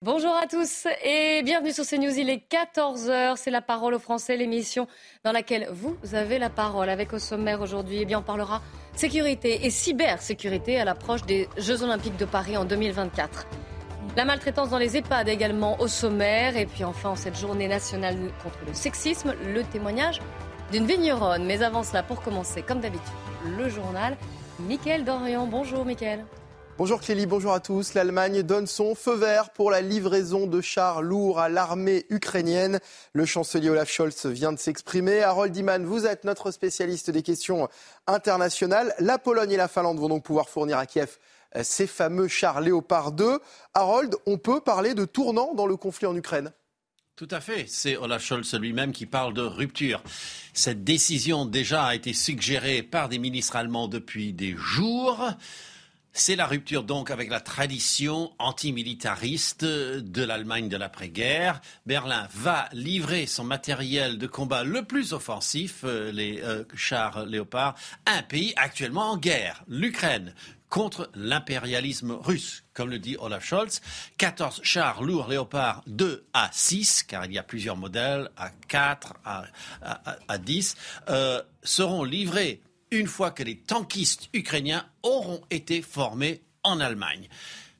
Bonjour 0.00 0.30
à 0.30 0.46
tous 0.46 0.86
et 1.04 1.42
bienvenue 1.42 1.72
sur 1.72 1.84
CNews. 1.84 2.16
Il 2.16 2.30
est 2.30 2.48
14h, 2.48 3.34
c'est 3.36 3.50
la 3.50 3.60
parole 3.60 3.94
aux 3.94 3.98
Français, 3.98 4.36
l'émission 4.36 4.86
dans 5.24 5.32
laquelle 5.32 5.66
vous 5.72 5.96
avez 6.12 6.38
la 6.38 6.50
parole. 6.50 6.88
Avec 6.88 7.12
au 7.12 7.18
sommaire 7.18 7.60
aujourd'hui, 7.60 7.98
eh 8.02 8.04
bien 8.04 8.20
on 8.20 8.22
parlera 8.22 8.62
sécurité 8.94 9.66
et 9.66 9.70
cybersécurité 9.70 10.78
à 10.78 10.84
l'approche 10.84 11.22
des 11.22 11.48
Jeux 11.56 11.82
Olympiques 11.82 12.16
de 12.16 12.26
Paris 12.26 12.56
en 12.56 12.64
2024. 12.64 13.48
La 14.16 14.24
maltraitance 14.24 14.70
dans 14.70 14.78
les 14.78 14.96
EHPAD 14.96 15.28
également 15.28 15.80
au 15.80 15.88
sommaire. 15.88 16.56
Et 16.56 16.66
puis 16.66 16.84
enfin, 16.84 17.10
en 17.10 17.16
cette 17.16 17.36
journée 17.36 17.66
nationale 17.66 18.16
contre 18.44 18.60
le 18.68 18.74
sexisme, 18.74 19.34
le 19.52 19.64
témoignage 19.64 20.20
d'une 20.70 20.86
vigneronne. 20.86 21.44
Mais 21.44 21.60
avant 21.64 21.82
cela, 21.82 22.04
pour 22.04 22.22
commencer, 22.22 22.62
comme 22.62 22.78
d'habitude, 22.78 23.08
le 23.44 23.68
journal. 23.68 24.16
Mickaël 24.60 25.02
Dorian. 25.04 25.48
Bonjour 25.48 25.84
Mickaël. 25.84 26.24
Bonjour 26.78 27.00
Clélie, 27.00 27.26
bonjour 27.26 27.52
à 27.52 27.58
tous. 27.58 27.94
L'Allemagne 27.94 28.44
donne 28.44 28.68
son 28.68 28.94
feu 28.94 29.16
vert 29.16 29.50
pour 29.50 29.72
la 29.72 29.80
livraison 29.80 30.46
de 30.46 30.60
chars 30.60 31.02
lourds 31.02 31.40
à 31.40 31.48
l'armée 31.48 32.06
ukrainienne. 32.08 32.78
Le 33.14 33.26
chancelier 33.26 33.68
Olaf 33.68 33.90
Scholz 33.90 34.26
vient 34.26 34.52
de 34.52 34.60
s'exprimer. 34.60 35.24
Harold 35.24 35.56
Iman, 35.56 35.84
vous 35.84 36.06
êtes 36.06 36.22
notre 36.22 36.52
spécialiste 36.52 37.10
des 37.10 37.24
questions 37.24 37.68
internationales. 38.06 38.94
La 39.00 39.18
Pologne 39.18 39.50
et 39.50 39.56
la 39.56 39.66
Finlande 39.66 39.98
vont 39.98 40.08
donc 40.08 40.22
pouvoir 40.22 40.48
fournir 40.48 40.78
à 40.78 40.86
Kiev 40.86 41.18
euh, 41.56 41.62
ces 41.64 41.88
fameux 41.88 42.28
chars 42.28 42.60
Léopard 42.60 43.10
2. 43.10 43.40
Harold, 43.74 44.14
on 44.26 44.38
peut 44.38 44.60
parler 44.60 44.94
de 44.94 45.04
tournant 45.04 45.54
dans 45.54 45.66
le 45.66 45.76
conflit 45.76 46.06
en 46.06 46.14
Ukraine? 46.14 46.52
Tout 47.16 47.28
à 47.32 47.40
fait. 47.40 47.64
C'est 47.66 47.96
Olaf 47.96 48.22
Scholz 48.22 48.54
lui-même 48.54 48.92
qui 48.92 49.06
parle 49.06 49.34
de 49.34 49.42
rupture. 49.42 50.00
Cette 50.54 50.84
décision 50.84 51.44
déjà 51.44 51.86
a 51.86 51.96
été 51.96 52.12
suggérée 52.12 52.84
par 52.84 53.08
des 53.08 53.18
ministres 53.18 53.56
allemands 53.56 53.88
depuis 53.88 54.32
des 54.32 54.54
jours. 54.56 55.28
C'est 56.12 56.36
la 56.36 56.46
rupture 56.46 56.82
donc 56.82 57.10
avec 57.10 57.30
la 57.30 57.40
tradition 57.40 58.32
antimilitariste 58.38 59.64
de 59.64 60.22
l'Allemagne 60.24 60.68
de 60.68 60.76
l'après-guerre. 60.76 61.60
Berlin 61.86 62.26
va 62.34 62.68
livrer 62.72 63.26
son 63.26 63.44
matériel 63.44 64.18
de 64.18 64.26
combat 64.26 64.64
le 64.64 64.84
plus 64.84 65.12
offensif, 65.12 65.82
euh, 65.84 66.10
les 66.10 66.40
euh, 66.42 66.64
chars 66.74 67.24
Léopard, 67.24 67.76
à 68.06 68.18
un 68.18 68.22
pays 68.22 68.52
actuellement 68.56 69.10
en 69.12 69.16
guerre, 69.16 69.62
l'Ukraine 69.68 70.34
contre 70.68 71.10
l'impérialisme 71.14 72.12
russe, 72.12 72.64
comme 72.74 72.90
le 72.90 72.98
dit 72.98 73.16
Olaf 73.18 73.44
Scholz. 73.44 73.80
14 74.18 74.60
chars 74.62 75.02
lourds 75.02 75.28
Léopard 75.28 75.82
2 75.86 76.26
à 76.32 76.50
6, 76.52 77.04
car 77.04 77.24
il 77.24 77.32
y 77.32 77.38
a 77.38 77.42
plusieurs 77.42 77.76
modèles, 77.76 78.30
à 78.36 78.50
4, 78.68 79.14
à, 79.24 80.38
10, 80.38 80.76
euh, 81.08 81.42
seront 81.62 82.04
livrés 82.04 82.60
une 82.90 83.06
fois 83.06 83.30
que 83.30 83.42
les 83.42 83.58
tankistes 83.58 84.28
ukrainiens 84.32 84.86
auront 85.02 85.42
été 85.50 85.82
formés 85.82 86.42
en 86.62 86.80
Allemagne. 86.80 87.28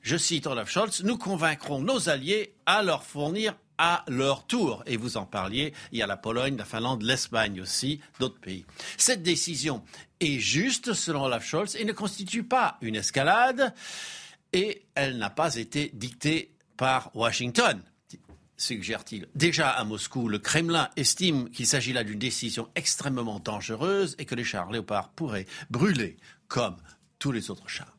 Je 0.01 0.17
cite 0.17 0.47
Olaf 0.47 0.69
Scholz, 0.69 1.03
nous 1.03 1.17
convaincrons 1.17 1.79
nos 1.79 2.09
alliés 2.09 2.53
à 2.65 2.81
leur 2.83 3.03
fournir 3.03 3.55
à 3.77 4.03
leur 4.07 4.45
tour. 4.45 4.83
Et 4.85 4.97
vous 4.97 5.17
en 5.17 5.25
parliez, 5.25 5.73
il 5.91 5.99
y 5.99 6.03
a 6.03 6.07
la 6.07 6.17
Pologne, 6.17 6.57
la 6.57 6.65
Finlande, 6.65 7.01
l'Espagne 7.01 7.61
aussi, 7.61 8.01
d'autres 8.19 8.39
pays. 8.39 8.65
Cette 8.97 9.23
décision 9.23 9.83
est 10.19 10.39
juste 10.39 10.93
selon 10.93 11.23
Olaf 11.23 11.45
Scholz 11.45 11.75
et 11.75 11.85
ne 11.85 11.93
constitue 11.93 12.43
pas 12.43 12.77
une 12.81 12.97
escalade 12.97 13.73
et 14.51 14.83
elle 14.95 15.17
n'a 15.17 15.29
pas 15.29 15.55
été 15.55 15.91
dictée 15.93 16.51
par 16.75 17.11
Washington 17.15 17.81
suggère-t-il. 18.59 19.27
Déjà 19.35 19.69
à 19.69 19.83
Moscou, 19.83 20.27
le 20.27 20.39
Kremlin 20.39 20.89
estime 20.95 21.49
qu'il 21.49 21.67
s'agit 21.67 21.93
là 21.93 22.03
d'une 22.03 22.19
décision 22.19 22.69
extrêmement 22.75 23.39
dangereuse 23.39 24.15
et 24.19 24.25
que 24.25 24.35
les 24.35 24.43
chars 24.43 24.71
Léopard 24.71 25.09
pourraient 25.09 25.45
brûler 25.69 26.17
comme 26.47 26.77
tous 27.19 27.31
les 27.31 27.49
autres 27.51 27.69
chars. 27.69 27.95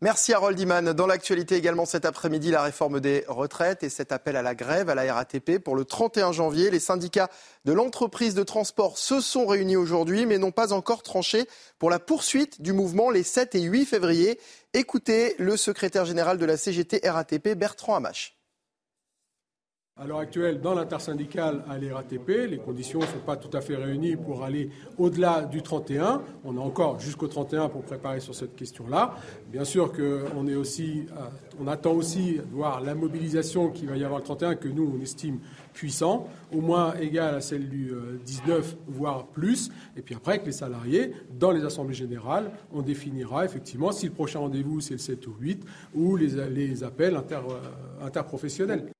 Merci 0.00 0.32
Harold 0.32 0.58
Iman. 0.60 0.92
Dans 0.92 1.08
l'actualité 1.08 1.56
également 1.56 1.84
cet 1.84 2.04
après-midi, 2.04 2.52
la 2.52 2.62
réforme 2.62 3.00
des 3.00 3.24
retraites 3.26 3.82
et 3.82 3.88
cet 3.88 4.12
appel 4.12 4.36
à 4.36 4.42
la 4.42 4.54
grève 4.54 4.88
à 4.88 4.94
la 4.94 5.12
RATP 5.12 5.58
pour 5.58 5.74
le 5.74 5.84
31 5.84 6.30
janvier. 6.30 6.70
Les 6.70 6.78
syndicats 6.78 7.28
de 7.64 7.72
l'entreprise 7.72 8.34
de 8.34 8.44
transport 8.44 8.96
se 8.96 9.20
sont 9.20 9.44
réunis 9.44 9.74
aujourd'hui 9.74 10.24
mais 10.24 10.38
n'ont 10.38 10.52
pas 10.52 10.72
encore 10.72 11.02
tranché 11.02 11.48
pour 11.80 11.90
la 11.90 11.98
poursuite 11.98 12.62
du 12.62 12.72
mouvement 12.72 13.10
les 13.10 13.24
7 13.24 13.56
et 13.56 13.62
8 13.62 13.86
février. 13.86 14.38
Écoutez 14.72 15.34
le 15.40 15.56
secrétaire 15.56 16.04
général 16.04 16.38
de 16.38 16.46
la 16.46 16.56
CGT 16.56 17.00
RATP, 17.02 17.54
Bertrand 17.56 17.96
Hamache. 17.96 18.37
À 20.00 20.06
l'heure 20.06 20.20
actuelle, 20.20 20.60
dans 20.60 20.74
l'intersyndicale 20.74 21.64
à 21.68 21.76
l'RATP, 21.76 22.28
les 22.48 22.58
conditions 22.58 23.00
ne 23.00 23.06
sont 23.06 23.18
pas 23.26 23.34
tout 23.34 23.50
à 23.56 23.60
fait 23.60 23.74
réunies 23.74 24.14
pour 24.14 24.44
aller 24.44 24.70
au-delà 24.96 25.42
du 25.42 25.60
31. 25.60 26.22
On 26.44 26.56
a 26.56 26.60
encore 26.60 27.00
jusqu'au 27.00 27.26
31 27.26 27.68
pour 27.68 27.82
préparer 27.82 28.20
sur 28.20 28.32
cette 28.32 28.54
question-là. 28.54 29.16
Bien 29.50 29.64
sûr 29.64 29.92
qu'on 29.92 30.46
est 30.46 30.54
aussi, 30.54 31.06
euh, 31.10 31.22
on 31.60 31.66
attend 31.66 31.94
aussi 31.94 32.34
de 32.34 32.42
voir 32.52 32.80
la 32.80 32.94
mobilisation 32.94 33.70
qu'il 33.70 33.88
va 33.88 33.96
y 33.96 34.04
avoir 34.04 34.20
le 34.20 34.24
31, 34.24 34.54
que 34.54 34.68
nous, 34.68 34.88
on 34.96 35.02
estime 35.02 35.40
puissant, 35.72 36.28
au 36.52 36.60
moins 36.60 36.94
égale 36.94 37.34
à 37.34 37.40
celle 37.40 37.68
du 37.68 37.92
19, 38.24 38.56
euh, 38.56 38.76
voire 38.86 39.26
plus. 39.26 39.68
Et 39.96 40.02
puis 40.02 40.14
après, 40.14 40.34
avec 40.34 40.46
les 40.46 40.52
salariés, 40.52 41.12
dans 41.40 41.50
les 41.50 41.64
assemblées 41.64 41.94
générales, 41.94 42.52
on 42.72 42.82
définira 42.82 43.44
effectivement 43.44 43.90
si 43.90 44.06
le 44.06 44.12
prochain 44.12 44.38
rendez-vous, 44.38 44.80
c'est 44.80 44.94
le 44.94 44.98
7 44.98 45.26
ou 45.26 45.34
8, 45.40 45.64
ou 45.96 46.14
les, 46.14 46.48
les 46.50 46.84
appels 46.84 47.16
inter, 47.16 47.40
euh, 47.50 48.06
interprofessionnels. 48.06 48.92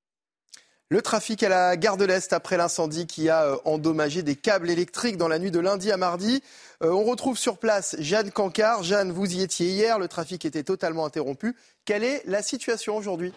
Le 0.91 1.03
trafic 1.03 1.43
à 1.43 1.51
la 1.51 1.77
gare 1.77 1.99
de 1.99 2.07
l'Est 2.07 2.33
après 2.33 2.57
l'incendie 2.57 3.07
qui 3.07 3.29
a 3.29 3.45
euh, 3.45 3.57
endommagé 3.67 4.23
des 4.23 4.37
câbles 4.37 4.71
électriques 4.71 5.19
dans 5.19 5.29
la 5.29 5.39
nuit 5.39 5.51
de 5.51 5.59
lundi 5.59 5.93
à 5.93 5.99
mardi. 5.99 6.43
Euh, 6.83 6.91
on 6.91 7.05
retrouve 7.05 7.37
sur 7.37 7.59
place 7.59 7.95
Jeanne 7.99 8.31
Cancard. 8.31 8.85
Jeanne, 8.85 9.13
vous 9.13 9.35
y 9.35 9.43
étiez 9.43 9.67
hier, 9.67 9.99
le 9.99 10.09
trafic 10.09 10.47
était 10.47 10.63
totalement 10.63 11.05
interrompu. 11.05 11.55
Quelle 11.85 12.05
est 12.05 12.23
la 12.25 12.41
situation 12.41 12.97
aujourd'hui? 12.97 13.35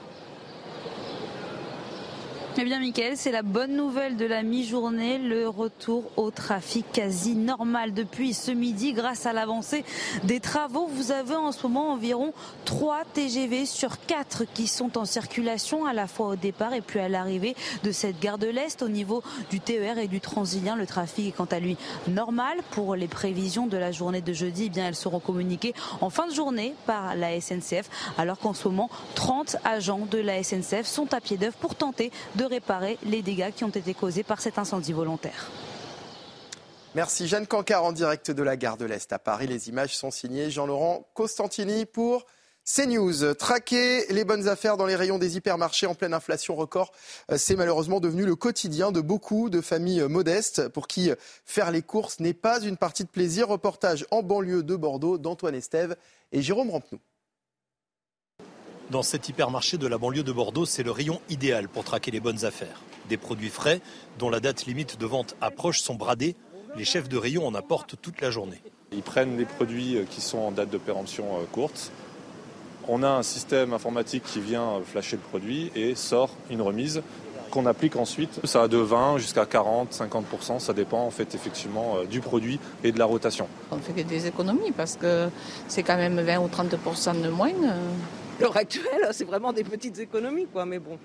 Eh 2.57 2.63
bien, 2.65 2.79
Mickaël, 2.79 3.15
c'est 3.15 3.31
la 3.31 3.43
bonne 3.43 3.75
nouvelle 3.75 4.17
de 4.17 4.25
la 4.25 4.43
mi-journée, 4.43 5.17
le 5.17 5.47
retour 5.47 6.11
au 6.17 6.31
trafic 6.31 6.85
quasi 6.91 7.35
normal 7.35 7.93
depuis 7.93 8.33
ce 8.33 8.51
midi 8.51 8.91
grâce 8.91 9.25
à 9.25 9.31
l'avancée 9.31 9.85
des 10.25 10.41
travaux. 10.41 10.87
Vous 10.87 11.11
avez 11.11 11.35
en 11.35 11.53
ce 11.53 11.65
moment 11.65 11.93
environ 11.93 12.33
3 12.65 13.03
TGV 13.13 13.65
sur 13.65 14.05
4 14.05 14.43
qui 14.53 14.67
sont 14.67 14.97
en 14.97 15.05
circulation 15.05 15.85
à 15.85 15.93
la 15.93 16.07
fois 16.07 16.27
au 16.27 16.35
départ 16.35 16.73
et 16.73 16.81
puis 16.81 16.99
à 16.99 17.07
l'arrivée 17.07 17.55
de 17.83 17.91
cette 17.91 18.19
gare 18.19 18.37
de 18.37 18.47
l'Est. 18.47 18.81
Au 18.81 18.89
niveau 18.89 19.23
du 19.49 19.61
TER 19.61 19.97
et 19.97 20.07
du 20.07 20.19
Transilien, 20.19 20.75
le 20.75 20.85
trafic 20.85 21.29
est 21.29 21.31
quant 21.31 21.45
à 21.45 21.59
lui 21.59 21.77
normal. 22.09 22.57
Pour 22.71 22.95
les 22.95 23.07
prévisions 23.07 23.65
de 23.67 23.77
la 23.77 23.93
journée 23.93 24.21
de 24.21 24.33
jeudi, 24.33 24.65
eh 24.65 24.69
bien, 24.69 24.87
elles 24.87 24.95
seront 24.95 25.19
communiquées 25.19 25.73
en 26.01 26.09
fin 26.09 26.27
de 26.27 26.33
journée 26.33 26.75
par 26.85 27.15
la 27.15 27.39
SNCF, 27.39 27.89
alors 28.17 28.39
qu'en 28.39 28.53
ce 28.53 28.67
moment, 28.67 28.89
30 29.15 29.55
agents 29.63 30.05
de 30.09 30.17
la 30.17 30.43
SNCF 30.43 30.85
sont 30.85 31.13
à 31.13 31.21
pied 31.21 31.37
d'œuvre 31.37 31.55
pour 31.57 31.75
tenter 31.75 32.11
de 32.35 32.40
de 32.41 32.45
réparer 32.45 32.97
les 33.03 33.21
dégâts 33.21 33.51
qui 33.55 33.63
ont 33.63 33.69
été 33.69 33.93
causés 33.93 34.23
par 34.23 34.41
cet 34.41 34.57
incendie 34.57 34.93
volontaire. 34.93 35.51
Merci 36.95 37.27
Jeanne 37.27 37.45
Cancard 37.45 37.83
en 37.83 37.91
direct 37.91 38.31
de 38.31 38.41
la 38.41 38.57
gare 38.57 38.77
de 38.77 38.85
l'Est 38.85 39.13
à 39.13 39.19
Paris. 39.19 39.45
Les 39.45 39.69
images 39.69 39.95
sont 39.95 40.09
signées 40.09 40.49
Jean-Laurent 40.49 41.07
Costantini 41.13 41.85
pour 41.85 42.25
CNews. 42.65 43.35
Traquer 43.35 44.07
les 44.11 44.25
bonnes 44.25 44.47
affaires 44.47 44.75
dans 44.75 44.87
les 44.87 44.95
rayons 44.95 45.19
des 45.19 45.37
hypermarchés 45.37 45.85
en 45.85 45.93
pleine 45.93 46.15
inflation 46.15 46.55
record, 46.55 46.91
euh, 47.31 47.37
c'est 47.37 47.55
malheureusement 47.55 47.99
devenu 47.99 48.25
le 48.25 48.35
quotidien 48.35 48.91
de 48.91 49.01
beaucoup 49.01 49.51
de 49.51 49.61
familles 49.61 50.01
modestes 50.09 50.67
pour 50.69 50.87
qui 50.87 51.11
faire 51.45 51.69
les 51.69 51.83
courses 51.83 52.19
n'est 52.19 52.33
pas 52.33 52.59
une 52.61 52.77
partie 52.77 53.03
de 53.03 53.09
plaisir. 53.09 53.49
Reportage 53.49 54.07
en 54.09 54.23
banlieue 54.23 54.63
de 54.63 54.75
Bordeaux 54.75 55.19
d'Antoine 55.19 55.55
Estève 55.55 55.95
et 56.31 56.41
Jérôme 56.41 56.71
Rampenou. 56.71 56.99
Dans 58.91 59.03
cet 59.03 59.29
hypermarché 59.29 59.77
de 59.77 59.87
la 59.87 59.97
banlieue 59.97 60.21
de 60.21 60.33
Bordeaux, 60.33 60.65
c'est 60.65 60.83
le 60.83 60.91
rayon 60.91 61.21
idéal 61.29 61.69
pour 61.69 61.85
traquer 61.85 62.11
les 62.11 62.19
bonnes 62.19 62.43
affaires. 62.43 62.81
Des 63.07 63.15
produits 63.15 63.47
frais, 63.47 63.79
dont 64.19 64.29
la 64.29 64.41
date 64.41 64.65
limite 64.65 64.99
de 64.99 65.05
vente 65.05 65.37
approche, 65.39 65.79
sont 65.79 65.95
bradés. 65.95 66.35
Les 66.75 66.83
chefs 66.83 67.07
de 67.07 67.15
rayon 67.15 67.47
en 67.47 67.55
apportent 67.55 67.95
toute 68.01 68.19
la 68.19 68.31
journée. 68.31 68.61
Ils 68.91 69.01
prennent 69.01 69.37
les 69.37 69.45
produits 69.45 69.95
euh, 69.95 70.03
qui 70.03 70.19
sont 70.19 70.39
en 70.39 70.51
date 70.51 70.69
de 70.69 70.77
péremption 70.77 71.23
euh, 71.23 71.45
courte. 71.53 71.89
On 72.89 73.01
a 73.01 73.07
un 73.07 73.23
système 73.23 73.71
informatique 73.71 74.23
qui 74.25 74.41
vient 74.41 74.81
flasher 74.85 75.15
le 75.15 75.21
produit 75.21 75.71
et 75.73 75.95
sort 75.95 76.31
une 76.49 76.61
remise 76.61 77.01
qu'on 77.49 77.67
applique 77.67 77.95
ensuite. 77.95 78.45
Ça 78.45 78.59
va 78.59 78.67
de 78.67 78.77
20 78.77 79.19
jusqu'à 79.19 79.45
40, 79.45 79.93
50%, 79.93 80.59
ça 80.59 80.73
dépend 80.73 81.05
en 81.05 81.11
fait 81.11 81.33
effectivement 81.33 81.95
euh, 81.95 82.05
du 82.05 82.19
produit 82.19 82.59
et 82.83 82.91
de 82.91 82.99
la 82.99 83.05
rotation. 83.05 83.47
On 83.71 83.77
fait 83.77 84.03
des 84.03 84.27
économies 84.27 84.73
parce 84.75 84.97
que 84.97 85.29
c'est 85.69 85.83
quand 85.83 85.97
même 85.97 86.19
20 86.19 86.39
ou 86.39 86.47
30% 86.47 87.21
de 87.21 87.29
moins 87.29 87.51
l'heure 88.41 88.57
actuelle, 88.57 89.07
c'est 89.11 89.23
vraiment 89.23 89.53
des 89.53 89.63
petites 89.63 89.99
économies, 89.99 90.47
quoi. 90.47 90.65
Mais 90.65 90.79
bon, 90.79 90.97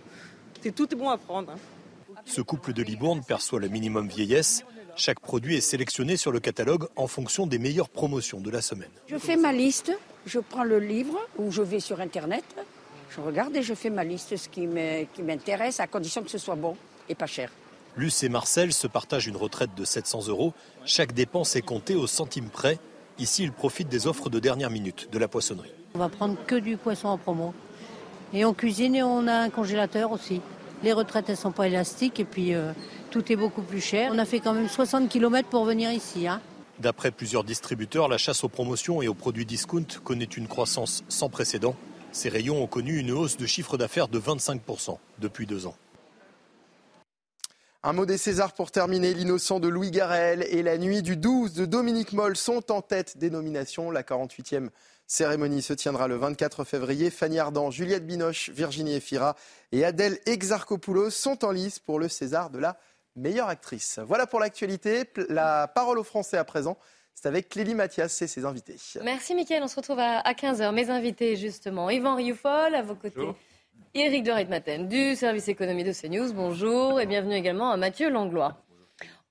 c'est 0.62 0.74
tout 0.74 0.92
est 0.92 0.96
bon 0.96 1.08
à 1.08 1.18
prendre. 1.18 1.52
Hein. 1.52 2.16
Ce 2.24 2.40
couple 2.40 2.72
de 2.72 2.82
Libourne 2.82 3.22
perçoit 3.22 3.60
le 3.60 3.68
minimum 3.68 4.08
vieillesse. 4.08 4.64
Chaque 4.96 5.20
produit 5.20 5.56
est 5.56 5.60
sélectionné 5.60 6.16
sur 6.16 6.32
le 6.32 6.40
catalogue 6.40 6.88
en 6.96 7.06
fonction 7.06 7.46
des 7.46 7.58
meilleures 7.58 7.90
promotions 7.90 8.40
de 8.40 8.50
la 8.50 8.62
semaine. 8.62 8.90
Je 9.06 9.18
fais 9.18 9.36
ma 9.36 9.52
liste, 9.52 9.92
je 10.24 10.38
prends 10.38 10.64
le 10.64 10.78
livre 10.78 11.18
ou 11.36 11.52
je 11.52 11.60
vais 11.60 11.80
sur 11.80 12.00
Internet, 12.00 12.44
je 13.10 13.20
regarde 13.20 13.54
et 13.54 13.62
je 13.62 13.74
fais 13.74 13.90
ma 13.90 14.04
liste, 14.04 14.36
ce 14.36 14.48
qui 14.48 14.66
m'intéresse, 14.66 15.80
à 15.80 15.86
condition 15.86 16.22
que 16.22 16.30
ce 16.30 16.38
soit 16.38 16.56
bon 16.56 16.76
et 17.10 17.14
pas 17.14 17.26
cher. 17.26 17.50
Luce 17.96 18.22
et 18.22 18.28
Marcel 18.28 18.72
se 18.72 18.86
partagent 18.86 19.26
une 19.26 19.36
retraite 19.36 19.74
de 19.74 19.84
700 19.84 20.28
euros. 20.28 20.54
Chaque 20.84 21.12
dépense 21.12 21.56
est 21.56 21.62
comptée 21.62 21.94
au 21.94 22.06
centime 22.06 22.48
près. 22.48 22.78
Ici, 23.18 23.42
ils 23.42 23.52
profitent 23.52 23.88
des 23.88 24.06
offres 24.06 24.28
de 24.28 24.38
dernière 24.38 24.70
minute 24.70 25.08
de 25.10 25.18
la 25.18 25.28
poissonnerie. 25.28 25.72
On 25.96 25.98
va 25.98 26.10
prendre 26.10 26.36
que 26.46 26.56
du 26.56 26.76
poisson 26.76 27.08
en 27.08 27.16
promo. 27.16 27.54
Et 28.34 28.44
on 28.44 28.52
cuisine 28.52 28.94
et 28.96 29.02
on 29.02 29.26
a 29.28 29.32
un 29.32 29.48
congélateur 29.48 30.12
aussi. 30.12 30.42
Les 30.82 30.92
retraites, 30.92 31.30
elles 31.30 31.38
sont 31.38 31.52
pas 31.52 31.68
élastiques 31.68 32.20
et 32.20 32.26
puis 32.26 32.52
euh, 32.52 32.72
tout 33.10 33.32
est 33.32 33.36
beaucoup 33.36 33.62
plus 33.62 33.80
cher. 33.80 34.10
On 34.12 34.18
a 34.18 34.26
fait 34.26 34.40
quand 34.40 34.52
même 34.52 34.68
60 34.68 35.08
km 35.08 35.48
pour 35.48 35.64
venir 35.64 35.90
ici. 35.90 36.28
Hein. 36.28 36.42
D'après 36.80 37.10
plusieurs 37.10 37.44
distributeurs, 37.44 38.08
la 38.08 38.18
chasse 38.18 38.44
aux 38.44 38.50
promotions 38.50 39.00
et 39.00 39.08
aux 39.08 39.14
produits 39.14 39.46
discount 39.46 39.86
connaît 40.04 40.26
une 40.26 40.48
croissance 40.48 41.02
sans 41.08 41.30
précédent. 41.30 41.74
Ces 42.12 42.28
rayons 42.28 42.62
ont 42.62 42.66
connu 42.66 42.98
une 42.98 43.10
hausse 43.10 43.38
de 43.38 43.46
chiffre 43.46 43.78
d'affaires 43.78 44.08
de 44.08 44.20
25% 44.20 44.98
depuis 45.18 45.46
deux 45.46 45.66
ans. 45.66 45.76
Un 47.82 47.94
mot 47.94 48.04
des 48.04 48.18
Césars 48.18 48.52
pour 48.52 48.70
terminer. 48.70 49.14
L'innocent 49.14 49.60
de 49.60 49.68
Louis 49.68 49.92
Garrel 49.92 50.44
et 50.50 50.62
la 50.62 50.76
nuit 50.76 51.00
du 51.00 51.16
12 51.16 51.54
de 51.54 51.64
Dominique 51.64 52.12
Moll 52.12 52.36
sont 52.36 52.70
en 52.70 52.82
tête 52.82 53.16
des 53.16 53.30
nominations. 53.30 53.90
La 53.90 54.02
48e 54.02 54.68
cérémonie 55.06 55.62
se 55.62 55.72
tiendra 55.72 56.08
le 56.08 56.16
24 56.16 56.64
février. 56.64 57.10
Fanny 57.10 57.38
Ardant, 57.38 57.70
Juliette 57.70 58.06
Binoche, 58.06 58.50
Virginie 58.50 58.94
Efira 58.94 59.36
et 59.72 59.84
Adèle 59.84 60.18
Exarchopoulos 60.26 61.10
sont 61.10 61.44
en 61.44 61.50
lice 61.50 61.78
pour 61.78 61.98
le 61.98 62.08
César 62.08 62.50
de 62.50 62.58
la 62.58 62.76
meilleure 63.14 63.48
actrice. 63.48 63.98
Voilà 64.06 64.26
pour 64.26 64.40
l'actualité. 64.40 65.04
La 65.28 65.68
parole 65.68 65.98
aux 65.98 66.04
Français 66.04 66.36
à 66.36 66.44
présent. 66.44 66.76
C'est 67.14 67.28
avec 67.28 67.48
Clélie 67.48 67.74
Mathias 67.74 68.20
et 68.20 68.26
ses 68.26 68.44
invités. 68.44 68.76
Merci 69.02 69.34
Mickaël, 69.34 69.62
on 69.62 69.68
se 69.68 69.76
retrouve 69.76 69.98
à 69.98 70.20
15h. 70.32 70.74
Mes 70.74 70.90
invités 70.90 71.36
justement, 71.36 71.88
Yvan 71.88 72.14
Rioufol, 72.14 72.74
à 72.74 72.82
vos 72.82 72.94
côtés. 72.94 73.14
Bonjour. 73.16 73.36
Éric 73.94 74.24
de 74.24 74.32
Reitmaten 74.32 74.88
du 74.88 75.16
service 75.16 75.48
économie 75.48 75.84
de 75.84 75.92
CNews, 75.92 76.34
bonjour 76.34 77.00
et 77.00 77.06
bienvenue 77.06 77.34
également 77.34 77.70
à 77.70 77.78
Mathieu 77.78 78.10
Langlois. 78.10 78.62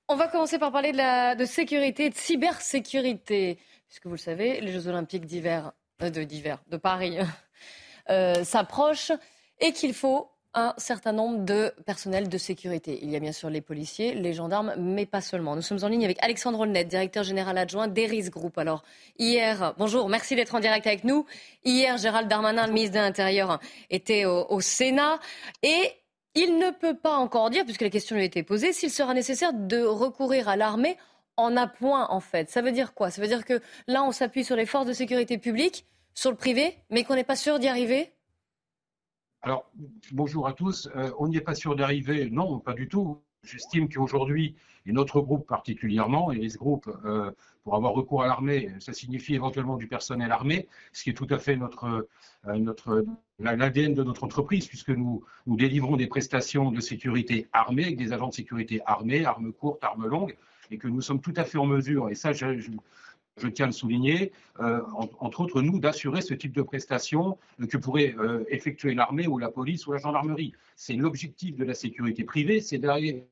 On 0.08 0.16
va 0.16 0.26
commencer 0.26 0.58
par 0.58 0.72
parler 0.72 0.90
de, 0.90 0.96
la, 0.96 1.36
de 1.36 1.44
sécurité, 1.44 2.10
de 2.10 2.14
cybersécurité, 2.16 3.58
puisque 3.96 4.08
vous 4.08 4.12
le 4.12 4.18
savez, 4.18 4.60
les 4.60 4.72
Jeux 4.72 4.88
Olympiques 4.88 5.24
d'hiver, 5.24 5.72
euh, 6.02 6.10
de 6.10 6.76
Paris 6.76 7.16
euh, 8.10 8.44
s'approchent 8.44 9.12
et 9.58 9.72
qu'il 9.72 9.94
faut 9.94 10.28
un 10.52 10.74
certain 10.76 11.12
nombre 11.12 11.46
de 11.46 11.72
personnels 11.86 12.28
de 12.28 12.36
sécurité. 12.36 12.98
Il 13.00 13.10
y 13.10 13.16
a 13.16 13.20
bien 13.20 13.32
sûr 13.32 13.48
les 13.48 13.62
policiers, 13.62 14.14
les 14.14 14.34
gendarmes, 14.34 14.74
mais 14.76 15.06
pas 15.06 15.22
seulement. 15.22 15.56
Nous 15.56 15.62
sommes 15.62 15.82
en 15.82 15.88
ligne 15.88 16.04
avec 16.04 16.22
Alexandre 16.22 16.60
Olnet, 16.60 16.84
directeur 16.84 17.24
général 17.24 17.56
adjoint 17.56 17.88
d'Eris 17.88 18.28
Group. 18.28 18.58
Alors, 18.58 18.82
hier, 19.18 19.72
bonjour, 19.78 20.10
merci 20.10 20.36
d'être 20.36 20.54
en 20.54 20.60
direct 20.60 20.86
avec 20.86 21.04
nous. 21.04 21.24
Hier, 21.64 21.96
Gérald 21.96 22.28
Darmanin, 22.28 22.66
le 22.66 22.74
ministre 22.74 22.96
de 22.96 23.00
l'Intérieur, 23.00 23.60
était 23.88 24.26
au 24.26 24.60
Sénat 24.60 25.20
et 25.62 25.90
il 26.34 26.58
ne 26.58 26.70
peut 26.70 26.96
pas 26.96 27.16
encore 27.16 27.48
dire, 27.48 27.64
puisque 27.64 27.80
la 27.80 27.88
question 27.88 28.14
lui 28.14 28.24
a 28.24 28.26
été 28.26 28.42
posée, 28.42 28.74
s'il 28.74 28.90
sera 28.90 29.14
nécessaire 29.14 29.54
de 29.54 29.82
recourir 29.82 30.50
à 30.50 30.56
l'armée 30.56 30.98
en 31.36 31.56
appoint, 31.56 32.08
en 32.10 32.20
fait. 32.20 32.50
Ça 32.50 32.62
veut 32.62 32.72
dire 32.72 32.94
quoi? 32.94 33.10
Ça 33.10 33.20
veut 33.20 33.28
dire 33.28 33.44
que 33.44 33.60
là, 33.86 34.02
on 34.04 34.12
s'appuie 34.12 34.44
sur 34.44 34.56
les 34.56 34.66
forces 34.66 34.86
de 34.86 34.92
sécurité 34.92 35.38
publique, 35.38 35.86
sur 36.14 36.30
le 36.30 36.36
privé, 36.36 36.78
mais 36.90 37.04
qu'on 37.04 37.14
n'est 37.14 37.24
pas 37.24 37.36
sûr 37.36 37.58
d'y 37.58 37.68
arriver? 37.68 38.12
Alors, 39.42 39.70
bonjour 40.12 40.48
à 40.48 40.52
tous. 40.52 40.88
Euh, 40.96 41.10
on 41.18 41.28
n'y 41.28 41.36
est 41.36 41.42
pas 41.42 41.54
sûr 41.54 41.76
d'arriver? 41.76 42.30
Non, 42.30 42.58
pas 42.58 42.72
du 42.72 42.88
tout. 42.88 43.22
J'estime 43.44 43.88
qu'aujourd'hui, 43.88 44.56
et 44.86 44.92
notre 44.92 45.20
groupe 45.20 45.46
particulièrement, 45.46 46.32
et 46.32 46.48
ce 46.48 46.58
groupe, 46.58 46.90
euh, 47.04 47.30
pour 47.62 47.76
avoir 47.76 47.92
recours 47.92 48.22
à 48.22 48.26
l'armée, 48.26 48.70
ça 48.80 48.92
signifie 48.92 49.34
éventuellement 49.34 49.76
du 49.76 49.86
personnel 49.86 50.32
armé, 50.32 50.68
ce 50.92 51.04
qui 51.04 51.10
est 51.10 51.14
tout 51.14 51.26
à 51.30 51.38
fait 51.38 51.56
notre, 51.56 52.08
euh, 52.46 52.58
notre, 52.58 53.04
l'ADN 53.38 53.94
de 53.94 54.02
notre 54.02 54.24
entreprise, 54.24 54.66
puisque 54.66 54.90
nous, 54.90 55.22
nous 55.46 55.56
délivrons 55.56 55.96
des 55.96 56.06
prestations 56.06 56.70
de 56.70 56.80
sécurité 56.80 57.48
armée 57.52 57.84
avec 57.84 57.96
des 57.96 58.12
agents 58.12 58.28
de 58.28 58.34
sécurité 58.34 58.80
armés, 58.86 59.24
armes 59.24 59.52
courtes, 59.52 59.84
armes 59.84 60.06
longues, 60.06 60.36
et 60.70 60.78
que 60.78 60.88
nous 60.88 61.00
sommes 61.00 61.20
tout 61.20 61.34
à 61.36 61.44
fait 61.44 61.58
en 61.58 61.66
mesure, 61.66 62.08
et 62.08 62.14
ça, 62.14 62.32
je, 62.32 62.48
tiens 63.48 63.64
à 63.64 63.68
le 63.68 63.72
souligner, 63.72 64.32
euh, 64.60 64.80
entre 65.20 65.40
autres, 65.40 65.62
nous, 65.62 65.78
d'assurer 65.78 66.22
ce 66.22 66.34
type 66.34 66.52
de 66.52 66.62
prestations 66.62 67.38
que 67.68 67.76
pourrait 67.76 68.14
euh, 68.18 68.44
effectuer 68.48 68.94
l'armée 68.94 69.26
ou 69.26 69.38
la 69.38 69.50
police 69.50 69.86
ou 69.86 69.92
la 69.92 69.98
gendarmerie. 69.98 70.52
C'est 70.74 70.94
l'objectif 70.94 71.56
de 71.56 71.64
la 71.64 71.74
sécurité 71.74 72.24
privée, 72.24 72.60
c'est 72.60 72.78
d'arriver 72.78 73.26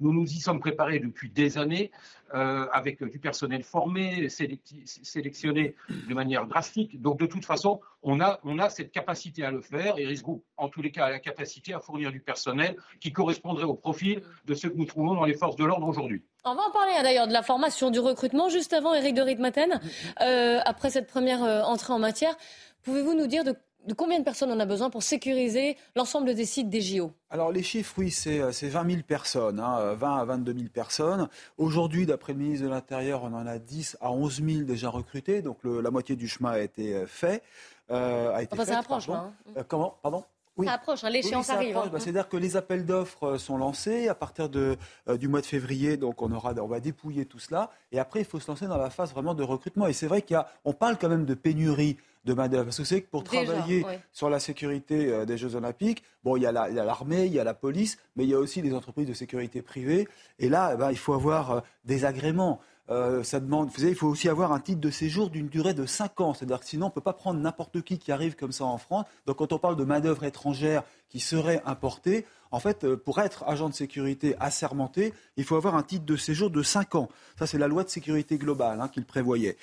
nous 0.00 0.12
nous 0.12 0.24
y 0.24 0.40
sommes 0.40 0.60
préparés 0.60 0.98
depuis 0.98 1.30
des 1.30 1.58
années 1.58 1.90
euh, 2.34 2.66
avec 2.72 3.02
du 3.04 3.18
personnel 3.18 3.62
formé, 3.62 4.28
sélectionné 4.28 5.74
de 6.08 6.14
manière 6.14 6.46
drastique. 6.46 7.00
Donc 7.00 7.18
de 7.18 7.26
toute 7.26 7.44
façon, 7.44 7.80
on 8.02 8.20
a, 8.20 8.40
on 8.44 8.58
a 8.58 8.68
cette 8.70 8.90
capacité 8.90 9.44
à 9.44 9.50
le 9.50 9.60
faire 9.60 9.98
et 9.98 10.16
Group, 10.16 10.44
en 10.56 10.68
tous 10.68 10.80
les 10.80 10.90
cas, 10.90 11.06
a 11.06 11.10
la 11.10 11.18
capacité 11.18 11.74
à 11.74 11.80
fournir 11.80 12.10
du 12.10 12.20
personnel 12.20 12.76
qui 13.00 13.12
correspondrait 13.12 13.64
au 13.64 13.74
profil 13.74 14.22
de 14.46 14.54
ce 14.54 14.66
que 14.66 14.76
nous 14.76 14.86
trouvons 14.86 15.14
dans 15.14 15.24
les 15.24 15.34
forces 15.34 15.56
de 15.56 15.64
l'ordre 15.64 15.86
aujourd'hui. 15.86 16.22
On 16.44 16.54
va 16.54 16.62
en 16.62 16.70
parler 16.70 16.92
hein, 16.96 17.02
d'ailleurs 17.02 17.28
de 17.28 17.32
la 17.32 17.42
formation, 17.42 17.90
du 17.90 18.00
recrutement. 18.00 18.48
Juste 18.48 18.72
avant, 18.72 18.94
Eric 18.94 19.14
de 19.14 19.22
Ritmaten, 19.22 19.80
euh, 20.22 20.60
après 20.64 20.90
cette 20.90 21.06
première 21.06 21.44
euh, 21.44 21.62
entrée 21.62 21.92
en 21.92 21.98
matière, 21.98 22.34
pouvez-vous 22.82 23.14
nous 23.14 23.26
dire 23.26 23.44
de 23.44 23.54
de 23.86 23.94
combien 23.94 24.18
de 24.18 24.24
personnes 24.24 24.50
on 24.50 24.60
a 24.60 24.66
besoin 24.66 24.90
pour 24.90 25.02
sécuriser 25.02 25.76
l'ensemble 25.94 26.34
des 26.34 26.44
sites 26.44 26.68
des 26.68 26.80
JO 26.80 27.12
Alors 27.30 27.52
les 27.52 27.62
chiffres, 27.62 27.94
oui, 27.98 28.10
c'est 28.10 28.38
20 28.38 28.48
euh, 28.48 28.90
000 28.90 29.02
personnes, 29.06 29.56
20 29.56 29.64
hein, 29.64 30.16
à 30.18 30.24
22 30.24 30.52
000 30.52 30.64
personnes. 30.72 31.28
Aujourd'hui, 31.56 32.06
d'après 32.06 32.32
le 32.32 32.40
ministre 32.40 32.64
de 32.66 32.70
l'Intérieur, 32.70 33.22
on 33.24 33.32
en 33.32 33.46
a 33.46 33.58
10 33.58 33.98
à 34.00 34.10
11 34.10 34.42
000 34.42 34.60
déjà 34.62 34.90
recrutés, 34.90 35.42
donc 35.42 35.58
la 35.64 35.90
moitié 35.90 36.16
du 36.16 36.28
chemin 36.28 36.50
a 36.50 36.58
été 36.60 36.94
euh, 36.94 37.06
fait. 37.06 37.42
Euh, 37.90 38.34
a 38.34 38.42
été 38.42 38.52
enfin, 38.52 38.64
ça 38.64 38.78
approche, 38.80 39.08
hein. 39.08 39.32
comment 39.68 39.96
Pardon? 40.02 40.24
Oui. 40.56 40.66
Ça 40.66 40.74
approche, 40.74 41.04
hein, 41.04 41.10
l'échéance 41.10 41.50
arrive. 41.50 41.76
Hein. 41.76 41.88
Bah, 41.92 42.00
c'est-à-dire 42.00 42.28
que 42.28 42.36
les 42.36 42.56
appels 42.56 42.86
d'offres 42.86 43.36
sont 43.38 43.58
lancés 43.58 44.08
à 44.08 44.14
partir 44.14 44.48
de, 44.48 44.76
du 45.18 45.28
mois 45.28 45.40
de 45.40 45.46
février, 45.46 45.96
donc 45.96 46.22
on, 46.22 46.32
aura, 46.32 46.54
on 46.54 46.66
va 46.66 46.80
dépouiller 46.80 47.26
tout 47.26 47.38
cela. 47.38 47.70
Et 47.92 47.98
après, 47.98 48.20
il 48.20 48.26
faut 48.26 48.40
se 48.40 48.48
lancer 48.48 48.66
dans 48.66 48.78
la 48.78 48.90
phase 48.90 49.12
vraiment 49.12 49.34
de 49.34 49.42
recrutement. 49.42 49.86
Et 49.86 49.92
c'est 49.92 50.06
vrai 50.06 50.22
qu'on 50.22 50.72
parle 50.72 50.96
quand 50.98 51.08
même 51.08 51.24
de 51.24 51.34
pénurie 51.34 51.96
de 52.26 52.34
main 52.34 52.48
Parce 52.48 52.76
que 52.76 52.84
c'est 52.84 53.00
que 53.00 53.08
pour 53.08 53.24
travailler 53.24 53.86
sur 54.12 54.28
la 54.28 54.40
sécurité 54.40 55.12
euh, 55.12 55.24
des 55.24 55.38
Jeux 55.38 55.54
Olympiques, 55.54 56.02
bon, 56.24 56.36
il 56.36 56.42
y 56.42 56.46
a 56.46 56.52
l'armée, 56.52 57.26
il 57.26 57.32
y 57.32 57.38
a 57.38 57.44
la 57.44 57.54
police, 57.54 57.98
mais 58.16 58.24
il 58.24 58.30
y 58.30 58.34
a 58.34 58.38
aussi 58.38 58.60
des 58.62 58.74
entreprises 58.74 59.06
de 59.06 59.14
sécurité 59.14 59.62
privée. 59.62 60.08
Et 60.38 60.48
là, 60.48 60.72
eh 60.74 60.76
ben, 60.76 60.90
il 60.90 60.98
faut 60.98 61.14
avoir 61.14 61.50
euh, 61.50 61.60
des 61.84 62.04
agréments. 62.04 62.60
Euh, 62.88 63.24
ça 63.24 63.40
demande, 63.40 63.70
il 63.78 63.94
faut 63.94 64.06
aussi 64.06 64.28
avoir 64.28 64.52
un 64.52 64.60
titre 64.60 64.80
de 64.80 64.90
séjour 64.90 65.30
d'une 65.30 65.48
durée 65.48 65.74
de 65.74 65.86
5 65.86 66.20
ans. 66.20 66.34
C'est-à-dire 66.34 66.60
que 66.60 66.66
sinon, 66.66 66.86
on 66.86 66.88
ne 66.88 66.94
peut 66.94 67.00
pas 67.00 67.12
prendre 67.12 67.40
n'importe 67.40 67.82
qui 67.82 67.98
qui 67.98 68.12
arrive 68.12 68.36
comme 68.36 68.52
ça 68.52 68.64
en 68.64 68.78
France. 68.78 69.06
Donc, 69.26 69.36
quand 69.38 69.52
on 69.52 69.58
parle 69.58 69.76
de 69.76 69.84
main-d'œuvre 69.84 70.24
étrangère 70.24 70.82
qui 71.08 71.20
serait 71.20 71.62
importée, 71.66 72.26
en 72.52 72.60
fait, 72.60 72.84
euh, 72.84 72.96
pour 72.96 73.18
être 73.20 73.44
agent 73.46 73.68
de 73.68 73.74
sécurité 73.74 74.36
assermenté, 74.38 75.12
il 75.36 75.44
faut 75.44 75.56
avoir 75.56 75.74
un 75.74 75.82
titre 75.82 76.04
de 76.04 76.16
séjour 76.16 76.50
de 76.50 76.62
5 76.62 76.94
ans. 76.94 77.08
Ça, 77.38 77.46
c'est 77.46 77.58
la 77.58 77.68
loi 77.68 77.82
de 77.82 77.88
sécurité 77.88 78.38
globale 78.38 78.80
hein, 78.80 78.88
qu'il 78.88 79.04
prévoyait. 79.04 79.56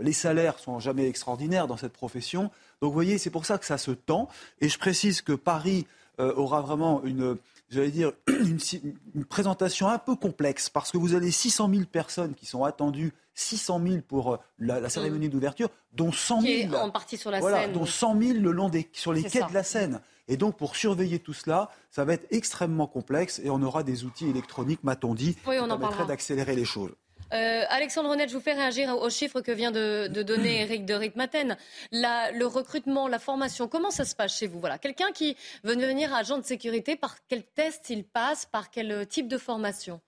les 0.00 0.12
salaires 0.12 0.58
sont 0.58 0.80
jamais 0.80 1.06
extraordinaires 1.06 1.66
dans 1.66 1.76
cette 1.76 1.92
profession. 1.92 2.44
Donc, 2.80 2.90
vous 2.90 2.92
voyez, 2.92 3.18
c'est 3.18 3.30
pour 3.30 3.44
ça 3.44 3.58
que 3.58 3.66
ça 3.66 3.78
se 3.78 3.90
tend. 3.90 4.28
Et 4.60 4.68
je 4.68 4.78
précise 4.78 5.20
que 5.20 5.32
Paris 5.32 5.86
euh, 6.18 6.34
aura 6.34 6.60
vraiment 6.60 7.02
une, 7.04 7.36
j'allais 7.70 7.90
dire, 7.90 8.12
une, 8.28 9.24
présentation 9.24 9.88
un 9.88 9.98
peu 9.98 10.16
complexe 10.16 10.68
parce 10.68 10.90
que 10.90 10.98
vous 10.98 11.14
avez 11.14 11.30
600 11.30 11.70
000 11.72 11.84
personnes 11.90 12.34
qui 12.34 12.46
sont 12.46 12.64
attendues, 12.64 13.14
600 13.34 13.80
000 13.86 13.96
pour 14.06 14.34
euh, 14.34 14.38
la, 14.58 14.88
cérémonie 14.88 15.28
mmh. 15.28 15.30
d'ouverture, 15.30 15.68
dont 15.92 16.12
100 16.12 16.40
000 16.42 16.74
en 16.74 16.90
partie 16.90 17.16
sur 17.16 17.30
la 17.30 17.40
voilà, 17.40 17.68
dont 17.68 17.86
100 17.86 18.20
000 18.20 18.38
le 18.40 18.50
long 18.50 18.68
des, 18.68 18.88
sur 18.92 19.12
les 19.12 19.22
quais 19.22 19.42
de 19.42 19.54
la 19.54 19.62
Seine. 19.62 20.00
Et 20.28 20.36
donc, 20.36 20.56
pour 20.56 20.76
surveiller 20.76 21.18
tout 21.18 21.32
cela, 21.32 21.70
ça 21.90 22.04
va 22.04 22.14
être 22.14 22.26
extrêmement 22.30 22.86
complexe 22.86 23.40
et 23.42 23.50
on 23.50 23.62
aura 23.62 23.82
des 23.82 24.04
outils 24.04 24.28
électroniques, 24.28 24.84
m'a-t-on 24.84 25.14
dit, 25.14 25.34
qui 25.34 25.40
permettraient 25.40 26.06
d'accélérer 26.06 26.54
les 26.54 26.64
choses. 26.64 26.92
Euh, 27.32 27.64
Alexandre 27.68 28.10
Honnête, 28.10 28.28
je 28.28 28.34
vous 28.34 28.42
fais 28.42 28.54
réagir 28.54 28.96
aux 28.96 29.10
chiffres 29.10 29.40
que 29.40 29.52
vient 29.52 29.70
de, 29.70 30.08
donner 30.22 30.60
Eric 30.62 30.84
de 30.84 30.94
Ritmaten. 30.94 31.56
le 31.92 32.44
recrutement, 32.44 33.08
la 33.08 33.18
formation, 33.18 33.68
comment 33.68 33.90
ça 33.90 34.04
se 34.04 34.14
passe 34.16 34.36
chez 34.36 34.46
vous? 34.46 34.60
Voilà, 34.60 34.78
Quelqu'un 34.78 35.12
qui 35.12 35.36
veut 35.62 35.76
devenir 35.76 36.12
agent 36.14 36.38
de 36.38 36.44
sécurité, 36.44 36.96
par 36.96 37.16
quel 37.28 37.44
test 37.44 37.90
il 37.90 38.04
passe? 38.04 38.46
Par 38.46 38.70
quel 38.70 39.06
type 39.06 39.28
de 39.28 39.38
formation? 39.38 40.00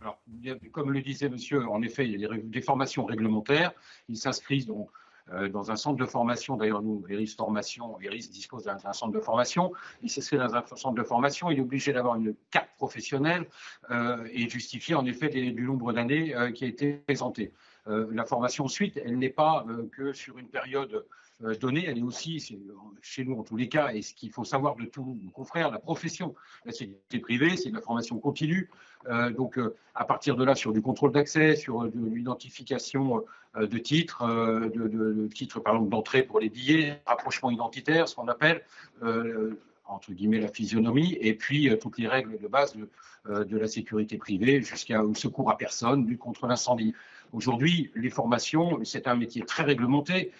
Alors, 0.00 0.20
comme 0.72 0.90
le 0.92 1.00
disait 1.00 1.28
monsieur, 1.28 1.66
en 1.68 1.80
effet, 1.82 2.06
il 2.08 2.20
y 2.20 2.26
a 2.26 2.28
des 2.42 2.60
formations 2.60 3.04
réglementaires. 3.04 3.72
Ils 4.08 4.16
s'inscrivent 4.16 4.70
euh, 4.70 4.84
dans 5.52 5.70
un 5.70 5.76
centre 5.76 5.96
de 5.96 6.06
formation. 6.06 6.56
D'ailleurs, 6.56 6.82
nous, 6.82 7.04
Eris 7.08 7.34
Formation, 7.36 7.98
dispose 8.30 8.64
d'un 8.64 8.92
centre 8.92 9.12
de 9.12 9.20
formation. 9.20 9.72
Il 10.02 10.10
s'inscrit 10.10 10.38
dans 10.38 10.54
un 10.54 10.64
centre 10.76 10.94
de 10.94 11.02
formation. 11.02 11.50
Il 11.50 11.58
est 11.58 11.62
obligé 11.62 11.92
d'avoir 11.92 12.16
une 12.16 12.34
carte 12.50 12.70
professionnelle 12.76 13.46
euh, 13.90 14.26
et 14.32 14.48
justifier 14.48 14.94
en 14.94 15.06
effet 15.06 15.28
du 15.28 15.62
nombre 15.62 15.92
d'années 15.92 16.34
euh, 16.34 16.50
qui 16.50 16.64
a 16.64 16.68
été 16.68 16.94
présenté. 16.94 17.52
la 17.86 18.24
formation 18.24 18.64
ensuite, 18.64 19.00
elle 19.04 19.18
n'est 19.18 19.28
pas 19.28 19.66
que 19.96 20.12
sur 20.12 20.38
une 20.38 20.48
période 20.48 21.04
donnée, 21.60 21.84
elle 21.88 21.98
est 21.98 22.02
aussi, 22.02 22.38
chez 23.00 23.24
nous 23.24 23.36
en 23.36 23.42
tous 23.42 23.56
les 23.56 23.68
cas, 23.68 23.92
et 23.92 24.02
ce 24.02 24.14
qu'il 24.14 24.30
faut 24.30 24.44
savoir 24.44 24.76
de 24.76 24.84
tous 24.84 25.18
nos 25.20 25.30
confrères, 25.30 25.68
la 25.72 25.80
profession, 25.80 26.36
la 26.64 26.70
sécurité 26.70 27.18
privée, 27.18 27.56
c'est 27.56 27.70
de 27.70 27.74
la 27.74 27.80
formation 27.80 28.20
continue. 28.20 28.70
donc, 29.36 29.58
à 29.94 30.04
partir 30.04 30.36
de 30.36 30.44
là, 30.44 30.54
sur 30.54 30.72
du 30.72 30.80
contrôle 30.80 31.12
d'accès, 31.12 31.56
sur 31.56 31.82
de 31.82 32.06
l'identification 32.06 33.18
euh, 33.18 33.20
de 33.60 33.78
titres, 33.78 34.22
euh, 34.22 34.70
de, 34.70 35.28
titres 35.28 35.60
par 35.60 35.74
exemple 35.74 35.90
d'entrée 35.90 36.22
pour 36.22 36.40
les 36.40 36.48
billets, 36.48 37.02
rapprochement 37.06 37.50
identitaire, 37.50 38.08
ce 38.08 38.14
qu'on 38.14 38.28
appelle. 38.28 38.62
Euh, 39.02 39.58
entre 39.84 40.12
guillemets 40.12 40.40
la 40.40 40.48
physionomie, 40.48 41.18
et 41.20 41.34
puis 41.34 41.68
toutes 41.78 41.98
les 41.98 42.08
règles 42.08 42.38
de 42.40 42.48
base 42.48 42.74
de, 43.26 43.56
la 43.58 43.68
sécurité 43.68 44.16
privée 44.16 44.62
jusqu'à 44.62 45.02
secours 45.14 45.50
à 45.50 45.58
personne, 45.58 46.06
lutte 46.06 46.20
contre 46.20 46.46
l'incendie. 46.46 46.94
Aujourd'hui, 47.34 47.90
les 47.94 48.08
formations, 48.08 48.78
c'est 48.84 49.06
un 49.06 49.16
métier 49.16 49.42
très 49.42 49.64
réglementé. 49.64 50.32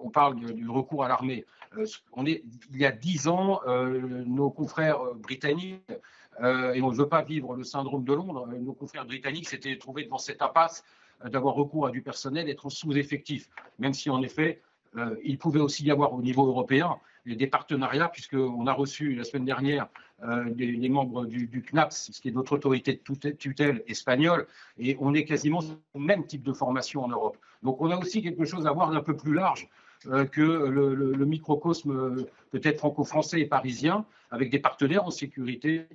on 0.00 0.10
parle 0.10 0.36
du 0.36 0.68
recours 0.68 1.02
à 1.02 1.08
l'armée. 1.08 1.46
il 1.76 2.42
y 2.74 2.84
a 2.84 2.92
dix 2.92 3.26
ans, 3.26 3.60
nos 3.66 4.50
confrères 4.50 5.00
britanniques 5.16 5.82
et 6.38 6.80
on 6.80 6.92
ne 6.92 6.96
veut 6.96 7.08
pas 7.08 7.22
vivre 7.22 7.56
le 7.56 7.64
syndrome 7.64 8.04
de 8.04 8.12
Londres. 8.12 8.46
Nos 8.46 8.74
confrères 8.74 9.06
britanniques 9.06 9.48
s'étaient 9.48 9.78
trouvés 9.78 10.04
devant 10.04 10.18
cette 10.18 10.42
impasse 10.42 10.84
d'avoir 11.24 11.54
recours 11.54 11.86
à 11.86 11.90
du 11.90 12.02
personnel, 12.02 12.46
d'être 12.46 12.70
sous-effectif, 12.70 13.48
même 13.78 13.92
si 13.92 14.10
en 14.10 14.22
effet, 14.22 14.60
euh, 14.96 15.14
il 15.22 15.38
pouvait 15.38 15.60
aussi 15.60 15.84
y 15.84 15.90
avoir 15.90 16.14
au 16.14 16.22
niveau 16.22 16.46
européen 16.46 16.96
des 17.26 17.46
partenariats, 17.46 18.08
puisqu'on 18.08 18.66
a 18.66 18.72
reçu 18.72 19.14
la 19.14 19.24
semaine 19.24 19.44
dernière 19.44 19.88
euh, 20.24 20.50
les, 20.56 20.88
membres 20.88 21.26
du, 21.26 21.62
CNAPS, 21.62 22.10
ce 22.12 22.20
qui 22.20 22.28
est 22.28 22.32
notre 22.32 22.54
autorité 22.54 22.94
de 22.94 23.30
tutelle 23.30 23.84
espagnole, 23.86 24.46
et 24.78 24.96
on 25.00 25.14
est 25.14 25.24
quasiment 25.24 25.60
le 25.94 26.00
même 26.00 26.26
type 26.26 26.42
de 26.42 26.52
formation 26.52 27.04
en 27.04 27.08
Europe. 27.08 27.36
Donc 27.62 27.80
on 27.80 27.90
a 27.90 27.98
aussi 27.98 28.22
quelque 28.22 28.44
chose 28.44 28.66
à 28.66 28.72
voir 28.72 28.90
d'un 28.90 29.02
peu 29.02 29.16
plus 29.16 29.34
large 29.34 29.68
euh, 30.06 30.24
que 30.24 30.40
le, 30.40 31.24
microcosme 31.26 32.26
peut-être 32.50 32.78
franco-français 32.78 33.40
et 33.40 33.46
parisien, 33.46 34.06
avec 34.30 34.50
des 34.50 34.58
partenaires 34.58 35.04
en 35.04 35.10
sécurité, 35.10 35.86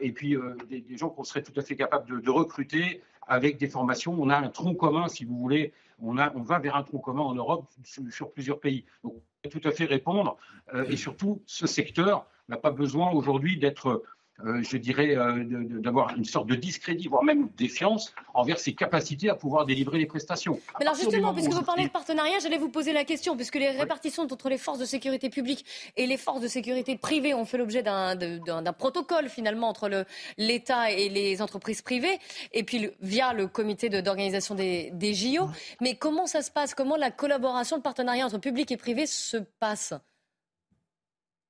et 0.00 0.12
puis 0.12 0.36
des, 0.68 0.96
gens 0.96 1.08
qu'on 1.08 1.24
serait 1.24 1.42
tout 1.42 1.52
à 1.56 1.62
fait 1.62 1.76
capable 1.76 2.22
de 2.22 2.30
recruter 2.30 3.02
avec 3.26 3.58
des 3.58 3.68
formations. 3.68 4.16
On 4.18 4.30
a 4.30 4.36
un 4.36 4.48
tronc 4.48 4.74
commun, 4.74 5.08
si 5.08 5.24
vous 5.24 5.36
voulez, 5.36 5.72
on, 6.00 6.14
va 6.14 6.58
vers 6.58 6.76
un 6.76 6.82
tronc 6.82 6.98
commun 6.98 7.22
en 7.22 7.34
Europe 7.34 7.66
sur, 8.10 8.30
plusieurs 8.30 8.60
pays. 8.60 8.84
On 9.04 9.14
peut 9.42 9.48
tout 9.48 9.66
à 9.66 9.72
fait 9.72 9.84
répondre. 9.84 10.36
Euh, 10.74 10.84
et 10.88 10.96
surtout, 10.96 11.42
ce 11.46 11.66
secteur 11.66 12.26
n'a 12.48 12.56
pas 12.56 12.70
besoin 12.70 13.10
aujourd'hui 13.12 13.56
d'être 13.58 14.02
euh, 14.44 14.62
je 14.62 14.76
dirais, 14.76 15.16
euh, 15.16 15.44
d'avoir 15.80 16.14
une 16.14 16.24
sorte 16.24 16.46
de 16.46 16.54
discrédit, 16.54 17.08
voire 17.08 17.22
même 17.22 17.48
défiance 17.56 18.14
envers 18.34 18.58
ses 18.58 18.74
capacités 18.74 19.30
à 19.30 19.34
pouvoir 19.34 19.64
délivrer 19.64 19.98
les 19.98 20.06
prestations. 20.06 20.60
Mais 20.78 20.84
alors 20.84 20.94
justement, 20.94 21.32
puisque 21.32 21.52
vous 21.52 21.62
parlez 21.62 21.84
de 21.84 21.90
partenariat, 21.90 22.38
j'allais 22.42 22.58
vous 22.58 22.68
poser 22.68 22.92
la 22.92 23.04
question, 23.04 23.34
puisque 23.34 23.54
les 23.54 23.70
répartitions 23.70 24.24
entre 24.24 24.48
les 24.48 24.58
forces 24.58 24.78
de 24.78 24.84
sécurité 24.84 25.30
publique 25.30 25.64
et 25.96 26.06
les 26.06 26.18
forces 26.18 26.40
de 26.40 26.48
sécurité 26.48 26.98
privées 26.98 27.32
ont 27.32 27.46
fait 27.46 27.58
l'objet 27.58 27.82
d'un 27.82 28.72
protocole 28.72 29.28
finalement 29.28 29.68
entre 29.68 30.04
l'État 30.36 30.90
et 30.90 31.08
les 31.08 31.40
entreprises 31.40 31.80
privées, 31.80 32.18
et 32.52 32.62
puis 32.62 32.90
via 33.00 33.32
le 33.32 33.46
comité 33.46 33.88
d'organisation 33.88 34.54
des, 34.54 34.90
des 34.92 35.14
JO. 35.14 35.48
Mais 35.80 35.96
comment 35.96 36.26
ça 36.26 36.42
se 36.42 36.50
passe? 36.50 36.74
Comment 36.74 36.96
la 36.96 37.10
collaboration, 37.10 37.76
le 37.76 37.82
partenariat 37.82 38.26
entre 38.26 38.38
public 38.38 38.70
et 38.70 38.76
privé 38.76 39.06
se 39.06 39.38
passe? 39.58 39.94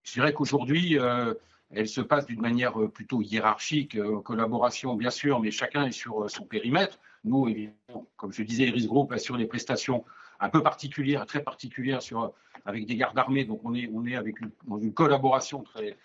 Je 0.05 0.13
dirais 0.13 0.33
qu'aujourd'hui, 0.33 0.99
euh, 0.99 1.35
elle 1.71 1.89
se 1.89 2.01
passe 2.01 2.27
d'une 2.27 2.41
manière 2.41 2.81
euh, 2.81 2.89
plutôt 2.89 3.23
hiérarchique, 3.23 3.97
euh, 3.97 4.17
en 4.17 4.21
collaboration 4.21 4.95
bien 4.95 5.11
sûr, 5.11 5.41
mais 5.41 5.51
chacun 5.51 5.85
est 5.87 5.93
sur 5.93 6.25
euh, 6.25 6.29
son 6.29 6.45
périmètre. 6.45 6.99
Nous, 7.25 7.49
évidemment, 7.49 8.07
comme 8.17 8.33
je 8.33 8.43
disais, 8.43 8.65
Iris 8.69 8.87
Group 8.87 9.13
assure 9.13 9.37
des 9.37 9.47
prestations 9.47 10.05
un 10.39 10.49
peu 10.49 10.63
particulières, 10.63 11.27
très 11.27 11.43
particulières 11.43 12.01
avec 12.67 12.87
des 12.87 12.97
gardes 12.97 13.19
armés, 13.19 13.45
donc 13.45 13.61
on 13.65 13.75
est, 13.75 13.89
on 13.93 14.05
dans 14.69 14.79
une 14.79 14.93
collaboration 14.93 15.63
très, 15.63 15.97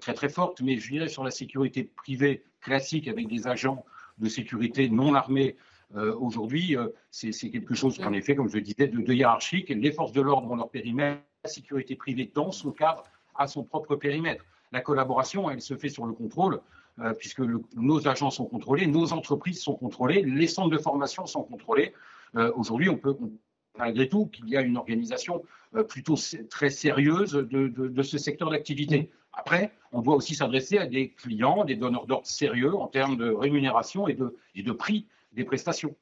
très 0.00 0.14
très 0.14 0.28
forte, 0.28 0.60
mais 0.62 0.78
je 0.78 0.92
dirais 0.92 1.08
sur 1.08 1.24
la 1.24 1.32
sécurité 1.32 1.82
privée 1.82 2.44
classique 2.60 3.08
avec 3.08 3.26
des 3.26 3.48
agents 3.48 3.84
de 4.18 4.28
sécurité 4.28 4.88
non 4.88 5.14
armés, 5.14 5.56
aujourd'hui, 6.20 6.76
c'est 7.10 7.50
quelque 7.50 7.74
chose 7.74 7.98
qu'en 7.98 8.12
effet, 8.12 8.36
comme 8.36 8.48
je 8.48 8.58
disais, 8.58 8.86
de, 8.86 9.00
de 9.00 9.12
hiérarchique. 9.12 9.70
Les 9.70 9.90
forces 9.90 10.12
de 10.12 10.20
l'ordre 10.20 10.48
ont 10.52 10.56
leur 10.56 10.70
périmètre, 10.70 11.22
la 11.42 11.50
sécurité 11.50 11.96
privée 11.96 12.30
dans 12.32 12.52
son 12.52 12.70
cadre 12.70 13.02
a 13.34 13.48
son 13.48 13.64
propre 13.64 13.96
périmètre. 13.96 14.44
La 14.72 14.80
collaboration, 14.80 15.50
elle 15.50 15.60
se 15.60 15.76
fait 15.76 15.88
sur 15.88 16.06
le 16.06 16.12
contrôle, 16.12 16.60
euh, 17.00 17.12
puisque 17.14 17.40
nos 17.74 18.08
agents 18.08 18.30
sont 18.30 18.46
contrôlés, 18.46 18.86
nos 18.86 19.12
entreprises 19.12 19.60
sont 19.60 19.74
contrôlées, 19.74 20.22
les 20.22 20.46
centres 20.46 20.70
de 20.70 20.78
formation 20.78 21.26
sont 21.26 21.42
contrôlés. 21.42 21.94
Euh, 22.36 22.52
aujourd'hui, 22.54 22.88
on 22.88 22.96
peut, 22.96 23.16
malgré 23.78 24.08
tout, 24.08 24.26
qu'il 24.26 24.48
y 24.48 24.56
a 24.56 24.60
une 24.60 24.76
organisation 24.76 25.42
euh, 25.74 25.82
plutôt 25.82 26.16
très 26.48 26.70
sérieuse 26.70 27.32
de, 27.32 28.02
ce 28.02 28.18
secteur 28.18 28.50
d'activité. 28.50 29.10
Après, 29.32 29.72
on 29.92 30.02
doit 30.02 30.14
aussi 30.14 30.34
s'adresser 30.34 30.78
à 30.78 30.86
des 30.86 31.10
clients, 31.10 31.64
des 31.64 31.76
donneurs 31.76 32.06
d'ordre 32.06 32.26
sérieux 32.26 32.74
en 32.74 32.86
termes 32.86 33.16
de 33.16 33.30
rémunération 33.30 34.06
et 34.06 34.14
de, 34.14 34.36
et 34.54 34.62
de 34.62 34.72
prix 34.72 35.06
des 35.32 35.44
prestations. 35.44 35.94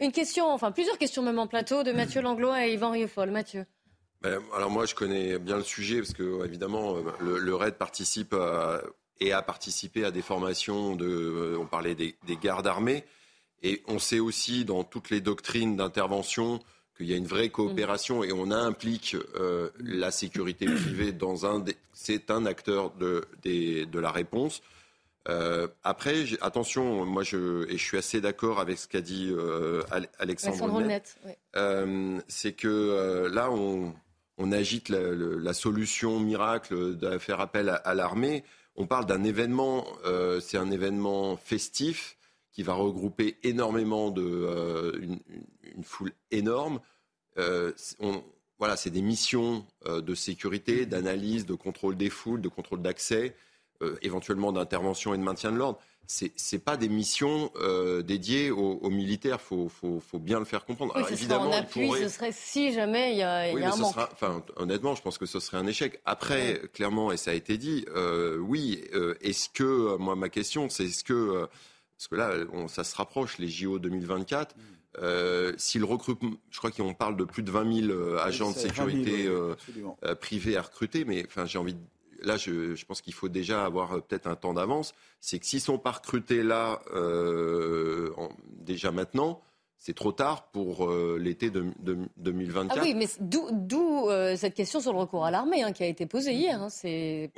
Une 0.00 0.12
question, 0.12 0.46
enfin 0.46 0.72
plusieurs 0.72 0.98
questions 0.98 1.22
même 1.22 1.38
en 1.38 1.46
plateau 1.46 1.82
de 1.82 1.92
Mathieu 1.92 2.20
Langlois 2.20 2.66
et 2.66 2.72
Yvan 2.72 2.90
Rieufol. 2.90 3.30
Mathieu. 3.30 3.66
Ben, 4.24 4.40
alors 4.56 4.70
moi, 4.70 4.86
je 4.86 4.94
connais 4.94 5.38
bien 5.38 5.58
le 5.58 5.62
sujet 5.62 5.98
parce 5.98 6.14
que 6.14 6.44
évidemment, 6.44 6.96
le, 7.20 7.54
RAID 7.54 7.74
participe 7.74 8.34
et 9.20 9.32
a 9.32 9.42
participé 9.42 10.04
à 10.04 10.10
des 10.10 10.22
formations 10.22 10.96
de. 10.96 11.06
Euh, 11.06 11.58
on 11.58 11.66
parlait 11.66 11.94
des, 11.94 12.16
gardes 12.42 12.66
armés 12.66 13.04
et 13.62 13.82
on 13.86 13.98
sait 13.98 14.20
aussi 14.20 14.64
dans 14.64 14.84
toutes 14.84 15.10
les 15.10 15.20
doctrines 15.20 15.76
d'intervention 15.76 16.60
qu'il 16.96 17.06
y 17.06 17.14
a 17.14 17.16
une 17.16 17.26
vraie 17.26 17.48
coopération 17.48 18.22
et 18.22 18.32
on 18.32 18.50
implique 18.50 19.16
euh, 19.36 19.70
la 19.78 20.10
sécurité 20.10 20.66
privée 20.74 21.12
dans 21.12 21.46
un. 21.46 21.64
C'est 21.92 22.30
un 22.30 22.46
acteur 22.46 22.92
de, 22.92 23.26
de 23.44 23.98
la 23.98 24.10
réponse. 24.10 24.62
Euh, 25.26 25.68
après, 25.84 26.24
attention, 26.42 27.06
moi 27.06 27.22
je, 27.22 27.66
et 27.70 27.78
je 27.78 27.82
suis 27.82 27.96
assez 27.96 28.20
d'accord 28.20 28.60
avec 28.60 28.78
ce 28.78 28.86
qu'a 28.86 29.00
dit 29.00 29.32
Alexandre, 30.18 30.82
Alexandre 31.54 32.22
c'est 32.28 32.52
que 32.52 33.30
là, 33.32 33.50
on, 33.50 33.94
on 34.38 34.52
agite 34.52 34.88
la, 34.88 35.54
solution 35.54 36.18
miracle 36.18 36.96
de 36.96 37.18
faire 37.18 37.40
appel 37.40 37.68
à, 37.68 37.94
l'armée. 37.94 38.44
On 38.76 38.86
parle 38.86 39.06
d'un 39.06 39.22
événement, 39.22 39.86
euh, 40.04 40.40
c'est 40.40 40.58
un 40.58 40.70
événement 40.70 41.36
festif 41.36 42.16
qui 42.52 42.62
va 42.62 42.74
regrouper 42.74 43.36
énormément 43.42 44.10
de 44.10 44.22
euh, 44.22 44.92
une, 45.00 45.84
foule 45.84 46.12
énorme. 46.30 46.80
Euh, 47.38 47.72
voilà, 48.58 48.76
c'est 48.76 48.90
des 48.90 49.02
missions 49.02 49.66
de 49.86 50.14
sécurité, 50.14 50.86
d'analyse, 50.86 51.46
de 51.46 51.54
contrôle 51.54 51.96
des 51.96 52.10
foules, 52.10 52.40
de 52.40 52.48
contrôle 52.48 52.80
d'accès, 52.82 53.34
éventuellement 54.00 54.52
d'intervention 54.52 55.12
et 55.12 55.18
de 55.18 55.22
maintien 55.22 55.50
de 55.50 55.56
l'ordre 55.56 55.80
c'est 56.06 56.32
n'est 56.52 56.58
pas 56.58 56.76
des 56.76 56.88
missions 56.88 57.50
euh, 57.56 58.02
dédiées 58.02 58.50
aux, 58.50 58.90
militaires. 58.90 59.38
Il 59.50 59.68
faut, 59.68 60.18
bien 60.18 60.38
le 60.38 60.44
faire 60.44 60.64
comprendre. 60.64 60.96
Alors, 60.96 61.10
évidemment, 61.10 61.48
en 61.48 61.52
appui, 61.52 61.90
ce 61.90 62.08
serait 62.08 62.32
si 62.32 62.72
jamais 62.72 63.12
il 63.12 63.18
y 63.18 63.22
a, 63.22 63.44
un 63.44 63.76
manque. 63.76 64.50
honnêtement, 64.56 64.94
je 64.94 65.02
pense 65.02 65.18
que 65.18 65.26
ce 65.26 65.40
serait 65.40 65.56
un 65.56 65.66
échec. 65.66 66.00
Après, 66.04 66.60
clairement, 66.72 67.12
et 67.12 67.16
ça 67.16 67.30
a 67.30 67.34
été 67.34 67.58
dit, 67.58 67.84
euh, 67.94 68.36
oui, 68.38 68.84
euh, 68.94 69.14
est-ce 69.20 69.48
que, 69.48 69.96
moi, 69.96 70.16
ma 70.16 70.28
question, 70.28 70.68
c'est 70.68 70.84
est-ce 70.84 71.04
que, 71.04 71.48
parce 71.96 72.08
que 72.08 72.16
là, 72.16 72.32
ça 72.68 72.84
se 72.84 72.94
rapproche, 72.96 73.38
les 73.38 73.48
JO 73.48 73.78
2024, 73.78 74.54
si 75.56 75.78
le 75.78 75.84
recrutement, 75.84 76.32
je 76.50 76.58
crois 76.58 76.70
qu'on 76.70 76.94
parle 76.94 77.16
de 77.16 77.24
plus 77.24 77.42
de 77.42 77.50
20 77.50 77.86
000 77.88 78.16
agents 78.18 78.52
de 78.52 78.56
sécurité 78.56 79.28
privés 80.20 80.56
à 80.56 80.62
recruter, 80.62 81.04
mais 81.04 81.24
enfin, 81.26 81.46
j'ai 81.46 81.58
envie 81.58 81.74
de 81.74 81.80
là, 82.24 82.36
je, 82.36 82.84
pense 82.84 83.00
qu'il 83.00 83.14
faut 83.14 83.28
déjà 83.28 83.64
avoir 83.64 83.92
euh, 83.92 84.00
peut-être 84.00 84.26
un 84.26 84.36
temps 84.36 84.54
d'avance. 84.54 84.94
C'est 85.20 85.38
que 85.38 85.46
s'ils 85.46 85.60
sont 85.60 85.78
pas 85.78 85.92
recrutés 85.92 86.42
là, 86.42 86.80
euh, 86.94 88.10
déjà 88.46 88.90
maintenant, 88.90 89.40
c'est 89.76 89.94
trop 89.94 90.12
tard 90.12 90.50
pour 90.50 90.86
euh, 90.86 91.18
l'été 91.20 91.50
de, 91.50 91.66
2024. 92.16 92.78
Ah 92.78 92.82
oui, 92.82 92.94
mais 92.94 93.06
d'où 93.20 94.08
cette 94.36 94.54
question 94.54 94.80
sur 94.80 94.92
le 94.92 94.98
recours 94.98 95.24
à 95.24 95.30
l'armée 95.30 95.62
hein, 95.62 95.72
qui 95.72 95.82
a 95.82 95.86
été 95.86 96.06
posée 96.06 96.32
hier. 96.32 96.62
Hein. 96.62 96.70
c'est. 96.70 97.30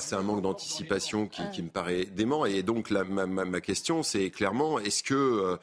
C'est 0.00 0.14
un 0.14 0.22
manque 0.22 0.42
d'anticipation 0.42 1.26
qui, 1.26 1.62
me 1.62 1.68
paraît 1.68 2.04
dément. 2.04 2.44
Et 2.44 2.62
donc, 2.62 2.90
ma, 2.90 3.60
question, 3.60 4.02
c'est 4.02 4.30
clairement, 4.30 4.78
est-ce 4.78 5.02
que 5.02 5.58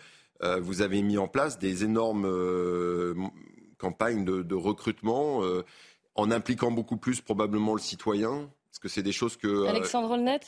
vous 0.60 0.82
avez 0.82 1.02
mis 1.04 1.18
en 1.18 1.28
place 1.28 1.60
des 1.60 1.84
énormes 1.84 2.28
campagnes 3.78 4.26
de, 4.26 4.42
de 4.42 4.56
recrutement 4.56 5.44
en 6.20 6.32
impliquant 6.32 6.72
beaucoup 6.72 6.98
plus 6.98 7.22
probablement 7.22 7.74
le 7.74 7.80
citoyen 7.80 8.52
Parce 8.70 8.80
que 8.80 8.90
c'est 8.90 9.04
des 9.04 9.12
choses 9.12 9.38
que... 9.38 9.48
Euh, 9.48 9.70
Alexandre 9.70 10.12
Olnet 10.12 10.42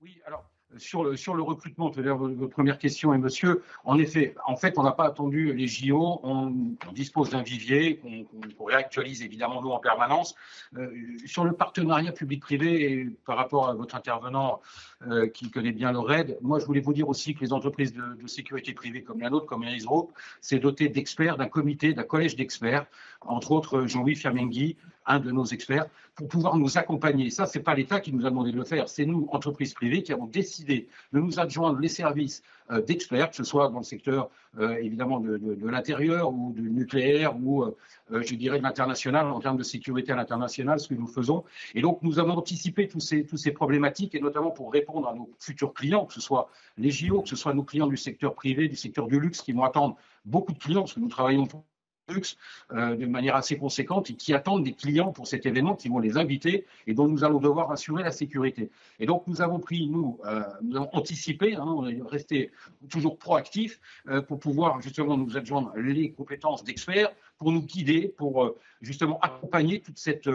Oui, 0.00 0.20
alors 0.26 0.44
sur 0.78 1.04
le, 1.04 1.42
recrutement, 1.42 1.90
votre 1.90 2.46
première 2.46 2.78
question, 2.78 3.14
et 3.14 3.18
monsieur, 3.18 3.62
en 3.84 3.98
effet, 3.98 4.34
en 4.46 4.56
fait, 4.56 4.78
on 4.78 4.82
n'a 4.82 4.92
pas 4.92 5.06
attendu 5.06 5.52
les 5.52 5.66
JO, 5.66 6.20
on, 6.22 6.74
dispose 6.92 7.30
d'un 7.30 7.42
vivier 7.42 7.98
qu'on 7.98 8.64
réactualise 8.64 9.22
évidemment 9.22 9.62
nous 9.62 9.70
en 9.70 9.78
permanence. 9.78 10.34
Euh, 10.76 10.90
sur 11.26 11.44
le 11.44 11.52
partenariat 11.52 12.12
public-privé, 12.12 13.08
par 13.26 13.36
rapport 13.36 13.68
à 13.68 13.74
votre 13.74 13.94
intervenant 13.94 14.60
euh, 15.06 15.28
qui 15.28 15.50
connaît 15.50 15.72
bien 15.72 15.92
le 15.92 15.98
RAID, 15.98 16.38
moi 16.40 16.58
je 16.58 16.66
voulais 16.66 16.80
vous 16.80 16.92
dire 16.92 17.08
aussi 17.08 17.34
que 17.34 17.40
les 17.40 17.52
entreprises 17.52 17.92
de, 17.92 18.26
sécurité 18.26 18.72
privée 18.72 19.02
comme 19.02 19.20
la 19.20 19.30
nôtre, 19.30 19.46
comme 19.46 19.64
Erisro, 19.64 20.12
s'est 20.40 20.58
doté 20.58 20.88
d'experts, 20.88 21.36
d'un 21.36 21.48
comité, 21.48 21.92
d'un 21.92 22.04
collège 22.04 22.36
d'experts, 22.36 22.86
entre 23.20 23.52
autres 23.52 23.86
Jean-Louis 23.86 24.16
Fiamenghi, 24.16 24.76
un 25.06 25.20
de 25.20 25.30
nos 25.30 25.44
experts, 25.44 25.86
pour 26.14 26.28
pouvoir 26.28 26.56
nous 26.56 26.78
accompagner. 26.78 27.30
Ça, 27.30 27.46
ce 27.46 27.58
n'est 27.58 27.64
pas 27.64 27.74
l'État 27.74 28.00
qui 28.00 28.12
nous 28.12 28.24
a 28.26 28.30
demandé 28.30 28.52
de 28.52 28.56
le 28.56 28.64
faire, 28.64 28.88
c'est 28.88 29.04
nous, 29.04 29.28
entreprises 29.32 29.74
privées, 29.74 30.02
qui 30.02 30.12
avons 30.12 30.26
décidé 30.26 30.88
de 31.12 31.18
nous 31.18 31.40
adjoindre 31.40 31.78
les 31.80 31.88
services 31.88 32.42
euh, 32.70 32.80
d'experts, 32.80 33.30
que 33.30 33.36
ce 33.36 33.44
soit 33.44 33.68
dans 33.68 33.78
le 33.78 33.84
secteur 33.84 34.30
euh, 34.58 34.76
évidemment 34.76 35.18
de, 35.18 35.38
l'intérieur 35.66 36.32
ou 36.32 36.52
du 36.52 36.70
nucléaire 36.70 37.36
ou, 37.36 37.64
euh, 37.64 37.74
je 38.10 38.34
dirais, 38.36 38.58
de 38.58 38.62
l'international, 38.62 39.26
en 39.26 39.40
termes 39.40 39.56
de 39.56 39.64
sécurité 39.64 40.12
à 40.12 40.16
l'international, 40.16 40.78
ce 40.78 40.88
que 40.88 40.94
nous 40.94 41.08
faisons. 41.08 41.44
Et 41.74 41.82
donc, 41.82 41.98
nous 42.02 42.18
avons 42.18 42.34
anticipé 42.34 42.86
tous 42.86 43.00
ces, 43.00 43.26
ces 43.34 43.50
problématiques, 43.50 44.14
et 44.14 44.20
notamment 44.20 44.50
pour 44.50 44.72
répondre 44.72 45.08
à 45.08 45.14
nos 45.14 45.28
futurs 45.38 45.74
clients, 45.74 46.06
que 46.06 46.14
ce 46.14 46.20
soit 46.20 46.48
les 46.78 46.90
JO, 46.90 47.22
que 47.22 47.28
ce 47.28 47.36
soit 47.36 47.54
nos 47.54 47.64
clients 47.64 47.88
du 47.88 47.96
secteur 47.96 48.34
privé, 48.34 48.68
du 48.68 48.76
secteur 48.76 49.08
du 49.08 49.18
luxe, 49.18 49.42
qui 49.42 49.52
vont 49.52 49.64
attendre 49.64 49.96
beaucoup 50.24 50.52
de 50.52 50.58
clients, 50.58 50.82
parce 50.82 50.94
que 50.94 51.00
nous 51.00 51.08
travaillons 51.08 51.46
pour 51.46 51.64
euh, 52.10 52.96
de 52.96 53.06
manière 53.06 53.34
assez 53.34 53.56
conséquente 53.56 54.10
et 54.10 54.14
qui 54.14 54.34
attendent 54.34 54.62
des 54.62 54.74
clients 54.74 55.10
pour 55.10 55.26
cet 55.26 55.46
événement 55.46 55.74
qui 55.74 55.88
vont 55.88 56.00
les 56.00 56.18
inviter 56.18 56.66
et 56.86 56.92
dont 56.92 57.08
nous 57.08 57.24
allons 57.24 57.38
devoir 57.38 57.70
assurer 57.70 58.02
la 58.02 58.10
sécurité. 58.10 58.70
Et 59.00 59.06
donc 59.06 59.26
nous 59.26 59.40
avons 59.40 59.58
pris, 59.58 59.88
nous, 59.88 60.18
euh, 60.26 60.42
nous 60.62 60.76
avons 60.76 60.90
anticipé, 60.92 61.54
hein, 61.54 61.64
on 61.64 61.88
est 61.88 62.02
resté 62.02 62.50
toujours 62.90 63.16
proactif 63.16 63.80
euh, 64.08 64.20
pour 64.20 64.38
pouvoir 64.38 64.82
justement 64.82 65.16
nous 65.16 65.38
adjoindre 65.38 65.72
les 65.76 66.10
compétences 66.10 66.62
d'experts 66.62 67.10
pour 67.38 67.52
nous 67.52 67.62
guider, 67.62 68.12
pour 68.18 68.54
justement 68.82 69.18
accompagner 69.20 69.80
toute 69.80 69.98
cette 69.98 70.28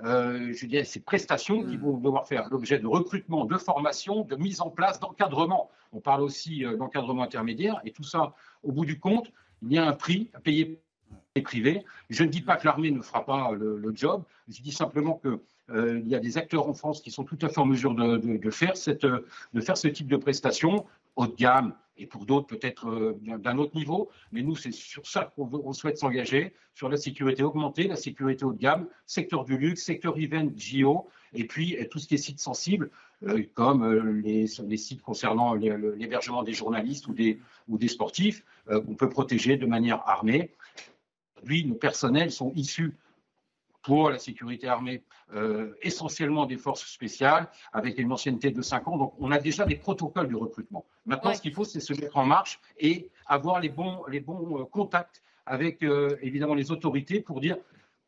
je 0.00 0.66
dirais, 0.66 0.84
ces 0.84 1.00
prestations 1.00 1.64
qui 1.64 1.76
vont 1.76 1.96
devoir 1.96 2.28
faire 2.28 2.48
l'objet 2.50 2.78
de 2.78 2.86
recrutement, 2.86 3.46
de 3.46 3.56
formation, 3.56 4.22
de 4.22 4.36
mise 4.36 4.60
en 4.60 4.70
place, 4.70 5.00
d'encadrement. 5.00 5.70
On 5.92 6.00
parle 6.00 6.22
aussi 6.22 6.64
d'encadrement 6.78 7.22
intermédiaire 7.22 7.80
et 7.84 7.90
tout 7.90 8.04
ça, 8.04 8.34
au 8.62 8.72
bout 8.72 8.84
du 8.84 9.00
compte, 9.00 9.32
il 9.62 9.72
y 9.72 9.78
a 9.78 9.86
un 9.86 9.94
prix 9.94 10.28
à 10.34 10.40
payer 10.40 10.78
privé. 11.42 11.84
Je 12.10 12.24
ne 12.24 12.28
dis 12.28 12.40
pas 12.40 12.56
que 12.56 12.66
l'armée 12.66 12.90
ne 12.90 13.02
fera 13.02 13.24
pas 13.24 13.52
le, 13.52 13.92
job, 13.94 14.22
je 14.48 14.60
dis 14.62 14.72
simplement 14.72 15.20
qu'il 15.22 15.38
euh, 15.70 16.00
y 16.04 16.14
a 16.14 16.18
des 16.18 16.38
acteurs 16.38 16.68
en 16.68 16.74
France 16.74 17.00
qui 17.00 17.10
sont 17.10 17.24
tout 17.24 17.38
à 17.42 17.48
fait 17.48 17.58
en 17.58 17.66
mesure 17.66 17.94
de, 17.94 18.50
faire, 18.50 18.76
cette, 18.76 19.06
de 19.06 19.60
faire 19.60 19.76
ce 19.76 19.88
type 19.88 20.08
de 20.08 20.16
prestations 20.16 20.84
haut 21.16 21.26
de 21.26 21.34
gamme 21.34 21.74
et 21.98 22.06
pour 22.06 22.26
d'autres 22.26 22.46
peut-être 22.46 22.88
euh, 22.88 23.18
d'un 23.38 23.56
autre 23.58 23.74
niveau. 23.74 24.10
Mais 24.32 24.42
nous, 24.42 24.54
c'est 24.54 24.72
sur 24.72 25.06
ça 25.06 25.32
qu'on 25.34 25.72
souhaite 25.72 25.96
s'engager, 25.96 26.52
sur 26.74 26.88
la 26.88 26.98
sécurité 26.98 27.42
augmentée, 27.42 27.88
la 27.88 27.96
sécurité 27.96 28.44
haut 28.44 28.52
de 28.52 28.58
gamme, 28.58 28.86
secteur 29.06 29.44
du 29.44 29.56
luxe, 29.56 29.82
secteur 29.82 30.18
event, 30.18 30.50
JO, 30.56 31.08
et 31.32 31.44
puis 31.44 31.76
tout 31.90 31.98
ce 31.98 32.06
qui 32.06 32.14
est 32.14 32.18
site 32.18 32.38
sensible, 32.38 32.90
euh, 33.26 33.42
comme 33.54 34.20
les, 34.20 34.46
les, 34.66 34.76
sites 34.76 35.00
concernant 35.00 35.54
l'hébergement 35.54 36.42
des 36.42 36.52
journalistes 36.52 37.08
ou 37.08 37.14
des, 37.14 37.40
ou 37.68 37.78
des 37.78 37.88
sportifs, 37.88 38.44
qu'on 38.68 38.94
peut 38.94 39.08
protéger 39.08 39.56
de 39.56 39.64
manière 39.64 40.02
armée. 40.06 40.50
Aujourd'hui, 41.36 41.66
nos 41.66 41.74
personnels 41.74 42.32
sont 42.32 42.52
issus 42.54 42.94
pour 43.82 44.10
la 44.10 44.18
sécurité 44.18 44.66
armée, 44.66 45.04
euh, 45.32 45.74
essentiellement 45.80 46.46
des 46.46 46.56
forces 46.56 46.84
spéciales, 46.86 47.48
avec 47.72 47.98
une 47.98 48.10
ancienneté 48.10 48.50
de 48.50 48.60
5 48.60 48.88
ans. 48.88 48.96
Donc, 48.96 49.14
on 49.18 49.30
a 49.30 49.38
déjà 49.38 49.64
des 49.64 49.76
protocoles 49.76 50.28
de 50.28 50.34
recrutement. 50.34 50.84
Maintenant, 51.04 51.32
ce 51.34 51.40
qu'il 51.40 51.52
faut, 51.52 51.64
c'est 51.64 51.78
se 51.78 51.92
mettre 51.92 52.16
en 52.16 52.26
marche 52.26 52.58
et 52.80 53.10
avoir 53.26 53.60
les 53.60 53.68
bons, 53.68 54.04
les 54.08 54.20
bons 54.20 54.60
euh, 54.60 54.64
contacts 54.64 55.22
avec, 55.46 55.84
euh, 55.84 56.16
évidemment, 56.20 56.54
les 56.54 56.72
autorités 56.72 57.20
pour 57.20 57.40
dire 57.40 57.58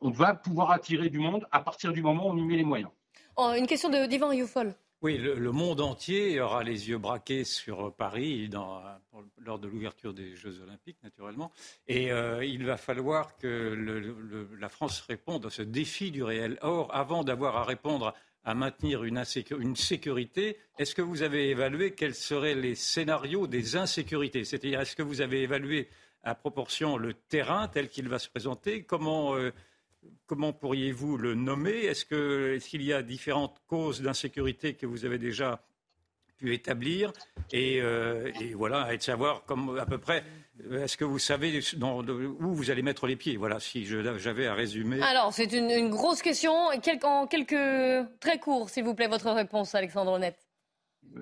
on 0.01 0.11
va 0.11 0.33
pouvoir 0.33 0.71
attirer 0.71 1.09
du 1.09 1.19
monde 1.19 1.47
à 1.51 1.59
partir 1.59 1.93
du 1.93 2.01
moment 2.01 2.27
où 2.27 2.31
on 2.31 2.37
y 2.37 2.41
met 2.41 2.55
les 2.55 2.63
moyens. 2.63 2.91
Oh, 3.37 3.53
une 3.57 3.67
question 3.67 3.89
de 3.89 4.05
Divan 4.05 4.31
Youfol. 4.31 4.73
Oui, 5.01 5.17
le, 5.17 5.51
monde 5.53 5.79
entier 5.79 6.41
aura 6.41 6.61
les 6.61 6.89
yeux 6.89 6.97
braqués 6.97 7.45
sur 7.45 7.93
Paris 7.95 8.49
lors 8.49 9.57
de 9.57 9.67
l'ouverture 9.69 10.13
des 10.13 10.35
Jeux 10.35 10.61
Olympiques, 10.61 10.97
naturellement. 11.03 11.53
Et 11.87 12.11
euh, 12.11 12.43
il 12.43 12.65
va 12.65 12.75
falloir 12.75 13.37
que 13.37 13.77
la 14.59 14.67
France 14.67 14.99
réponde 14.99 15.45
à 15.45 15.49
ce 15.49 15.61
défi 15.61 16.11
du 16.11 16.21
réel. 16.21 16.57
Or, 16.63 16.93
avant 16.93 17.23
d'avoir 17.23 17.55
à 17.55 17.63
répondre 17.63 18.13
à 18.43 18.53
maintenir 18.53 19.05
une, 19.05 19.23
une 19.57 19.75
sécurité, 19.77 20.57
est-ce 20.77 20.95
que 20.95 21.01
vous 21.01 21.21
avez 21.21 21.49
évalué 21.49 21.91
quels 21.91 22.15
seraient 22.15 22.55
les 22.55 22.75
scénarios 22.75 23.47
des 23.47 23.77
insécurités? 23.77 24.43
C'est-à-dire, 24.43 24.81
est-ce 24.81 24.97
que 24.97 25.03
vous 25.03 25.21
avez 25.21 25.43
évalué 25.43 25.87
à 26.23 26.35
proportion 26.35 26.97
le 26.97 27.13
terrain 27.13 27.69
tel 27.69 27.87
qu'il 27.87 28.09
va 28.09 28.19
se 28.19 28.27
présenter? 28.27 28.83
Comment. 28.83 29.33
Euh, 29.37 29.53
comment 30.25 30.53
pourriez-vous 30.53 31.17
le 31.17 31.35
nommer? 31.35 31.71
Est-ce 31.71 32.05
qu'il 32.05 32.81
y 32.83 32.93
a 32.93 33.01
différentes 33.01 33.57
causes 33.67 34.01
d'insécurité 34.01 34.73
que 34.73 34.85
vous 34.85 35.05
avez 35.05 35.17
déjà 35.17 35.61
pu 36.37 36.53
établir? 36.53 37.11
Et, 37.51 37.81
euh, 37.81 38.31
voilà, 38.55 38.93
et 38.93 38.97
de 38.97 39.03
savoir 39.03 39.43
comme, 39.45 39.77
à 39.77 39.85
peu 39.85 39.97
près, 39.97 40.23
est-ce 40.71 40.97
que 40.97 41.05
vous 41.05 41.19
savez 41.19 41.59
où 41.81 42.53
vous 42.53 42.71
allez 42.71 42.81
mettre 42.81 43.07
les 43.07 43.15
pieds? 43.15 43.37
Voilà, 43.37 43.59
si 43.59 43.85
j'avais 43.85 44.47
à 44.47 44.53
résumer. 44.53 45.01
Alors, 45.01 45.33
c'est 45.33 45.51
une, 45.51 45.89
grosse 45.89 46.21
question. 46.21 46.53
en 47.03 47.27
quelques 47.27 48.09
très 48.19 48.39
courts, 48.39 48.69
s'il 48.69 48.83
vous 48.83 48.93
plaît, 48.93 49.07
votre 49.07 49.31
réponse, 49.31 49.75
Alexandre 49.75 50.11
Honnête. 50.13 50.37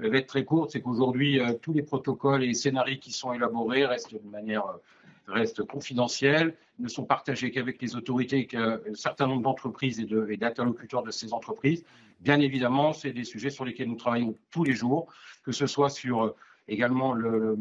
Elle 0.03 0.11
va 0.11 0.17
être 0.17 0.27
très 0.27 0.43
courte, 0.43 0.71
c'est 0.71 0.81
qu'aujourd'hui, 0.81 1.39
euh, 1.39 1.53
tous 1.53 1.73
les 1.73 1.81
protocoles 1.81 2.43
et 2.43 2.47
les 2.47 2.53
scénarios 2.53 2.99
qui 2.99 3.13
sont 3.13 3.33
élaborés 3.33 3.85
restent 3.85 4.13
de 4.13 4.29
manière 4.29 4.65
euh, 4.65 4.77
restent 5.27 5.63
confidentiels, 5.65 6.55
ne 6.79 6.87
sont 6.87 7.05
partagés 7.05 7.51
qu'avec 7.51 7.81
les 7.81 7.95
autorités 7.95 8.39
et 8.39 8.47
qu'un 8.47 8.79
certain 8.93 9.27
nombre 9.27 9.41
d'entreprises 9.41 9.99
et 9.99 10.37
d'interlocuteurs 10.37 11.03
de, 11.03 11.11
ces 11.11 11.33
entreprises. 11.33 11.83
Bien 12.19 12.39
évidemment, 12.39 12.93
c'est 12.93 13.11
des 13.11 13.23
sujets 13.23 13.49
sur 13.49 13.65
lesquels 13.65 13.89
nous 13.89 13.95
travaillons 13.95 14.35
tous 14.51 14.63
les 14.63 14.73
jours, 14.73 15.11
que 15.43 15.51
ce 15.51 15.67
soit 15.67 15.89
sur 15.89 16.23
euh, 16.23 16.35
également 16.67 17.13
le, 17.13 17.57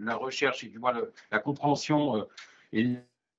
la 0.00 0.16
recherche 0.16 0.64
et 0.64 0.68
du 0.68 0.78
moins 0.78 0.94
la 1.30 1.38
compréhension. 1.38 2.16
Euh, 2.16 2.94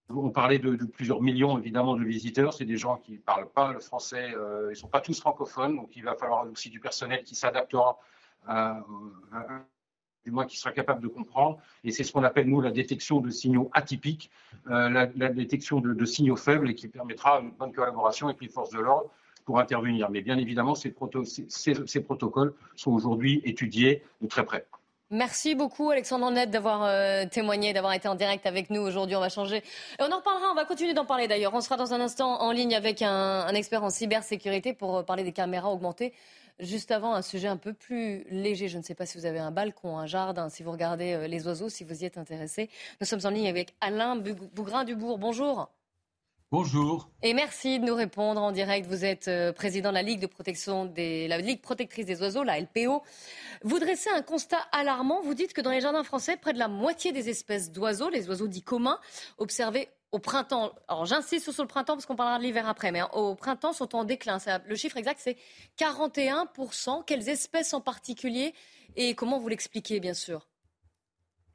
on 0.10 0.32
parlait 0.32 0.60
de, 0.60 0.76
plusieurs 0.86 1.22
millions 1.22 1.58
évidemment 1.58 1.96
de 1.96 2.04
visiteurs. 2.04 2.54
C'est 2.54 2.66
des 2.66 2.78
gens 2.78 2.98
qui 2.98 3.14
ne 3.14 3.18
parlent 3.18 3.50
pas 3.50 3.72
le 3.72 3.80
français, 3.80 4.34
euh, 4.36 4.68
ils 4.68 4.70
ne 4.72 4.76
sont 4.76 4.88
pas 4.88 5.02
tous 5.02 5.20
francophones, 5.20 5.76
donc 5.76 5.96
il 5.96 6.04
va 6.04 6.16
falloir 6.16 6.50
aussi 6.50 6.70
du 6.70 6.80
personnel 6.80 7.24
qui 7.24 7.36
s'adaptera 7.36 8.00
à, 8.48 8.84
à, 9.32 9.66
du 10.26 10.32
moins 10.32 10.46
qui 10.46 10.58
sera 10.58 10.72
capable 10.72 11.02
de 11.02 11.08
comprendre. 11.08 11.60
Et 11.84 11.92
c'est 11.92 12.04
ce 12.04 12.12
qu'on 12.12 12.24
appelle, 12.24 12.48
nous, 12.48 12.62
la 12.62 12.72
détection 12.72 13.20
de 13.20 13.30
signaux 13.30 13.70
atypiques, 13.74 14.30
euh, 14.70 14.90
la, 14.90 15.30
détection 15.30 15.80
de, 15.80 16.06
signaux 16.06 16.36
faibles 16.36 16.70
et 16.70 16.76
qui 16.76 16.88
permettra 16.88 17.40
une 17.40 17.52
bonne 17.52 17.72
collaboration 17.72 18.28
avec 18.28 18.42
les 18.42 18.50
forces 18.50 18.72
de 18.72 18.80
l'ordre 18.80 19.10
pour 19.46 19.60
intervenir. 19.60 20.10
Mais 20.10 20.22
bien 20.22 20.38
évidemment, 20.38 20.76
ces, 20.76 20.94
ces, 21.48 22.02
protocoles 22.02 22.54
sont 22.76 22.92
aujourd'hui 22.92 23.42
étudiés 23.44 24.04
de 24.22 24.28
très 24.28 24.44
près. 24.44 24.66
Merci 25.12 25.56
beaucoup 25.56 25.90
Alexandre 25.90 26.30
Net 26.30 26.52
d'avoir 26.52 26.84
euh, 26.84 27.26
témoigné, 27.26 27.74
d'avoir 27.74 27.94
été 27.94 28.08
en 28.08 28.14
direct 28.14 28.46
avec 28.46 28.70
nous 28.70 28.82
aujourd'hui. 28.82 29.16
On 29.16 29.20
va 29.20 29.30
changer. 29.30 29.58
Et 29.58 30.04
on 30.04 30.12
en 30.12 30.18
reparlera, 30.18 30.52
on 30.52 30.54
va 30.54 30.66
continuer 30.66 30.94
d'en 30.94 31.06
parler 31.06 31.28
d'ailleurs. 31.28 31.52
On 31.56 31.62
sera 31.62 31.78
dans 31.78 31.96
un 31.96 32.00
instant 32.00 32.40
en 32.40 32.52
ligne 32.52 32.76
avec 32.76 33.02
un, 33.02 33.10
un 33.10 33.56
expert 33.56 33.84
en 33.84 33.90
cybersécurité 33.90 34.74
pour 34.74 34.98
euh, 34.98 35.04
parler 35.04 35.24
des 35.24 35.32
caméras 35.32 35.72
augmentées. 35.72 36.14
Juste 36.60 36.92
avant, 36.92 37.14
un 37.14 37.22
sujet 37.22 37.48
un 37.48 37.58
peu 37.58 37.74
plus 37.74 38.26
léger. 38.30 38.68
Je 38.68 38.78
ne 38.78 38.84
sais 38.84 38.96
pas 38.96 39.06
si 39.06 39.18
vous 39.18 39.26
avez 39.26 39.40
un 39.40 39.52
balcon, 39.52 39.98
un 39.98 40.06
jardin, 40.06 40.50
si 40.50 40.62
vous 40.62 40.72
regardez 40.72 41.14
euh, 41.14 41.28
les 41.28 41.48
oiseaux, 41.48 41.70
si 41.70 41.86
vous 41.86 42.04
y 42.04 42.06
êtes 42.06 42.18
intéressé. 42.18 42.70
Nous 43.00 43.08
sommes 43.08 43.22
en 43.24 43.30
ligne 43.30 43.48
avec 43.48 43.76
Alain 43.80 44.18
Bougrain-Dubourg. 44.18 45.18
Bonjour. 45.18 45.70
Bonjour. 46.52 47.10
Et 47.22 47.34
merci 47.36 47.80
de 47.80 47.86
nous 47.86 47.94
répondre 47.94 48.42
en 48.42 48.52
direct. 48.52 48.88
Vous 48.88 49.06
êtes 49.06 49.28
euh, 49.28 49.54
président 49.54 49.90
de 49.90 49.94
la 49.94 50.02
Ligue 50.02 50.20
de 50.20 50.26
protection 50.26 50.86
des, 50.86 51.28
la 51.28 51.38
Ligue 51.38 51.62
protectrice 51.62 52.08
des 52.08 52.22
oiseaux, 52.22 52.44
la 52.44 52.60
LPO. 52.60 53.04
Vous 53.64 53.80
dressez 53.80 54.10
un 54.10 54.24
constat 54.24 54.58
alarmant. 54.72 55.22
Vous 55.22 55.36
dites 55.36 55.54
que 55.54 55.62
dans 55.62 55.70
les 55.70 55.80
jardins 55.80 56.04
français, 56.04 56.38
près 56.38 56.52
de 56.54 56.60
la 56.60 56.68
moitié 56.68 57.12
des 57.12 57.30
espèces 57.30 57.72
d'oiseaux, 57.72 58.10
les 58.10 58.28
oiseaux 58.28 58.48
dits 58.48 58.64
communs, 58.64 59.00
observés 59.38 59.90
au 60.12 60.20
printemps, 60.20 60.74
alors 60.88 61.06
j'insiste 61.06 61.52
sur 61.52 61.64
le 61.64 61.68
printemps 61.68 61.94
parce 61.94 62.06
qu'on 62.06 62.16
parlera 62.16 62.40
de 62.40 62.44
l'hiver 62.44 62.68
après, 62.68 62.92
mais 62.92 63.02
au 63.14 63.36
printemps 63.36 63.74
sont 63.74 63.96
en 63.96 64.04
déclin. 64.04 64.38
Le 64.66 64.76
chiffre 64.76 64.98
exact, 64.98 65.20
c'est 65.22 65.38
41%. 65.78 67.04
Quelles 67.06 67.30
espèces 67.30 67.74
en 67.74 67.82
particulier 67.82 68.54
et 68.96 69.14
comment 69.14 69.40
vous 69.40 69.50
l'expliquez, 69.50 70.00
bien 70.00 70.16
sûr? 70.16 70.48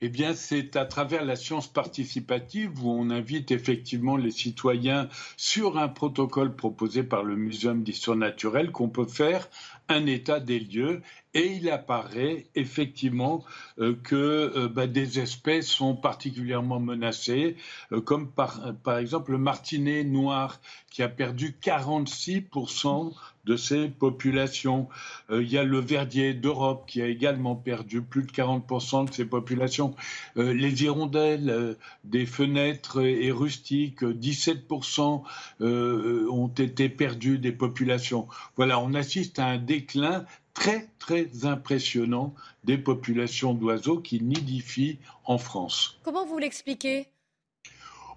Eh 0.01 0.09
bien, 0.09 0.35
c'est 0.35 0.77
à 0.77 0.85
travers 0.85 1.25
la 1.25 1.35
science 1.35 1.67
participative 1.67 2.85
où 2.85 2.91
on 2.91 3.11
invite 3.11 3.51
effectivement 3.53 4.17
les 4.17 4.33
citoyens 4.33 5.09
sur 5.37 5.79
un 5.79 5.89
protocole 5.89 6.55
proposé 6.55 7.03
par 7.03 7.23
le 7.23 7.37
Muséum 7.37 7.83
d'histoire 7.83 8.17
naturelle 8.17 8.71
qu'on 8.71 8.91
peut 8.91 9.07
faire 9.07 9.49
un 9.89 10.07
état 10.07 10.41
des 10.41 10.61
lieux 10.61 11.03
et 11.35 11.57
il 11.57 11.69
apparaît 11.71 12.47
effectivement 12.55 13.45
euh, 13.79 13.95
que 14.03 14.53
euh, 14.57 14.69
bah, 14.69 14.87
des 14.87 15.19
espèces 15.19 15.67
sont 15.67 15.97
particulièrement 15.97 16.81
menacées, 16.81 17.57
euh, 17.93 18.01
comme 18.01 18.31
par, 18.31 18.75
par, 18.83 18.99
exemple 18.99 19.33
le 19.33 19.39
martinet 19.39 20.05
noir 20.05 20.61
qui 20.91 21.03
a 21.03 21.09
perdu 21.09 21.57
46% 21.61 23.13
de 23.47 23.57
ses 23.57 23.89
populations. 23.89 24.89
il 25.31 25.51
y 25.51 25.59
a 25.59 25.65
le 25.65 25.79
verdier 25.79 26.35
d'Europe 26.35 26.85
qui 26.87 27.03
a 27.03 27.07
également 27.07 27.55
perdu 27.55 28.03
plus 28.03 28.23
de 28.23 28.33
40% 28.33 29.09
de 29.09 29.15
ses 29.15 29.25
populations. 29.25 29.95
les 30.37 30.83
hirondelles 30.83 31.77
des 32.05 32.27
fenêtres 32.27 33.03
et 33.03 33.31
rustiques, 33.31 34.03
17% 34.03 35.23
ont 35.61 36.49
été 36.49 36.89
perdus 36.89 37.39
des 37.39 37.53
populations. 37.53 38.29
Voilà, 38.57 38.79
on 38.81 38.95
assiste 38.95 39.39
à 39.39 39.47
un 39.47 39.59
déclin 39.59 40.25
très 40.55 40.89
très 40.99 41.45
impressionnant 41.45 42.35
des 42.63 42.79
populations 42.79 43.53
d'oiseaux 43.53 43.99
qui 43.99 44.23
nidifient 44.23 44.99
en 45.25 45.37
France. 45.37 45.99
Comment 46.03 46.25
vous 46.25 46.39
l'expliquez? 46.39 47.09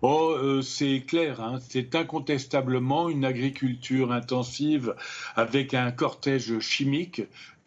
Oh, 0.02 0.36
euh, 0.38 0.62
c'est 0.62 1.02
clair, 1.02 1.42
hein. 1.42 1.60
c'est 1.70 1.96
incontestablement 1.96 3.10
une 3.10 3.26
agriculture 3.26 4.12
intensive 4.12 4.94
avec 5.36 5.74
un 5.74 5.92
cortège 5.92 6.60
chimique 6.60 7.24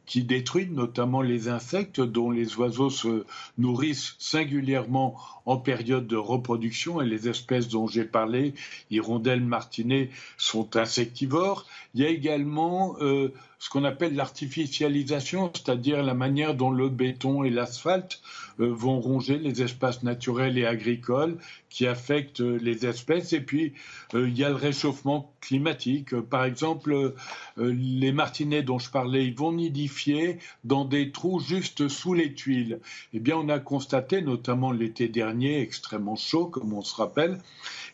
qui 0.07 0.25
détruit 0.25 0.69
notamment 0.69 1.23
les 1.23 1.49
insectes 1.49 2.01
dont 2.01 2.33
les 2.33 2.57
oiseaux 2.57 2.90
se 2.90 3.25
nourrissent 3.59 4.16
singulièrement 4.19 5.16
en 5.47 5.57
période 5.57 6.09
de 6.09 6.16
reproduction 6.16 7.01
et 7.01 7.07
les 7.07 7.29
espèces 7.29 7.69
dont 7.69 7.87
j'ai 7.87 8.05
parlé, 8.05 8.55
hirondelles, 8.90 9.45
martinets, 9.45 10.11
sont 10.37 10.77
insectivores. 10.77 11.64
Il 11.95 12.01
y 12.03 12.05
a 12.05 12.09
également 12.09 12.97
euh, 13.01 13.33
ce 13.61 13.68
qu'on 13.68 13.85
appelle 13.85 14.16
l'artificialisation, 14.16 15.53
c'est-à-dire 15.55 16.03
la 16.03 16.14
manière 16.14 16.55
dont 16.55 16.70
le 16.70 16.88
béton 16.88 17.44
et 17.44 17.51
l'asphalte 17.51 18.23
euh, 18.59 18.73
vont 18.73 19.01
ronger 19.01 19.37
les 19.37 19.62
espaces 19.62 20.03
naturels 20.03 20.57
et 20.57 20.64
agricoles 20.64 21.37
qui 21.68 21.87
affectent 21.87 22.40
les 22.40 22.87
espèces. 22.87 23.35
Et 23.35 23.40
puis, 23.42 23.75
euh, 24.14 24.27
il 24.29 24.37
y 24.37 24.44
a 24.44 24.49
le 24.49 24.55
réchauffement 24.55 25.31
climatique. 25.42 26.18
Par 26.23 26.44
exemple, 26.44 27.14
les 27.59 28.12
martinets 28.12 28.62
dont 28.62 28.79
je 28.79 28.90
parlais, 28.90 29.27
ils 29.27 29.37
vont 29.37 29.53
nidifier 29.53 30.38
dans 30.64 30.87
des 30.87 31.12
trous 31.12 31.40
juste 31.40 31.88
sous 31.88 32.14
les 32.14 32.33
tuiles. 32.33 32.81
Eh 33.12 33.20
bien, 33.20 33.37
on 33.37 33.49
a 33.51 33.59
constaté, 33.59 34.23
notamment 34.23 34.73
l'été 34.73 35.09
dernier, 35.09 35.61
extrêmement 35.61 36.16
chaud, 36.16 36.46
comme 36.46 36.73
on 36.73 36.83
se 36.83 36.94
rappelle, 36.94 37.38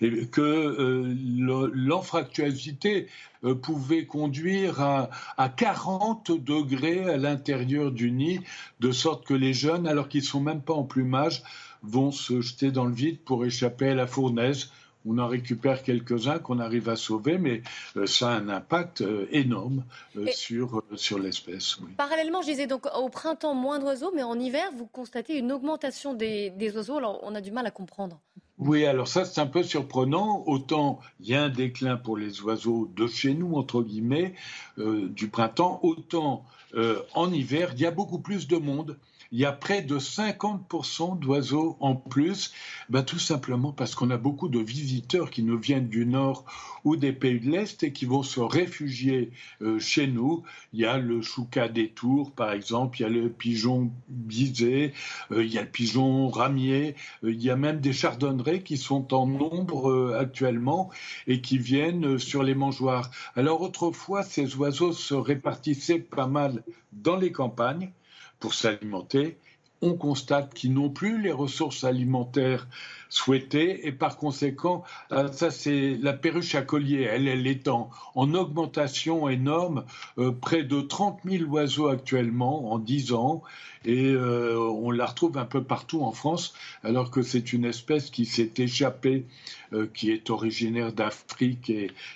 que 0.00 1.14
l'anfractuosité 1.74 3.08
euh, 3.44 3.54
pouvait 3.54 4.06
conduire 4.06 4.80
à, 4.80 5.48
40 5.56 6.32
degrés 6.32 7.04
à 7.08 7.16
l'intérieur 7.16 7.90
du 7.90 8.10
nid, 8.10 8.40
de 8.80 8.92
sorte 8.92 9.26
que 9.26 9.34
les 9.34 9.52
jeunes, 9.52 9.86
alors 9.86 10.08
qu'ils 10.08 10.22
sont 10.22 10.40
même 10.40 10.60
pas 10.60 10.74
en 10.74 10.84
plumage, 10.84 11.42
vont 11.82 12.10
se 12.10 12.40
jeter 12.40 12.70
dans 12.70 12.84
le 12.84 12.94
vide 12.94 13.20
pour 13.20 13.44
échapper 13.44 13.90
à 13.90 13.94
la 13.94 14.06
fournaise. 14.06 14.70
On 15.08 15.18
en 15.18 15.28
récupère 15.28 15.84
quelques-uns 15.84 16.40
qu'on 16.40 16.58
arrive 16.58 16.88
à 16.88 16.96
sauver, 16.96 17.38
mais 17.38 17.62
euh, 17.96 18.06
ça 18.06 18.30
a 18.30 18.32
un 18.32 18.48
impact 18.48 19.02
euh, 19.02 19.28
énorme 19.30 19.84
sur, 20.32 20.82
sur 20.96 21.20
l'espèce. 21.20 21.78
Parallèlement, 21.96 22.42
je 22.42 22.48
disais 22.48 22.66
donc 22.66 22.86
au 22.92 23.08
printemps 23.08 23.54
moins 23.54 23.78
d'oiseaux, 23.78 24.10
mais 24.14 24.24
en 24.24 24.38
hiver, 24.38 24.68
vous 24.76 24.86
constatez 24.86 25.38
une 25.38 25.52
augmentation 25.52 26.14
des, 26.14 26.50
des 26.50 26.76
oiseaux. 26.76 26.96
Alors 26.96 27.20
on 27.22 27.36
a 27.36 27.40
du 27.40 27.52
mal 27.52 27.66
à 27.66 27.70
comprendre. 27.70 28.20
Oui, 28.58 28.86
alors 28.86 29.06
ça 29.06 29.24
c'est 29.24 29.40
un 29.40 29.46
peu 29.46 29.62
surprenant. 29.62 30.42
Autant 30.46 30.98
il 31.20 31.28
y 31.28 31.34
a 31.34 31.44
un 31.44 31.48
déclin 31.50 31.96
pour 31.96 32.16
les 32.16 32.40
oiseaux 32.40 32.90
de 32.96 33.06
chez 33.06 33.34
nous, 33.34 33.54
entre 33.56 33.82
guillemets, 33.82 34.34
euh, 34.78 35.08
du 35.08 35.28
printemps, 35.28 35.78
autant 35.82 36.44
euh, 36.74 37.02
en 37.14 37.32
hiver, 37.32 37.70
il 37.74 37.80
y 37.80 37.86
a 37.86 37.90
beaucoup 37.90 38.18
plus 38.18 38.48
de 38.48 38.56
monde 38.56 38.98
il 39.32 39.38
y 39.38 39.44
a 39.44 39.52
près 39.52 39.82
de 39.82 39.98
50% 39.98 41.18
d'oiseaux 41.18 41.76
en 41.80 41.94
plus, 41.94 42.52
ben, 42.88 43.02
tout 43.02 43.18
simplement 43.18 43.72
parce 43.72 43.94
qu'on 43.94 44.10
a 44.10 44.16
beaucoup 44.16 44.48
de 44.48 44.58
visiteurs 44.58 45.30
qui 45.30 45.42
nous 45.42 45.58
viennent 45.58 45.88
du 45.88 46.06
nord 46.06 46.44
ou 46.84 46.96
des 46.96 47.12
pays 47.12 47.40
de 47.40 47.50
l'Est 47.50 47.82
et 47.82 47.92
qui 47.92 48.04
vont 48.04 48.22
se 48.22 48.40
réfugier 48.40 49.32
euh, 49.62 49.78
chez 49.78 50.06
nous. 50.06 50.44
Il 50.72 50.80
y 50.80 50.86
a 50.86 50.98
le 50.98 51.22
chouca 51.22 51.68
des 51.68 51.88
tours, 51.88 52.32
par 52.32 52.52
exemple, 52.52 52.98
il 52.98 53.02
y 53.02 53.06
a 53.06 53.08
le 53.08 53.28
pigeon 53.28 53.90
bisé, 54.08 54.92
euh, 55.32 55.44
il 55.44 55.52
y 55.52 55.58
a 55.58 55.62
le 55.62 55.68
pigeon 55.68 56.28
ramier, 56.28 56.94
euh, 57.24 57.32
il 57.32 57.42
y 57.42 57.50
a 57.50 57.56
même 57.56 57.80
des 57.80 57.92
chardonnerets 57.92 58.62
qui 58.62 58.76
sont 58.76 59.12
en 59.14 59.26
nombre 59.26 60.16
actuellement 60.18 60.90
et 61.26 61.40
qui 61.40 61.58
viennent 61.58 62.18
sur 62.18 62.42
les 62.42 62.54
mangeoires. 62.54 63.10
Alors 63.34 63.60
autrefois, 63.62 64.22
ces 64.22 64.54
oiseaux 64.56 64.92
se 64.92 65.14
répartissaient 65.14 65.98
pas 65.98 66.26
mal 66.26 66.62
dans 66.92 67.16
les 67.16 67.32
campagnes 67.32 67.90
pour 68.40 68.54
s'alimenter, 68.54 69.38
on 69.82 69.94
constate 69.94 70.54
qu'ils 70.54 70.72
n'ont 70.72 70.90
plus 70.90 71.20
les 71.20 71.32
ressources 71.32 71.84
alimentaires 71.84 72.66
souhaitées 73.08 73.86
et 73.86 73.92
par 73.92 74.16
conséquent, 74.16 74.84
euh, 75.12 75.30
ça 75.32 75.50
c'est 75.50 75.98
la 76.00 76.12
perruche 76.12 76.54
à 76.54 76.62
collier, 76.62 77.02
elle, 77.02 77.28
elle 77.28 77.46
est 77.46 77.68
en, 77.68 77.90
augmentation 78.16 79.28
énorme, 79.28 79.84
euh, 80.18 80.32
près 80.32 80.62
de 80.62 80.80
30 80.80 81.20
000 81.24 81.44
oiseaux 81.50 81.88
actuellement 81.88 82.72
en 82.72 82.78
10 82.78 83.12
ans 83.12 83.42
et 83.84 84.10
euh, 84.10 84.58
on 84.58 84.90
la 84.90 85.06
retrouve 85.06 85.38
un 85.38 85.44
peu 85.44 85.62
partout 85.62 86.02
en 86.02 86.12
France 86.12 86.54
alors 86.82 87.10
que 87.10 87.22
c'est 87.22 87.52
une 87.52 87.64
espèce 87.64 88.10
qui 88.10 88.26
s'est 88.26 88.52
échappée 88.58 89.26
qui 89.94 90.10
est 90.10 90.30
originaire 90.30 90.92
d'Afrique 90.92 91.70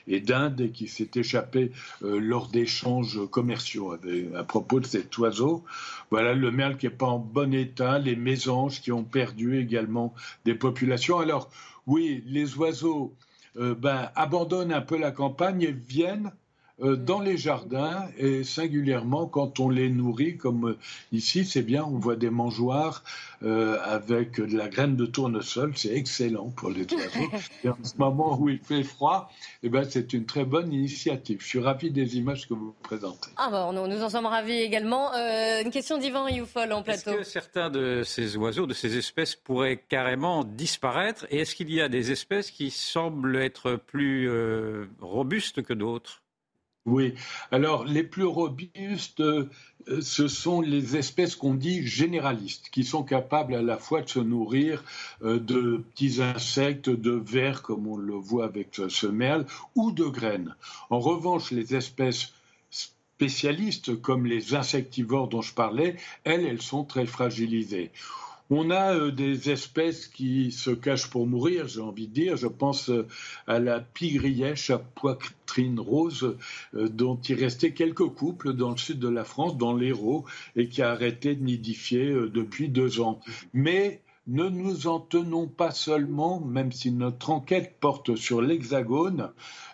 et, 0.06 0.20
d'Inde 0.20 0.60
et 0.60 0.70
qui 0.70 0.88
s'est 0.88 1.10
échappé 1.14 1.72
euh, 2.02 2.18
lors 2.18 2.48
d'échanges 2.48 3.20
commerciaux 3.30 3.96
à 4.36 4.44
propos 4.44 4.80
de 4.80 4.86
cet 4.86 5.16
oiseau. 5.18 5.64
Voilà 6.10 6.34
le 6.34 6.50
merle 6.50 6.76
qui 6.76 6.86
n'est 6.86 6.92
pas 6.92 7.06
en 7.06 7.18
bon 7.18 7.54
état, 7.54 7.98
les 7.98 8.16
mésanges 8.16 8.80
qui 8.80 8.92
ont 8.92 9.04
perdu 9.04 9.58
également 9.58 10.14
des 10.44 10.54
populations. 10.54 10.79
Alors 11.20 11.50
oui, 11.86 12.22
les 12.26 12.56
oiseaux 12.56 13.14
euh, 13.56 13.74
ben, 13.74 14.10
abandonnent 14.14 14.72
un 14.72 14.80
peu 14.80 14.96
la 14.96 15.10
campagne 15.10 15.62
et 15.62 15.72
viennent 15.72 16.32
dans 16.80 17.20
les 17.20 17.36
jardins 17.36 18.08
et 18.18 18.44
singulièrement 18.44 19.26
quand 19.26 19.60
on 19.60 19.68
les 19.68 19.90
nourrit, 19.90 20.36
comme 20.36 20.70
euh, 20.70 20.78
ici, 21.12 21.44
c'est 21.44 21.62
bien, 21.62 21.84
on 21.84 21.98
voit 21.98 22.16
des 22.16 22.30
mangeoires 22.30 23.04
euh, 23.42 23.78
avec 23.82 24.40
de 24.40 24.56
la 24.56 24.68
graine 24.68 24.96
de 24.96 25.06
tournesol, 25.06 25.72
c'est 25.76 25.94
excellent 25.94 26.50
pour 26.50 26.70
les 26.70 26.86
oiseaux. 26.92 27.30
et 27.64 27.68
en 27.68 27.78
ce 27.82 27.96
moment 27.98 28.38
où 28.38 28.48
il 28.48 28.58
fait 28.58 28.82
froid, 28.82 29.30
eh 29.62 29.68
ben, 29.68 29.84
c'est 29.88 30.12
une 30.12 30.26
très 30.26 30.44
bonne 30.44 30.72
initiative. 30.72 31.38
Je 31.40 31.46
suis 31.46 31.60
ravi 31.60 31.90
des 31.90 32.16
images 32.16 32.48
que 32.48 32.54
vous 32.54 32.74
présentez. 32.82 33.30
Ah 33.36 33.48
bah, 33.50 33.70
nous 33.72 34.02
en 34.02 34.08
sommes 34.08 34.26
ravis 34.26 34.60
également. 34.60 35.12
une 35.14 35.70
question 35.70 35.98
d'Ivan 35.98 36.28
Youfol 36.28 36.72
en 36.72 36.82
plateau. 36.82 37.10
Est-ce 37.10 37.18
que 37.18 37.22
certains 37.24 37.70
de 37.70 38.02
ces 38.04 38.36
oiseaux, 38.36 38.66
de 38.66 38.74
ces 38.74 38.96
espèces 38.96 39.36
pourraient 39.36 39.82
carrément 39.88 40.44
disparaître? 40.44 41.26
Et 41.30 41.40
est-ce 41.40 41.54
qu'il 41.54 41.72
y 41.72 41.80
a 41.80 41.88
des 41.88 42.10
espèces 42.10 42.50
qui 42.50 42.70
semblent 42.70 43.36
être 43.36 43.76
plus 43.76 44.30
robustes 45.00 45.62
que 45.62 45.74
d'autres? 45.74 46.22
Oui, 46.86 47.14
alors 47.50 47.84
les 47.84 48.02
plus 48.02 48.24
robustes, 48.24 49.20
euh, 49.20 49.50
ce 50.00 50.28
sont 50.28 50.62
les 50.62 50.96
espèces 50.96 51.36
qu'on 51.36 51.54
dit 51.54 51.86
généralistes, 51.86 52.70
qui 52.70 52.84
sont 52.84 53.02
capables 53.02 53.54
à 53.54 53.62
la 53.62 53.76
fois 53.76 54.00
de 54.00 54.08
se 54.08 54.18
nourrir 54.18 54.82
euh, 55.22 55.38
de 55.38 55.84
petits 55.92 56.22
insectes, 56.22 56.88
de 56.88 57.10
vers, 57.10 57.62
comme 57.62 57.86
on 57.86 57.96
le 57.96 58.14
voit 58.14 58.46
avec 58.46 58.80
ce 58.88 59.06
merle, 59.06 59.44
ou 59.74 59.92
de 59.92 60.04
graines. 60.04 60.54
En 60.88 61.00
revanche, 61.00 61.50
les 61.50 61.74
espèces 61.74 62.32
spécialistes, 62.70 64.00
comme 64.00 64.24
les 64.24 64.54
insectivores 64.54 65.28
dont 65.28 65.42
je 65.42 65.52
parlais, 65.52 65.96
elles, 66.24 66.46
elles 66.46 66.62
sont 66.62 66.84
très 66.84 67.04
fragilisées. 67.04 67.90
On 68.52 68.70
a 68.70 68.96
euh, 68.96 69.10
des 69.12 69.50
espèces 69.50 70.08
qui 70.08 70.50
se 70.50 70.70
cachent 70.70 71.08
pour 71.08 71.24
mourir, 71.24 71.68
j'ai 71.68 71.80
envie 71.80 72.08
de 72.08 72.12
dire. 72.12 72.36
Je 72.36 72.48
pense 72.48 72.90
euh, 72.90 73.06
à 73.46 73.60
la 73.60 73.78
pigrièche 73.78 74.70
à 74.70 74.78
poitrine 74.78 75.78
rose, 75.78 76.36
euh, 76.74 76.88
dont 76.88 77.16
il 77.28 77.36
restait 77.36 77.72
quelques 77.72 78.08
couples 78.08 78.52
dans 78.52 78.72
le 78.72 78.76
sud 78.76 78.98
de 78.98 79.08
la 79.08 79.22
France, 79.22 79.56
dans 79.56 79.72
l'Hérault, 79.72 80.24
et 80.56 80.68
qui 80.68 80.82
a 80.82 80.90
arrêté 80.90 81.36
de 81.36 81.44
nidifier 81.44 82.12
depuis 82.12 82.68
deux 82.68 83.00
ans. 83.00 83.20
Mais 83.54 84.00
ne 84.30 84.48
nous 84.48 84.86
en 84.86 85.00
tenons 85.00 85.48
pas 85.48 85.72
seulement, 85.72 86.40
même 86.40 86.70
si 86.70 86.92
notre 86.92 87.30
enquête 87.30 87.76
porte 87.80 88.14
sur 88.14 88.40
l'Hexagone, 88.40 89.30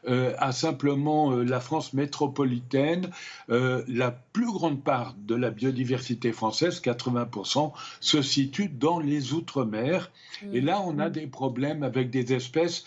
euh, 0.09 0.35
à 0.39 0.53
simplement 0.53 1.33
euh, 1.33 1.45
la 1.45 1.61
France 1.61 1.93
métropolitaine. 1.93 3.11
Euh, 3.51 3.85
la 3.87 4.11
plus 4.11 4.51
grande 4.51 4.83
part 4.83 5.15
de 5.19 5.35
la 5.35 5.51
biodiversité 5.51 6.33
française, 6.33 6.81
80%, 6.81 7.73
se 8.01 8.23
situe 8.23 8.69
dans 8.69 8.99
les 8.99 9.35
Outre-mer. 9.35 10.11
Et 10.53 10.63
là, 10.63 10.81
on 10.81 10.99
a 10.99 11.09
mmh. 11.09 11.13
des 11.13 11.27
problèmes 11.27 11.83
avec 11.83 12.09
des 12.09 12.33
espèces 12.33 12.85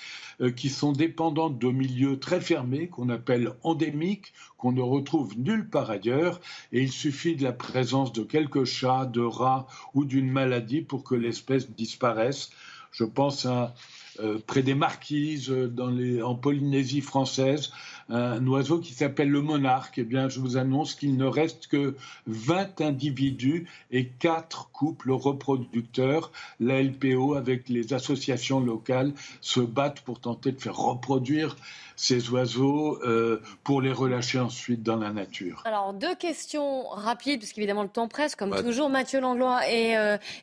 qui 0.56 0.70
sont 0.70 0.94
dépendantes 0.94 1.60
de 1.60 1.70
milieux 1.70 2.18
très 2.18 2.40
fermés, 2.40 2.88
qu'on 2.88 3.10
appelle 3.10 3.52
endémiques, 3.64 4.34
qu'on 4.58 4.72
ne 4.72 4.82
retrouve 4.82 5.38
nulle 5.38 5.70
part 5.70 5.90
ailleurs. 5.90 6.40
Et 6.72 6.82
il 6.82 6.92
suffit 6.92 7.36
de 7.36 7.44
la 7.44 7.52
présence 7.52 8.14
de 8.14 8.24
quelques 8.24 8.64
chats, 8.64 9.06
de 9.06 9.22
rats 9.22 9.68
ou 9.94 10.06
d'une 10.06 10.32
maladie 10.32 10.82
pour 10.82 11.04
que 11.04 11.16
l'espèce 11.16 11.70
disparaisse. 11.72 12.52
Je 12.92 13.04
pense 13.04 13.46
à 13.46 13.74
euh, 14.20 14.40
près 14.46 14.64
des 14.64 14.76
Marquises, 14.76 15.50
euh, 15.50 16.22
en 16.24 16.36
Polynésie 16.36 17.02
française, 17.02 17.72
un 18.10 18.46
oiseau 18.48 18.80
qui 18.80 18.94
s'appelle 18.94 19.30
le 19.30 19.42
monarque. 19.42 19.98
Eh 19.98 20.04
bien, 20.04 20.30
je 20.30 20.40
vous 20.40 20.58
annonce 20.58 20.96
qu'il 20.96 21.18
ne 21.18 21.26
reste 21.26 21.68
que 21.68 21.96
20 22.28 22.82
individus 22.82 23.68
et 23.92 24.08
4 24.08 24.70
couples 24.72 25.12
reproducteurs. 25.12 26.32
La 26.60 26.82
LPO, 26.82 27.36
avec 27.36 27.70
les 27.70 27.94
associations 27.94 28.60
locales, 28.60 29.14
se 29.42 29.60
battent 29.60 30.02
pour 30.02 30.20
tenter 30.20 30.52
de 30.52 30.60
faire 30.60 30.76
reproduire 30.76 31.56
ces 31.96 32.30
oiseaux 32.30 32.98
euh, 33.04 33.42
pour 33.64 33.82
les 33.82 33.92
relâcher 33.92 34.40
ensuite 34.40 34.84
dans 34.84 34.96
la 34.96 35.12
nature. 35.12 35.62
Alors, 35.66 35.94
deux 35.94 36.16
questions 36.16 36.88
rapides, 36.90 37.42
parce 37.42 37.52
qu'évidemment 37.52 37.84
le 37.84 37.90
temps 37.90 38.08
presse, 38.08 38.36
comme 38.36 38.56
toujours, 38.62 38.90
Mathieu 38.90 39.20
Langlois 39.20 39.62
et 39.70 39.96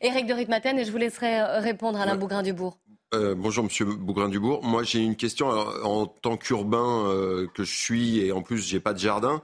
Eric 0.03 0.27
de 0.27 0.35
Ritmaten, 0.35 0.79
et 0.79 0.85
je 0.85 0.93
vous 0.93 0.99
laisserai 0.99 1.43
répondre 1.61 1.99
à 1.99 2.03
Alain 2.03 2.17
Bougrain-Dubourg. 2.17 2.77
Euh, 3.15 3.37
bonjour 3.37 3.63
Monsieur 3.63 3.85
Bougrain-Dubourg. 3.85 4.65
Moi 4.65 4.83
j'ai 4.83 4.99
une 4.99 5.15
question 5.15 5.49
en 5.49 6.07
tant 6.07 6.37
qu'urbain 6.37 7.07
euh, 7.07 7.47
que 7.55 7.63
je 7.63 7.73
suis 7.73 8.19
et 8.19 8.33
en 8.33 8.43
plus 8.43 8.67
j'ai 8.67 8.81
pas 8.81 8.93
de 8.93 8.99
jardin. 8.99 9.43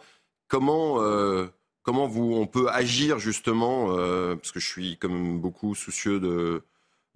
Comment 0.48 1.00
euh, 1.00 1.46
comment 1.82 2.08
vous 2.08 2.34
on 2.34 2.46
peut 2.46 2.68
agir 2.68 3.20
justement 3.20 3.86
parce 4.34 4.50
que 4.50 4.58
je 4.58 4.66
suis 4.66 4.96
comme 4.98 5.40
beaucoup 5.40 5.76
soucieux 5.76 6.18
de 6.18 6.64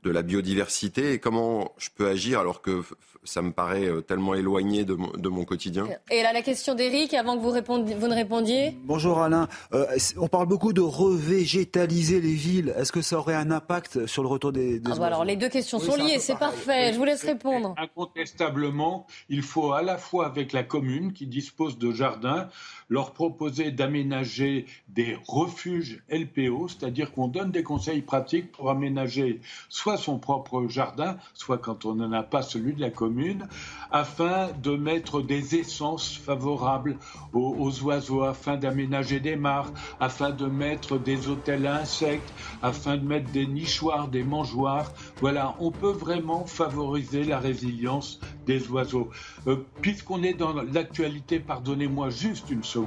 de 0.03 0.11
la 0.11 0.23
biodiversité 0.23 1.13
et 1.13 1.19
comment 1.19 1.73
je 1.79 1.89
peux 1.95 2.09
agir 2.09 2.41
alors 2.41 2.63
que 2.63 2.83
ça 3.25 3.43
me 3.43 3.51
paraît 3.51 3.87
euh, 3.87 4.01
tellement 4.01 4.35
éloigné 4.35 4.85
de 4.85 4.95
mon, 4.95 5.45
quotidien? 5.45 5.87
Et 6.11 6.23
là, 6.23 6.33
la 6.33 6.43
question 6.43 6.75
d'Éric, 6.75 7.13
avant 7.15 7.37
que 7.37 7.43
vous, 7.43 7.51
vous, 7.51 8.07
ne 8.07 8.15
répondiez? 8.15 8.77
Bonjour 8.85 9.21
Alain. 9.21 9.49
Euh, 9.73 9.85
on 10.17 10.29
parle 10.29 10.47
beaucoup 10.47 10.73
de 10.73 10.81
revégétaliser 10.81 12.21
les 12.21 12.35
villes. 12.35 12.75
Est-ce 12.77 12.93
que 12.93 13.03
ça 13.03 13.19
aurait 13.19 13.35
un 13.35 13.51
impact 13.51 14.07
sur 14.07 14.23
le 14.23 14.29
retour 14.29 14.53
des, 14.53 14.79
des 14.79 14.91
ah 14.93 14.97
bah 14.97 15.07
Alors, 15.07 15.25
les 15.25 15.37
deux 15.37 15.49
questions 15.49 15.79
sont 15.79 15.97
liées, 15.97 16.19
c'est 16.19 16.39
parfait. 16.39 16.93
Je 16.93 16.99
vous 16.99 17.05
laisse 17.05 17.25
répondre. 17.25 17.75
Incontestablement, 17.77 19.07
il 19.29 19.43
faut 19.43 19.73
à 19.73 19.83
la 19.83 19.99
fois 19.99 20.27
avec 20.27 20.53
la 20.53 20.63
commune 20.63 21.13
qui 21.13 21.27
dispose 21.27 21.79
de 21.79 21.93
jardins, 21.93 22.49
leur 22.89 23.13
proposer 23.13 23.73
d'aménager 23.73 24.67
des 24.89 25.17
refuges 25.27 26.03
LPO, 26.11 26.69
c'est-à-dire 26.69 27.13
qu'on 27.13 27.29
donne 27.29 27.51
des 27.51 27.63
conseils 27.63 28.03
pratiques 28.03 28.53
pour 28.53 28.71
aménager 28.71 29.41
soit 29.69 29.96
son 29.97 30.19
propre 30.19 30.67
jardin, 30.69 31.17
soit 31.35 31.59
quand 31.59 31.85
on 31.85 31.95
n'en 31.95 32.13
a 32.13 32.23
pas 32.23 32.43
celui 32.43 32.75
de 32.75 32.81
la 32.81 32.91
commune, 32.91 33.47
afin 33.91 34.49
de 34.63 34.77
mettre 34.77 35.23
des 35.23 35.57
essences 35.57 36.17
favorables 36.17 36.97
aux, 37.33 37.83
oiseaux, 37.83 38.23
afin 38.23 38.57
d'aménager 38.57 39.21
des 39.21 39.37
mares, 39.37 39.73
afin 40.01 40.31
de 40.31 40.47
mettre 40.47 40.99
des 40.99 41.29
hôtels 41.29 41.67
à 41.67 41.77
insectes, 41.77 42.33
afin 42.63 42.97
de 42.97 43.05
mettre 43.05 43.31
des 43.31 43.47
nichoirs, 43.47 44.09
des 44.09 44.25
mangeoires. 44.25 44.93
Voilà, 45.21 45.55
on 45.61 45.71
peut 45.71 45.93
vraiment 45.93 46.45
favoriser 46.47 47.25
la 47.25 47.39
résilience 47.39 48.21
des 48.47 48.69
oiseaux. 48.69 49.11
Euh, 49.47 49.57
puisqu'on 49.81 50.23
est 50.23 50.35
dans 50.35 50.53
l'actualité, 50.53 51.41
pardonnez-moi 51.41 52.11
juste 52.11 52.51
une 52.51 52.65
seconde, 52.65 52.87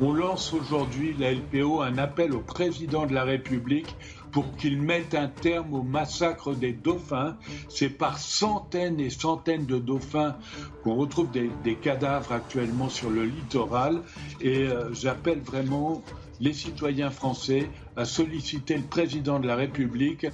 on 0.00 0.12
lance 0.12 0.52
aujourd'hui, 0.52 1.14
la 1.18 1.32
LPO, 1.32 1.82
un 1.82 1.98
appel 1.98 2.32
au 2.34 2.40
président 2.40 3.06
de 3.06 3.14
la 3.14 3.24
République 3.24 3.96
pour 4.32 4.56
qu'il 4.56 4.80
mette 4.80 5.14
un 5.14 5.28
terme 5.28 5.74
au 5.74 5.82
massacre 5.82 6.54
des 6.54 6.72
dauphins. 6.72 7.36
C'est 7.68 7.88
par 7.90 8.18
centaines 8.18 9.00
et 9.00 9.10
centaines 9.10 9.66
de 9.66 9.78
dauphins 9.78 10.36
qu'on 10.82 10.94
retrouve 10.94 11.30
des, 11.30 11.50
cadavres 11.76 12.32
actuellement 12.32 12.88
sur 12.88 13.10
le 13.10 13.24
littoral. 13.24 14.02
Et 14.40 14.64
euh, 14.64 14.92
j'appelle 14.92 15.40
vraiment 15.40 16.02
les 16.40 16.54
citoyens 16.54 17.10
français 17.10 17.68
à 17.96 18.04
solliciter 18.04 18.76
le 18.76 18.82
président 18.84 19.38
de 19.38 19.46
la 19.46 19.56
République 19.56 20.26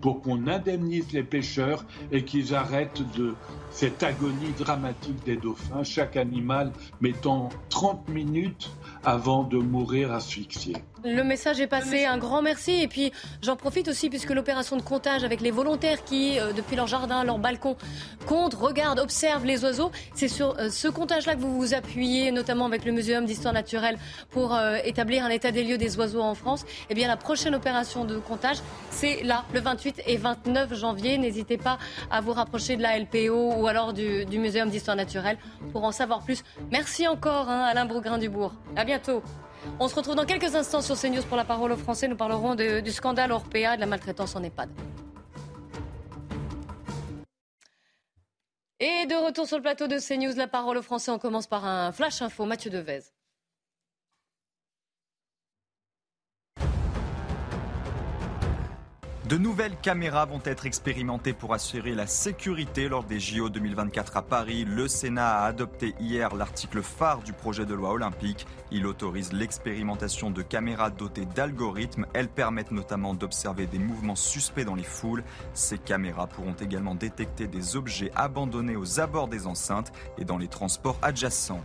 pour 0.00 0.22
qu'on 0.22 0.46
indemnise 0.46 1.12
les 1.12 1.22
pêcheurs 1.22 1.84
et 2.10 2.24
qu'ils 2.24 2.54
arrêtent 2.54 3.02
de 3.16 3.34
cette 3.70 4.02
agonie 4.02 4.52
dramatique 4.58 5.22
des 5.24 5.36
dauphins, 5.36 5.84
chaque 5.84 6.16
animal 6.16 6.72
mettant 7.00 7.50
30 7.68 8.08
minutes 8.08 8.70
avant 9.04 9.44
de 9.44 9.58
mourir 9.58 10.12
asphyxié. 10.12 10.76
Le 11.04 11.22
message 11.22 11.60
est 11.60 11.66
passé, 11.66 12.04
un 12.04 12.18
grand 12.18 12.42
merci. 12.42 12.82
Et 12.82 12.88
puis 12.88 13.12
j'en 13.42 13.56
profite 13.56 13.88
aussi 13.88 14.10
puisque 14.10 14.30
l'opération 14.30 14.76
de 14.76 14.82
comptage 14.82 15.24
avec 15.24 15.40
les 15.40 15.50
volontaires 15.50 16.04
qui, 16.04 16.38
euh, 16.38 16.52
depuis 16.52 16.76
leur 16.76 16.86
jardin, 16.86 17.24
leur 17.24 17.38
balcon, 17.38 17.76
comptent, 18.26 18.54
regardent, 18.54 19.00
observent 19.00 19.46
les 19.46 19.64
oiseaux, 19.64 19.90
c'est 20.14 20.28
sur 20.28 20.58
euh, 20.58 20.68
ce 20.68 20.88
comptage-là 20.88 21.34
que 21.34 21.40
vous 21.40 21.56
vous 21.56 21.74
appuyez, 21.74 22.32
notamment 22.32 22.66
avec 22.66 22.84
le 22.84 22.92
Muséum 22.92 23.24
d'histoire 23.24 23.54
naturelle, 23.54 23.96
pour 24.30 24.54
euh, 24.54 24.76
établir 24.84 25.24
un 25.24 25.30
état 25.30 25.50
des 25.50 25.64
lieux 25.64 25.78
des 25.78 25.96
oiseaux 25.96 26.22
en 26.22 26.34
France. 26.34 26.64
Eh 26.90 26.94
bien, 26.94 27.08
la 27.08 27.16
prochaine 27.16 27.54
opération 27.54 28.04
de 28.04 28.18
comptage, 28.18 28.58
c'est 28.90 29.22
là, 29.22 29.44
le 29.54 29.60
28 29.60 30.02
et 30.06 30.16
29 30.16 30.74
janvier. 30.74 31.18
N'hésitez 31.18 31.56
pas 31.56 31.78
à 32.10 32.20
vous 32.20 32.32
rapprocher 32.32 32.76
de 32.76 32.82
la 32.82 32.98
LPO 32.98 33.54
ou 33.56 33.66
alors 33.66 33.92
du, 33.92 34.26
Muséum 34.40 34.70
d'histoire 34.70 34.96
naturelle 34.96 35.36
pour 35.72 35.84
en 35.84 35.92
savoir 35.92 36.22
plus. 36.22 36.42
Merci 36.70 37.06
encore, 37.06 37.50
hein, 37.50 37.64
Alain 37.68 37.84
Brougrain-Dubourg. 37.84 38.54
À 38.74 38.84
bientôt. 38.84 39.22
On 39.78 39.88
se 39.88 39.94
retrouve 39.94 40.14
dans 40.14 40.26
quelques 40.26 40.54
instants 40.54 40.82
sur 40.82 40.98
CNews 40.98 41.22
pour 41.22 41.36
la 41.36 41.44
parole 41.44 41.72
aux 41.72 41.76
Français. 41.76 42.08
Nous 42.08 42.16
parlerons 42.16 42.54
du 42.54 42.90
scandale 42.90 43.32
Orpea, 43.32 43.76
de 43.76 43.80
la 43.80 43.86
maltraitance 43.86 44.36
en 44.36 44.42
EHPAD. 44.42 44.70
Et 48.78 49.06
de 49.06 49.26
retour 49.26 49.46
sur 49.46 49.58
le 49.58 49.62
plateau 49.62 49.86
de 49.86 49.98
CNews, 49.98 50.34
la 50.36 50.46
parole 50.46 50.78
aux 50.78 50.82
Français. 50.82 51.10
On 51.10 51.18
commence 51.18 51.46
par 51.46 51.66
un 51.66 51.92
flash 51.92 52.22
info. 52.22 52.46
Mathieu 52.46 52.70
Devez. 52.70 53.00
De 59.30 59.38
nouvelles 59.38 59.76
caméras 59.76 60.24
vont 60.24 60.40
être 60.44 60.66
expérimentées 60.66 61.34
pour 61.34 61.54
assurer 61.54 61.94
la 61.94 62.08
sécurité 62.08 62.88
lors 62.88 63.04
des 63.04 63.20
JO 63.20 63.48
2024 63.48 64.16
à 64.16 64.22
Paris. 64.22 64.64
Le 64.64 64.88
Sénat 64.88 65.42
a 65.42 65.44
adopté 65.44 65.94
hier 66.00 66.34
l'article 66.34 66.82
phare 66.82 67.22
du 67.22 67.32
projet 67.32 67.64
de 67.64 67.72
loi 67.72 67.92
olympique. 67.92 68.44
Il 68.72 68.88
autorise 68.88 69.32
l'expérimentation 69.32 70.32
de 70.32 70.42
caméras 70.42 70.90
dotées 70.90 71.26
d'algorithmes. 71.26 72.06
Elles 72.12 72.28
permettent 72.28 72.72
notamment 72.72 73.14
d'observer 73.14 73.68
des 73.68 73.78
mouvements 73.78 74.16
suspects 74.16 74.64
dans 74.64 74.74
les 74.74 74.82
foules. 74.82 75.22
Ces 75.54 75.78
caméras 75.78 76.26
pourront 76.26 76.56
également 76.60 76.96
détecter 76.96 77.46
des 77.46 77.76
objets 77.76 78.10
abandonnés 78.16 78.74
aux 78.74 78.98
abords 78.98 79.28
des 79.28 79.46
enceintes 79.46 79.92
et 80.18 80.24
dans 80.24 80.38
les 80.38 80.48
transports 80.48 80.98
adjacents. 81.02 81.62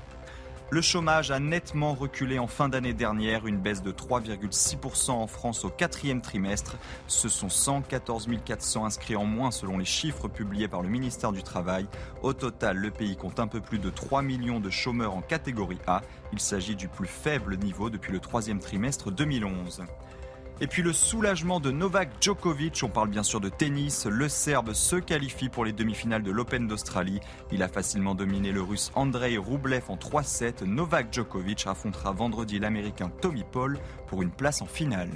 Le 0.71 0.82
chômage 0.82 1.30
a 1.30 1.39
nettement 1.39 1.93
reculé 1.93 2.39
en 2.39 2.47
fin 2.47 2.69
d'année 2.69 2.93
dernière, 2.93 3.45
une 3.45 3.60
baisse 3.60 3.84
de 3.84 3.91
3,6% 3.91 5.12
en 5.12 5.28
France 5.28 5.63
au 5.63 5.69
quatrième 5.69 6.21
trimestre. 6.21 6.78
Ce 7.08 7.30
sont 7.30 7.49
114 7.49 8.28
400 8.43 8.86
inscrits 8.86 9.15
en 9.15 9.25
moins 9.25 9.51
selon 9.51 9.78
les 9.78 9.86
chiffres 9.86 10.28
publiés 10.28 10.67
par 10.67 10.82
le 10.82 10.89
ministère 10.89 11.32
du 11.32 11.43
Travail. 11.43 11.86
Au 12.23 12.34
total, 12.34 12.78
le 12.78 12.89
pays 12.89 13.15
compte 13.15 13.39
un 13.39 13.47
peu 13.47 13.62
plus 13.62 13.78
de 13.78 13.91
3 13.91 14.23
millions 14.23 14.60
de 14.60 14.71
chômeurs 14.71 15.13
en 15.13 15.21
catégorie 15.21 15.80
A. 15.86 16.01
Il 16.34 16.39
s'agit 16.39 16.75
du 16.75 16.88
plus 16.88 17.08
faible 17.08 17.58
niveau 17.58 17.91
depuis 17.91 18.12
le 18.12 18.19
troisième 18.19 18.60
trimestre 18.60 19.12
2011. 19.12 19.84
Et 20.62 20.68
puis 20.68 20.82
le 20.82 20.94
soulagement 20.94 21.60
de 21.60 21.70
Novak 21.70 22.10
Djokovic, 22.22 22.82
on 22.82 22.88
parle 22.88 23.10
bien 23.10 23.24
sûr 23.24 23.41
de 23.41 23.50
tennis, 23.50 24.06
le 24.06 24.30
Serbe 24.30 24.72
se 24.72 24.96
qualifie 24.96 25.50
pour 25.50 25.65
les 25.65 25.74
demi-finales 25.74 26.24
de 26.24 26.32
l'Open 26.32 26.65
d'Australie. 26.65 27.20
Il 27.52 27.62
a 27.62 27.68
facilement 27.68 28.15
dominé 28.15 28.54
le 28.54 28.62
Russe 28.62 28.89
Andrei 28.96 29.38
Rublev 29.38 29.84
en 29.89 29.98
3-7. 29.98 30.63
Novak 30.63 31.13
Djokovic 31.13 31.68
affrontera 31.68 32.13
vendredi 32.13 32.58
l'Américain 32.58 33.12
Tommy 33.22 33.44
Paul 33.52 33.78
pour 34.08 34.22
une 34.22 34.32
place 34.32 34.62
en 34.62 34.65
finale. 34.65 35.10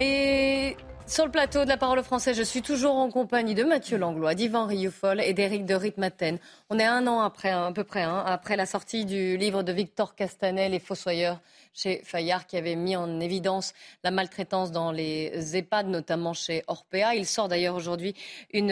Et 0.00 0.74
sur 1.06 1.26
le 1.26 1.30
plateau 1.30 1.64
de 1.64 1.68
la 1.68 1.76
parole 1.76 2.02
française, 2.02 2.38
je 2.38 2.42
suis 2.42 2.62
toujours 2.62 2.94
en 2.94 3.10
compagnie 3.10 3.54
de 3.54 3.64
Mathieu 3.64 3.98
Langlois, 3.98 4.34
d'Yvan 4.34 4.64
Rioufol 4.64 5.20
et 5.20 5.34
d'Éric 5.34 5.66
de 5.66 5.74
Ritmaten. 5.74 6.38
On 6.70 6.78
est 6.78 6.86
un 6.86 7.06
an 7.08 7.20
après, 7.20 7.50
à 7.50 7.70
peu 7.74 7.84
près, 7.84 8.04
hein, 8.04 8.22
après 8.24 8.56
la 8.56 8.64
sortie 8.64 9.04
du 9.04 9.36
livre 9.36 9.62
de 9.62 9.72
Victor 9.72 10.14
Castanel, 10.14 10.70
Les 10.70 10.78
Fossoyeurs, 10.78 11.40
chez 11.80 12.02
Fayard, 12.04 12.46
qui 12.46 12.56
avait 12.56 12.76
mis 12.76 12.96
en 12.96 13.20
évidence 13.20 13.72
la 14.04 14.10
maltraitance 14.10 14.70
dans 14.70 14.92
les 14.92 15.56
EHPAD, 15.56 15.88
notamment 15.88 16.32
chez 16.32 16.62
Orpea. 16.66 17.14
Il 17.14 17.26
sort 17.26 17.48
d'ailleurs 17.48 17.74
aujourd'hui 17.74 18.14
une, 18.52 18.70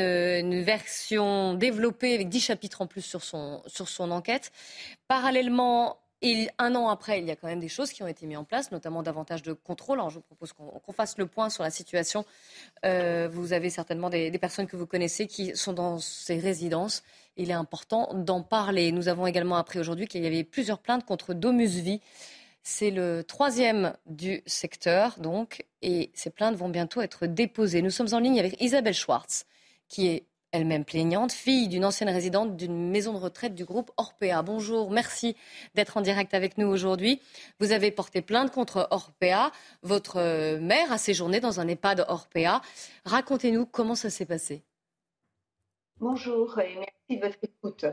version 0.62 1.54
développée 1.54 2.14
avec 2.14 2.28
dix 2.28 2.40
chapitres 2.40 2.82
en 2.82 2.86
plus 2.86 3.02
sur 3.02 3.22
son, 3.22 3.62
sur 3.66 3.88
son 3.88 4.10
enquête. 4.10 4.52
Parallèlement, 5.06 5.98
un 6.58 6.74
an 6.74 6.88
après, 6.88 7.20
il 7.20 7.26
y 7.26 7.30
a 7.30 7.36
quand 7.36 7.46
même 7.46 7.60
des 7.60 7.68
choses 7.68 7.92
qui 7.92 8.02
ont 8.02 8.08
été 8.08 8.26
mises 8.26 8.38
en 8.38 8.44
place, 8.44 8.72
notamment 8.72 9.02
davantage 9.02 9.42
de 9.42 9.52
contrôle. 9.52 9.98
Alors, 9.98 10.10
je 10.10 10.16
vous 10.16 10.22
propose 10.22 10.52
qu'on 10.52 10.92
fasse 10.92 11.16
le 11.16 11.26
point 11.26 11.48
sur 11.48 11.62
la 11.62 11.70
situation. 11.70 12.24
Euh, 12.84 13.28
vous 13.30 13.52
avez 13.52 13.70
certainement 13.70 14.10
des, 14.10 14.36
personnes 14.38 14.66
que 14.66 14.76
vous 14.76 14.86
connaissez 14.86 15.26
qui 15.26 15.56
sont 15.56 15.72
dans 15.72 15.98
ces 15.98 16.38
résidences. 16.38 17.04
Il 17.36 17.50
est 17.50 17.54
important 17.54 18.12
d'en 18.14 18.42
parler. 18.42 18.90
Nous 18.90 19.08
avons 19.08 19.26
également 19.26 19.56
appris 19.56 19.78
aujourd'hui 19.78 20.08
qu'il 20.08 20.24
y 20.24 20.26
avait 20.26 20.44
plusieurs 20.44 20.80
plaintes 20.80 21.04
contre 21.04 21.34
Domus 21.34 21.78
Vie. 21.78 22.00
C'est 22.70 22.90
le 22.90 23.24
troisième 23.24 23.94
du 24.04 24.42
secteur, 24.44 25.18
donc, 25.18 25.64
et 25.80 26.10
ces 26.12 26.28
plaintes 26.28 26.54
vont 26.54 26.68
bientôt 26.68 27.00
être 27.00 27.24
déposées. 27.24 27.80
Nous 27.80 27.88
sommes 27.88 28.12
en 28.12 28.18
ligne 28.18 28.38
avec 28.38 28.60
Isabelle 28.60 28.92
Schwartz, 28.92 29.46
qui 29.88 30.06
est 30.06 30.26
elle-même 30.52 30.84
plaignante, 30.84 31.32
fille 31.32 31.68
d'une 31.68 31.86
ancienne 31.86 32.10
résidente 32.10 32.58
d'une 32.58 32.90
maison 32.90 33.14
de 33.14 33.18
retraite 33.18 33.54
du 33.54 33.64
groupe 33.64 33.90
Orpea. 33.96 34.42
Bonjour, 34.42 34.90
merci 34.90 35.34
d'être 35.76 35.96
en 35.96 36.02
direct 36.02 36.34
avec 36.34 36.58
nous 36.58 36.66
aujourd'hui. 36.66 37.22
Vous 37.58 37.72
avez 37.72 37.90
porté 37.90 38.20
plainte 38.20 38.50
contre 38.50 38.86
Orpea. 38.90 39.50
Votre 39.80 40.58
mère 40.58 40.92
a 40.92 40.98
séjourné 40.98 41.40
dans 41.40 41.60
un 41.60 41.68
EHPAD 41.68 42.04
Orpea. 42.06 42.60
Racontez-nous 43.06 43.64
comment 43.64 43.94
ça 43.94 44.10
s'est 44.10 44.26
passé. 44.26 44.62
Bonjour 46.00 46.60
et 46.60 46.76
merci 46.76 47.16
de 47.18 47.26
votre 47.26 47.38
écoute, 47.42 47.84
euh, 47.84 47.92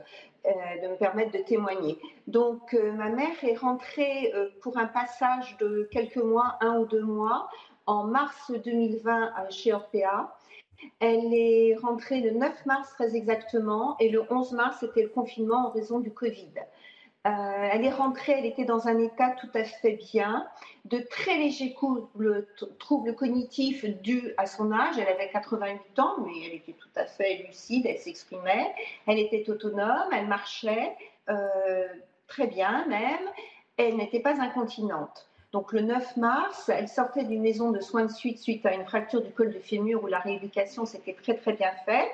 de 0.84 0.88
me 0.88 0.96
permettre 0.96 1.32
de 1.32 1.44
témoigner. 1.44 2.00
Donc, 2.28 2.74
euh, 2.74 2.92
ma 2.94 3.10
mère 3.10 3.44
est 3.44 3.56
rentrée 3.56 4.32
euh, 4.36 4.50
pour 4.62 4.78
un 4.78 4.86
passage 4.86 5.58
de 5.58 5.88
quelques 5.92 6.18
mois, 6.18 6.58
un 6.62 6.80
ou 6.80 6.86
deux 6.86 7.04
mois, 7.04 7.50
en 7.86 8.04
mars 8.04 8.52
2020 8.52 9.50
chez 9.50 9.74
Orpea. 9.74 10.36
Elle 11.00 11.34
est 11.34 11.76
rentrée 11.82 12.22
le 12.22 12.32
9 12.32 12.66
mars 12.66 12.90
très 12.94 13.16
exactement 13.16 13.96
et 14.00 14.10
le 14.10 14.24
11 14.30 14.52
mars, 14.54 14.78
c'était 14.80 15.04
le 15.04 15.10
confinement 15.10 15.68
en 15.68 15.70
raison 15.72 16.00
du 16.00 16.12
Covid. 16.12 16.52
Euh, 17.26 17.70
elle 17.72 17.84
est 17.84 17.92
rentrée, 17.92 18.36
elle 18.38 18.46
était 18.46 18.66
dans 18.66 18.88
un 18.88 19.00
état 19.00 19.32
tout 19.32 19.50
à 19.56 19.64
fait 19.64 20.00
bien, 20.14 20.46
de 20.86 21.00
très 21.00 21.38
légers 21.38 21.76
troubles 22.78 23.16
cognitifs 23.16 23.84
dus 24.02 24.34
à 24.38 24.46
son 24.46 24.72
âge. 24.72 24.96
Elle 25.00 25.08
avait 25.08 25.30
88 25.30 26.00
ans, 26.00 26.18
mais 26.24 26.34
elle 26.46 26.54
était 26.54 26.74
tout 26.74 26.90
à 26.96 27.06
fait 27.06 27.46
lucide, 27.48 27.88
elle 27.88 27.98
s'exprimait, 27.98 28.72
elle 29.08 29.18
était 29.18 29.50
autonome, 29.50 30.08
elle 30.12 30.28
marchait 30.28 30.96
euh, 31.30 31.88
très 32.28 32.46
bien 32.46 32.86
même, 32.88 33.28
elle 33.78 33.98
n'était 33.98 34.20
pas 34.20 34.40
incontinente. 34.40 35.28
Donc 35.52 35.72
le 35.72 35.82
9 35.82 36.18
mars, 36.18 36.70
elle 36.70 36.90
sortait 36.90 37.24
d'une 37.24 37.42
maison 37.42 37.72
de 37.72 37.80
soins 37.80 38.06
de 38.06 38.12
suite 38.12 38.38
suite 38.38 38.66
à 38.68 38.74
une 38.74 38.86
fracture 38.86 39.24
du 39.24 39.32
col 39.32 39.52
du 39.52 39.60
fémur 39.60 40.04
où 40.04 40.08
la 40.08 40.20
rééducation 40.20 40.86
s'était 40.86 41.14
très 41.14 41.36
très 41.36 41.54
bien 41.54 41.72
faite. 41.86 42.12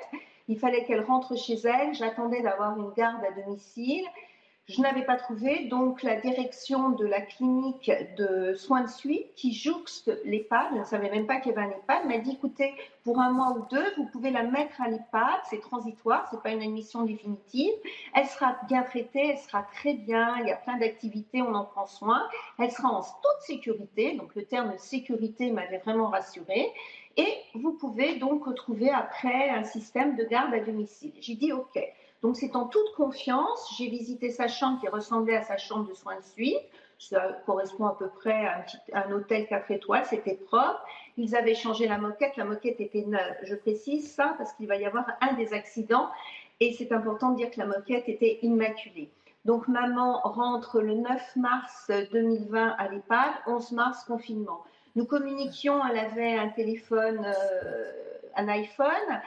Il 0.48 0.58
fallait 0.58 0.84
qu'elle 0.84 1.04
rentre 1.04 1.36
chez 1.36 1.58
elle. 1.64 1.92
J'attendais 1.94 2.40
d'avoir 2.40 2.78
une 2.78 2.92
garde 2.92 3.22
à 3.24 3.42
domicile. 3.42 4.04
Je 4.68 4.80
n'avais 4.80 5.04
pas 5.04 5.16
trouvé, 5.16 5.64
donc 5.64 6.04
la 6.04 6.20
direction 6.20 6.90
de 6.90 7.04
la 7.04 7.20
clinique 7.20 7.90
de 8.16 8.54
soins 8.54 8.82
de 8.82 8.88
suite 8.88 9.34
qui 9.34 9.52
jouxte 9.52 10.12
l'EHPAD, 10.24 10.68
je 10.74 10.78
ne 10.78 10.84
savais 10.84 11.10
même 11.10 11.26
pas 11.26 11.40
qu'il 11.40 11.52
y 11.52 11.58
avait 11.58 11.66
un 11.66 11.70
EHPAD, 11.70 12.06
m'a 12.06 12.18
dit 12.18 12.34
écoutez, 12.34 12.72
pour 13.02 13.20
un 13.20 13.32
mois 13.32 13.56
ou 13.58 13.66
deux, 13.74 13.84
vous 13.96 14.06
pouvez 14.06 14.30
la 14.30 14.44
mettre 14.44 14.80
à 14.80 14.88
l'EHPAD, 14.88 15.40
c'est 15.50 15.60
transitoire, 15.60 16.28
c'est 16.30 16.40
pas 16.40 16.50
une 16.50 16.62
admission 16.62 17.02
définitive. 17.02 17.72
Elle 18.14 18.26
sera 18.26 18.56
bien 18.68 18.84
traitée, 18.84 19.30
elle 19.30 19.38
sera 19.38 19.64
très 19.64 19.94
bien, 19.94 20.38
il 20.38 20.46
y 20.46 20.52
a 20.52 20.56
plein 20.56 20.78
d'activités, 20.78 21.42
on 21.42 21.54
en 21.54 21.64
prend 21.64 21.86
soin. 21.86 22.22
Elle 22.60 22.70
sera 22.70 22.88
en 22.88 23.02
toute 23.02 23.40
sécurité, 23.40 24.14
donc 24.16 24.32
le 24.36 24.44
terme 24.44 24.72
sécurité 24.78 25.50
m'avait 25.50 25.78
vraiment 25.78 26.06
rassurée. 26.06 26.70
Et 27.16 27.34
vous 27.54 27.72
pouvez 27.72 28.14
donc 28.16 28.46
retrouver 28.46 28.90
après 28.90 29.50
un 29.50 29.64
système 29.64 30.14
de 30.14 30.22
garde 30.22 30.54
à 30.54 30.60
domicile. 30.60 31.12
J'ai 31.20 31.34
dit 31.34 31.52
OK. 31.52 31.78
Donc 32.22 32.36
c'est 32.36 32.54
en 32.54 32.66
toute 32.66 32.94
confiance. 32.94 33.74
J'ai 33.76 33.88
visité 33.88 34.30
sa 34.30 34.48
chambre 34.48 34.80
qui 34.80 34.88
ressemblait 34.88 35.36
à 35.36 35.42
sa 35.42 35.56
chambre 35.56 35.88
de 35.88 35.94
soins 35.94 36.16
de 36.16 36.24
suite. 36.24 36.60
Ça 36.98 37.20
correspond 37.46 37.86
à 37.86 37.96
peu 37.98 38.08
près 38.08 38.46
à 38.46 38.64
un, 38.94 39.12
hôtel 39.12 39.46
4 39.48 39.70
étoiles. 39.72 40.04
C'était 40.06 40.34
propre. 40.34 40.80
Ils 41.16 41.34
avaient 41.34 41.56
changé 41.56 41.88
la 41.88 41.98
moquette. 41.98 42.36
La 42.36 42.44
moquette 42.44 42.80
était 42.80 43.04
neuve. 43.04 43.34
Je 43.42 43.56
précise 43.56 44.12
ça 44.12 44.34
parce 44.38 44.52
qu'il 44.52 44.68
va 44.68 44.76
y 44.76 44.86
avoir 44.86 45.06
un 45.20 45.32
des 45.34 45.52
accidents. 45.52 46.10
Et 46.60 46.72
c'est 46.72 46.92
important 46.92 47.30
de 47.30 47.36
dire 47.36 47.50
que 47.50 47.58
la 47.58 47.66
moquette 47.66 48.08
était 48.08 48.38
immaculée. 48.42 49.10
Donc 49.44 49.66
maman 49.66 50.20
rentre 50.20 50.80
le 50.80 50.94
9 50.94 51.36
mars 51.36 51.90
2020 52.12 52.76
à 52.78 52.88
l'EHPAD, 52.88 53.32
11 53.48 53.72
mars 53.72 54.04
confinement. 54.04 54.62
Nous 54.94 55.04
communiquions, 55.04 55.80
elle 55.84 55.98
avait 55.98 56.38
un 56.38 56.50
téléphone, 56.50 57.24
euh, 57.24 57.90
un 58.36 58.46
iPhone, 58.46 59.20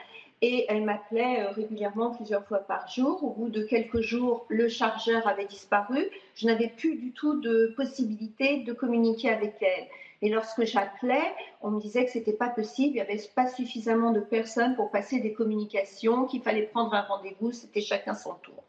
et 0.48 0.66
elle 0.70 0.84
m'appelait 0.84 1.42
euh, 1.42 1.50
régulièrement 1.50 2.12
plusieurs 2.12 2.46
fois 2.46 2.60
par 2.60 2.88
jour. 2.88 3.24
Au 3.24 3.32
bout 3.32 3.50
de 3.50 3.64
quelques 3.64 4.02
jours, 4.02 4.46
le 4.48 4.70
chargeur 4.70 5.28
avait 5.28 5.48
disparu. 5.48 6.08
Je 6.36 6.46
n'avais 6.46 6.68
plus 6.68 6.98
du 6.98 7.14
tout 7.14 7.42
de 7.42 7.74
possibilité 7.76 8.60
de 8.60 8.72
communiquer 8.72 9.32
avec 9.32 9.56
elle. 9.62 9.88
Et 10.22 10.30
lorsque 10.30 10.64
j'appelais, 10.64 11.34
on 11.62 11.72
me 11.72 11.82
disait 11.82 12.06
que 12.06 12.12
c'était 12.12 12.32
pas 12.32 12.50
possible, 12.50 12.90
il 12.90 12.94
n'y 12.94 13.02
avait 13.02 13.20
pas 13.36 13.48
suffisamment 13.48 14.12
de 14.12 14.20
personnes 14.20 14.76
pour 14.76 14.92
passer 14.92 15.20
des 15.20 15.34
communications, 15.34 16.26
qu'il 16.26 16.44
fallait 16.44 16.68
prendre 16.68 16.94
un 16.94 17.02
rendez-vous, 17.02 17.52
c'était 17.52 17.82
chacun 17.82 18.14
son 18.14 18.36
tour. 18.36 18.64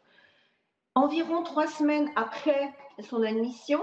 Environ 0.95 1.43
trois 1.43 1.67
semaines 1.67 2.09
après 2.15 2.73
son 3.07 3.21
admission, 3.21 3.81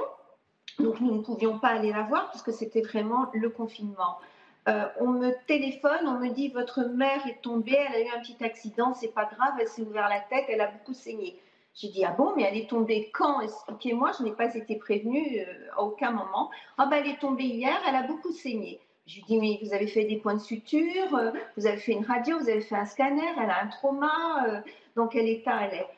donc 0.80 1.00
nous 1.00 1.14
ne 1.14 1.22
pouvions 1.22 1.60
pas 1.60 1.68
aller 1.68 1.92
la 1.92 2.02
voir 2.02 2.28
puisque 2.30 2.52
c'était 2.52 2.82
vraiment 2.82 3.30
le 3.34 3.50
confinement. 3.50 4.18
Euh, 4.66 4.86
on 4.98 5.08
me 5.08 5.32
téléphone, 5.46 6.06
on 6.06 6.18
me 6.18 6.30
dit 6.30 6.48
votre 6.48 6.84
mère 6.84 7.26
est 7.26 7.42
tombée, 7.42 7.76
elle 7.76 7.94
a 7.94 8.00
eu 8.00 8.08
un 8.16 8.20
petit 8.20 8.42
accident, 8.42 8.94
c'est 8.94 9.12
pas 9.12 9.26
grave, 9.26 9.54
elle 9.60 9.68
s'est 9.68 9.82
ouvert 9.82 10.08
la 10.08 10.20
tête, 10.20 10.46
elle 10.48 10.62
a 10.62 10.68
beaucoup 10.68 10.94
saigné. 10.94 11.38
J'ai 11.74 11.88
dit 11.88 12.04
ah 12.04 12.12
bon, 12.16 12.32
mais 12.34 12.44
elle 12.44 12.56
est 12.56 12.70
tombée 12.70 13.10
quand? 13.12 13.40
Expliquez-moi, 13.42 14.12
je 14.18 14.24
n'ai 14.24 14.32
pas 14.32 14.54
été 14.54 14.76
prévenue 14.76 15.40
euh, 15.40 15.76
à 15.76 15.82
aucun 15.82 16.12
moment. 16.12 16.50
Ah 16.78 16.86
ben 16.86 17.02
elle 17.04 17.10
est 17.10 17.20
tombée 17.20 17.44
hier, 17.44 17.78
elle 17.86 17.96
a 17.96 18.04
beaucoup 18.04 18.32
saigné. 18.32 18.80
Je 19.06 19.16
lui 19.16 19.24
dis 19.24 19.38
mais 19.38 19.58
vous 19.62 19.74
avez 19.74 19.86
fait 19.86 20.04
des 20.04 20.16
points 20.16 20.36
de 20.36 20.40
suture, 20.40 21.14
euh, 21.14 21.30
vous 21.58 21.66
avez 21.66 21.76
fait 21.76 21.92
une 21.92 22.06
radio, 22.06 22.38
vous 22.38 22.48
avez 22.48 22.62
fait 22.62 22.76
un 22.76 22.86
scanner, 22.86 23.28
elle 23.38 23.50
a 23.50 23.62
un 23.62 23.66
trauma, 23.66 24.62
dans 24.96 25.08
quel 25.08 25.28
état 25.28 25.60
elle 25.62 25.80
est? 25.80 25.88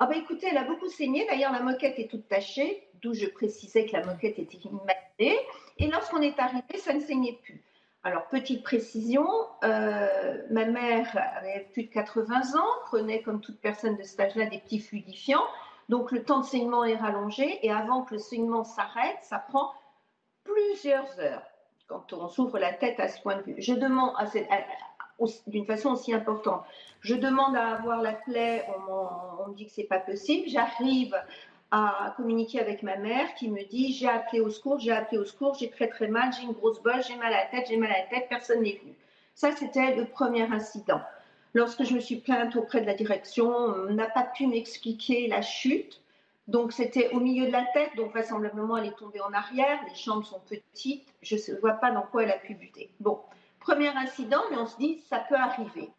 Ah 0.00 0.06
ben 0.06 0.18
écoutez, 0.18 0.48
elle 0.50 0.58
a 0.58 0.64
beaucoup 0.64 0.88
saigné. 0.88 1.24
D'ailleurs 1.26 1.52
la 1.52 1.60
moquette 1.60 2.00
est 2.00 2.10
toute 2.10 2.26
tachée, 2.26 2.82
d'où 3.00 3.14
je 3.14 3.26
précisais 3.26 3.86
que 3.86 3.92
la 3.92 4.04
moquette 4.04 4.40
était 4.40 4.58
immaculée. 4.58 5.38
Et 5.78 5.86
lorsqu'on 5.86 6.20
est 6.20 6.38
arrivé, 6.40 6.78
ça 6.78 6.92
ne 6.94 7.00
saignait 7.00 7.38
plus. 7.44 7.62
Alors, 8.04 8.26
petite 8.28 8.62
précision, 8.62 9.26
euh, 9.64 10.42
ma 10.50 10.66
mère 10.66 11.10
avait 11.36 11.68
plus 11.72 11.84
de 11.84 11.90
80 11.90 12.56
ans, 12.56 12.68
prenait 12.86 13.22
comme 13.22 13.40
toute 13.40 13.60
personne 13.60 13.96
de 13.96 14.02
cet 14.02 14.20
âge-là 14.20 14.46
des 14.46 14.58
petits 14.58 14.80
fluidifiants. 14.80 15.44
Donc, 15.88 16.12
le 16.12 16.22
temps 16.22 16.40
de 16.40 16.44
saignement 16.44 16.84
est 16.84 16.96
rallongé 16.96 17.58
et 17.66 17.72
avant 17.72 18.02
que 18.02 18.14
le 18.14 18.20
saignement 18.20 18.62
s'arrête, 18.62 19.18
ça 19.22 19.38
prend 19.38 19.72
plusieurs 20.44 21.18
heures 21.18 21.42
quand 21.88 22.12
on 22.12 22.28
s'ouvre 22.28 22.58
la 22.58 22.72
tête 22.72 23.00
à 23.00 23.08
ce 23.08 23.20
point 23.20 23.36
de 23.36 23.42
vue. 23.42 23.54
Je 23.58 23.72
demande, 23.72 24.12
d'une 25.46 25.66
façon 25.66 25.92
aussi 25.92 26.14
importante, 26.14 26.62
je 27.00 27.14
demande 27.14 27.56
à 27.56 27.74
avoir 27.74 28.02
la 28.02 28.12
plaie, 28.12 28.64
on, 28.88 28.92
on 29.42 29.48
me 29.48 29.54
dit 29.54 29.66
que 29.66 29.72
c'est 29.72 29.84
pas 29.84 29.98
possible. 29.98 30.48
J'arrive 30.48 31.16
à 31.70 32.14
communiquer 32.16 32.60
avec 32.60 32.82
ma 32.82 32.96
mère 32.96 33.34
qui 33.34 33.50
me 33.50 33.62
dit 33.64 33.92
j'ai 33.92 34.08
appelé 34.08 34.40
au 34.40 34.50
secours, 34.50 34.78
j'ai 34.78 34.92
appelé 34.92 35.18
au 35.18 35.24
secours, 35.24 35.54
j'ai 35.54 35.70
très 35.70 35.88
très 35.88 36.08
mal, 36.08 36.32
j'ai 36.32 36.44
une 36.44 36.52
grosse 36.52 36.82
bosse, 36.82 37.06
j'ai 37.06 37.16
mal 37.16 37.32
à 37.32 37.44
la 37.44 37.46
tête, 37.46 37.66
j'ai 37.68 37.76
mal 37.76 37.90
à 37.90 37.98
la 37.98 38.06
tête, 38.06 38.26
personne 38.28 38.62
n'est 38.62 38.78
venu. 38.82 38.94
Ça, 39.34 39.52
c'était 39.52 39.94
le 39.94 40.06
premier 40.06 40.42
incident. 40.42 41.00
Lorsque 41.54 41.84
je 41.84 41.94
me 41.94 42.00
suis 42.00 42.16
plainte 42.16 42.56
auprès 42.56 42.80
de 42.80 42.86
la 42.86 42.94
direction, 42.94 43.50
on 43.50 43.92
n'a 43.92 44.06
pas 44.06 44.24
pu 44.24 44.46
m'expliquer 44.46 45.28
la 45.28 45.42
chute. 45.42 46.00
Donc, 46.46 46.72
c'était 46.72 47.10
au 47.10 47.20
milieu 47.20 47.46
de 47.46 47.52
la 47.52 47.64
tête, 47.74 47.90
donc 47.96 48.10
vraisemblablement, 48.10 48.78
elle 48.78 48.86
est 48.86 48.96
tombée 48.96 49.20
en 49.20 49.32
arrière, 49.34 49.78
les 49.86 49.94
jambes 49.94 50.24
sont 50.24 50.40
petites, 50.40 51.06
je 51.20 51.36
ne 51.36 51.60
vois 51.60 51.74
pas 51.74 51.90
dans 51.90 52.02
quoi 52.02 52.22
elle 52.22 52.30
a 52.30 52.38
pu 52.38 52.54
buter. 52.54 52.90
Bon, 53.00 53.20
premier 53.60 53.88
incident, 53.88 54.40
mais 54.50 54.56
on 54.56 54.66
se 54.66 54.78
dit, 54.78 54.98
ça 55.10 55.18
peut 55.18 55.34
arriver. 55.34 55.90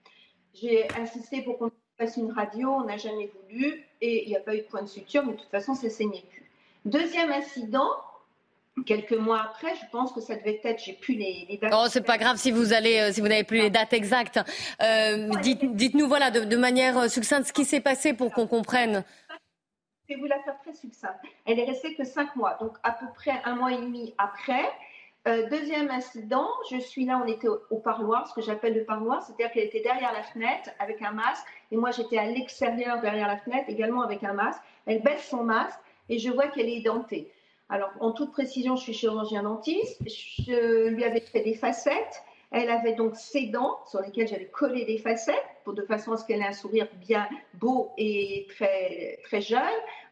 J'ai 0.55 0.87
insisté 0.99 1.43
pour 1.43 1.59
qu'on 1.59 1.71
fasse 1.99 2.17
une 2.17 2.31
radio, 2.31 2.69
on 2.69 2.85
n'a 2.85 2.97
jamais 2.97 3.29
voulu 3.43 3.83
et 4.01 4.23
il 4.23 4.29
n'y 4.29 4.35
a 4.35 4.39
pas 4.39 4.55
eu 4.55 4.59
de 4.59 4.63
point 4.63 4.81
de 4.81 4.87
suture, 4.87 5.23
mais 5.25 5.33
de 5.33 5.37
toute 5.37 5.49
façon, 5.49 5.75
ça 5.75 5.89
saignait 5.89 6.23
plus. 6.31 6.49
Deuxième 6.85 7.31
incident, 7.31 7.89
quelques 8.85 9.13
mois 9.13 9.41
après, 9.41 9.75
je 9.75 9.85
pense 9.91 10.13
que 10.13 10.21
ça 10.21 10.35
devait 10.35 10.61
être, 10.63 10.81
j'ai 10.81 10.93
plus 10.93 11.15
les, 11.15 11.45
les 11.49 11.57
dates. 11.57 11.73
Oh, 11.75 11.85
c'est 11.89 12.05
pas 12.05 12.17
grave 12.17 12.37
si 12.37 12.51
vous 12.51 12.71
allez, 12.73 12.99
euh, 12.99 13.11
si 13.11 13.19
vous 13.19 13.27
n'avez 13.27 13.43
plus 13.43 13.57
les 13.57 13.69
dates 13.69 13.91
exactes. 13.91 14.39
Euh, 14.81 15.29
dites, 15.41 15.93
nous 15.93 16.07
voilà 16.07 16.31
de, 16.31 16.55
manière 16.55 16.97
euh, 16.97 17.07
succincte 17.09 17.47
ce 17.47 17.53
qui 17.53 17.65
s'est 17.65 17.81
passé 17.81 18.13
pour 18.13 18.31
qu'on 18.31 18.47
comprenne. 18.47 19.03
Je 20.07 20.15
vais 20.15 20.21
vous 20.21 20.27
la 20.27 20.39
faire 20.39 20.57
très 20.61 20.73
succincte. 20.73 21.19
Elle 21.45 21.59
est 21.59 21.65
restée 21.65 21.93
que 21.95 22.05
cinq 22.05 22.35
mois, 22.35 22.57
donc 22.61 22.77
à 22.83 22.93
peu 22.93 23.05
près 23.13 23.41
un 23.43 23.55
mois 23.55 23.73
et 23.73 23.77
demi 23.77 24.13
après. 24.17 24.63
Deuxième 25.25 25.89
incident, 25.91 26.47
je 26.71 26.77
suis 26.77 27.05
là, 27.05 27.21
on 27.23 27.27
était 27.27 27.47
au, 27.47 27.59
au 27.69 27.77
parloir, 27.77 28.27
ce 28.27 28.33
que 28.33 28.41
j'appelle 28.41 28.73
le 28.73 28.83
parloir, 28.83 29.21
c'est-à-dire 29.21 29.51
qu'elle 29.51 29.65
était 29.65 29.81
derrière 29.81 30.13
la 30.13 30.23
fenêtre 30.23 30.69
avec 30.79 31.01
un 31.01 31.11
masque 31.11 31.45
et 31.71 31.77
moi, 31.77 31.91
j'étais 31.91 32.17
à 32.17 32.25
l'extérieur, 32.25 32.99
derrière 33.01 33.27
la 33.27 33.37
fenêtre, 33.37 33.65
également 33.69 34.01
avec 34.01 34.23
un 34.23 34.33
masque. 34.33 34.61
Elle 34.85 35.01
baisse 35.01 35.27
son 35.27 35.43
masque 35.43 35.79
et 36.09 36.17
je 36.17 36.31
vois 36.31 36.47
qu'elle 36.47 36.69
est 36.69 36.81
dentée. 36.81 37.31
Alors, 37.69 37.91
en 37.99 38.11
toute 38.11 38.31
précision, 38.31 38.75
je 38.75 38.81
suis 38.81 38.93
chirurgien 38.93 39.43
dentiste. 39.43 40.01
Je 40.07 40.87
lui 40.87 41.03
avais 41.03 41.19
fait 41.19 41.41
des 41.41 41.53
facettes. 41.53 42.23
Elle 42.51 42.71
avait 42.71 42.93
donc 42.93 43.15
ses 43.15 43.45
dents 43.47 43.79
sur 43.85 44.01
lesquelles 44.01 44.27
j'avais 44.27 44.47
collé 44.47 44.83
des 44.85 44.97
facettes 44.97 45.35
pour 45.63 45.73
de 45.73 45.83
façon 45.83 46.13
à 46.13 46.17
ce 46.17 46.25
qu'elle 46.25 46.41
ait 46.41 46.47
un 46.47 46.53
sourire 46.53 46.87
bien 46.95 47.29
beau 47.53 47.91
et 47.95 48.47
très, 48.49 49.19
très 49.25 49.41
jeune. 49.41 49.61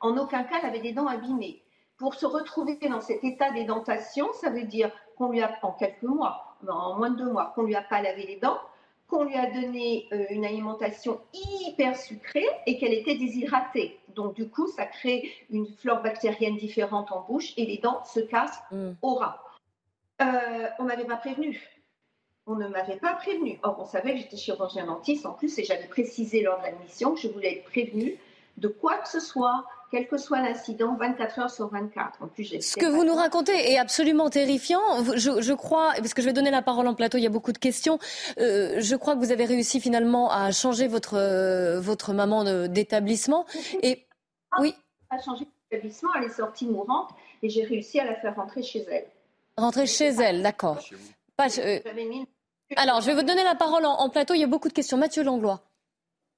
En 0.01 0.15
aucun 0.17 0.43
cas, 0.43 0.57
elle 0.61 0.69
avait 0.69 0.81
des 0.81 0.91
dents 0.91 1.07
abîmées. 1.07 1.63
Pour 1.97 2.13
se 2.13 2.25
retrouver 2.25 2.77
dans 2.89 3.01
cet 3.01 3.23
état 3.23 3.51
d'édentation, 3.51 4.31
ça 4.33 4.49
veut 4.49 4.63
dire 4.63 4.91
qu'on 5.17 5.31
lui 5.31 5.41
a, 5.41 5.57
en 5.63 5.71
quelques 5.71 6.03
mois, 6.03 6.55
en 6.67 6.95
moins 6.95 7.09
de 7.09 7.17
deux 7.17 7.31
mois, 7.31 7.51
qu'on 7.55 7.63
lui 7.63 7.75
a 7.75 7.81
pas 7.81 8.01
lavé 8.01 8.25
les 8.25 8.35
dents, 8.37 8.59
qu'on 9.07 9.23
lui 9.23 9.35
a 9.35 9.49
donné 9.49 10.07
euh, 10.11 10.25
une 10.29 10.45
alimentation 10.45 11.19
hyper 11.33 11.97
sucrée 11.97 12.45
et 12.65 12.77
qu'elle 12.77 12.93
était 12.93 13.15
déshydratée. 13.15 13.99
Donc 14.09 14.35
du 14.35 14.49
coup, 14.49 14.67
ça 14.67 14.85
crée 14.85 15.31
une 15.49 15.65
flore 15.65 16.01
bactérienne 16.01 16.57
différente 16.57 17.11
en 17.11 17.21
bouche 17.21 17.53
et 17.57 17.65
les 17.65 17.77
dents 17.77 18.03
se 18.03 18.19
cassent 18.19 18.61
mm. 18.71 18.91
au 19.01 19.15
ras. 19.15 19.41
Euh, 20.21 20.67
on 20.79 20.83
m'avait 20.83 21.05
pas 21.05 21.17
prévenu. 21.17 21.61
On 22.45 22.55
ne 22.55 22.67
m'avait 22.67 22.97
pas 22.97 23.13
prévenu. 23.13 23.59
Or, 23.63 23.77
on 23.79 23.85
savait 23.85 24.13
que 24.13 24.19
j'étais 24.19 24.37
chirurgien 24.37 24.85
dentiste 24.85 25.25
en 25.25 25.33
plus 25.33 25.57
et 25.57 25.63
j'avais 25.63 25.87
précisé 25.87 26.41
lors 26.41 26.59
de 26.59 26.63
l'admission 26.63 27.13
que 27.13 27.21
je 27.21 27.27
voulais 27.27 27.57
être 27.57 27.65
prévenue 27.65 28.17
de 28.57 28.67
quoi 28.67 28.97
que 28.97 29.07
ce 29.07 29.19
soit, 29.19 29.65
quel 29.91 30.07
que 30.07 30.17
soit 30.17 30.41
l'incident, 30.41 30.95
24 30.95 31.39
heures 31.39 31.49
sur 31.49 31.69
24. 31.69 32.21
En 32.21 32.27
plus, 32.27 32.59
Ce 32.59 32.75
que 32.75 32.85
vous 32.85 33.03
nous 33.05 33.15
racontez 33.15 33.71
est 33.71 33.77
absolument 33.77 34.29
terrifiant. 34.29 34.81
Je, 35.15 35.53
crois, 35.53 35.93
parce 35.97 36.13
que 36.13 36.21
je 36.21 36.27
vais 36.27 36.33
donner 36.33 36.51
la 36.51 36.61
parole 36.61 36.87
en 36.87 36.93
plateau, 36.93 37.17
il 37.17 37.23
y 37.23 37.27
a 37.27 37.29
beaucoup 37.29 37.53
de 37.53 37.57
questions. 37.57 37.99
Euh, 38.37 38.75
je 38.79 38.95
crois 38.95 39.15
que 39.15 39.19
vous 39.19 39.31
avez 39.31 39.45
réussi 39.45 39.79
finalement 39.79 40.29
à 40.29 40.51
changer 40.51 40.87
votre, 40.87 41.17
euh, 41.17 41.79
votre 41.79 42.13
maman 42.13 42.67
d'établissement. 42.67 43.45
Et 43.81 44.05
oui. 44.59 44.75
A 45.09 45.21
changé 45.21 45.45
d'établissement, 45.71 46.09
elle 46.17 46.25
est 46.25 46.35
sortie 46.35 46.65
mourante 46.65 47.11
et 47.41 47.49
j'ai 47.49 47.63
réussi 47.63 47.99
à 47.99 48.03
la 48.05 48.15
faire 48.15 48.35
rentrer 48.35 48.61
chez 48.61 48.85
elle. 48.91 49.05
Rentrer 49.55 49.85
chez 49.85 50.07
elle, 50.07 50.41
d'accord. 50.41 50.79
Euh, 51.39 51.79
alors, 52.75 52.99
je 52.99 53.05
vais 53.07 53.13
vous 53.13 53.23
donner 53.23 53.43
la 53.43 53.55
parole 53.55 53.85
en, 53.85 53.93
en 53.93 54.09
plateau. 54.09 54.33
Il 54.33 54.41
y 54.41 54.43
a 54.43 54.47
beaucoup 54.47 54.67
de 54.67 54.73
questions. 54.73 54.97
Mathieu 54.97 55.23
Langlois. 55.23 55.61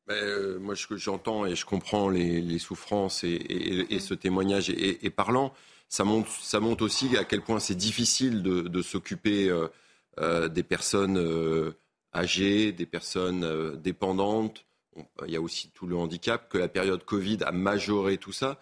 Ben, 0.10 0.16
euh, 0.16 0.58
moi, 0.60 0.74
j'entends 0.74 1.46
et 1.46 1.56
je 1.56 1.66
comprends 1.68 2.10
les, 2.10 2.58
souffrances 2.58 3.24
et, 3.24 4.00
ce 4.00 4.16
témoignage 4.16 4.72
est, 4.72 5.10
parlant. 5.12 5.54
Ça 5.88 6.04
montre, 6.04 6.32
ça 6.32 6.60
montre 6.60 6.84
aussi 6.84 7.16
à 7.16 7.24
quel 7.24 7.42
point 7.44 7.60
c'est 7.60 7.76
difficile 7.76 8.42
de, 8.42 8.82
s'occuper 8.82 9.50
euh, 9.50 9.68
euh, 10.20 10.48
des 10.48 10.64
personnes 10.64 11.24
âgées, 12.16 12.72
des 12.72 12.88
personnes 12.88 13.76
dépendantes. 13.76 14.66
il 15.28 15.32
y 15.32 15.36
a 15.36 15.42
aussi 15.42 15.70
tout 15.76 15.86
le 15.86 15.96
handicap, 15.96 16.50
que 16.50 16.58
la 16.58 16.70
période 16.70 17.06
Covid 17.06 17.38
a 17.46 17.52
majoré 17.52 18.18
tout 18.18 18.34
ça. 18.34 18.60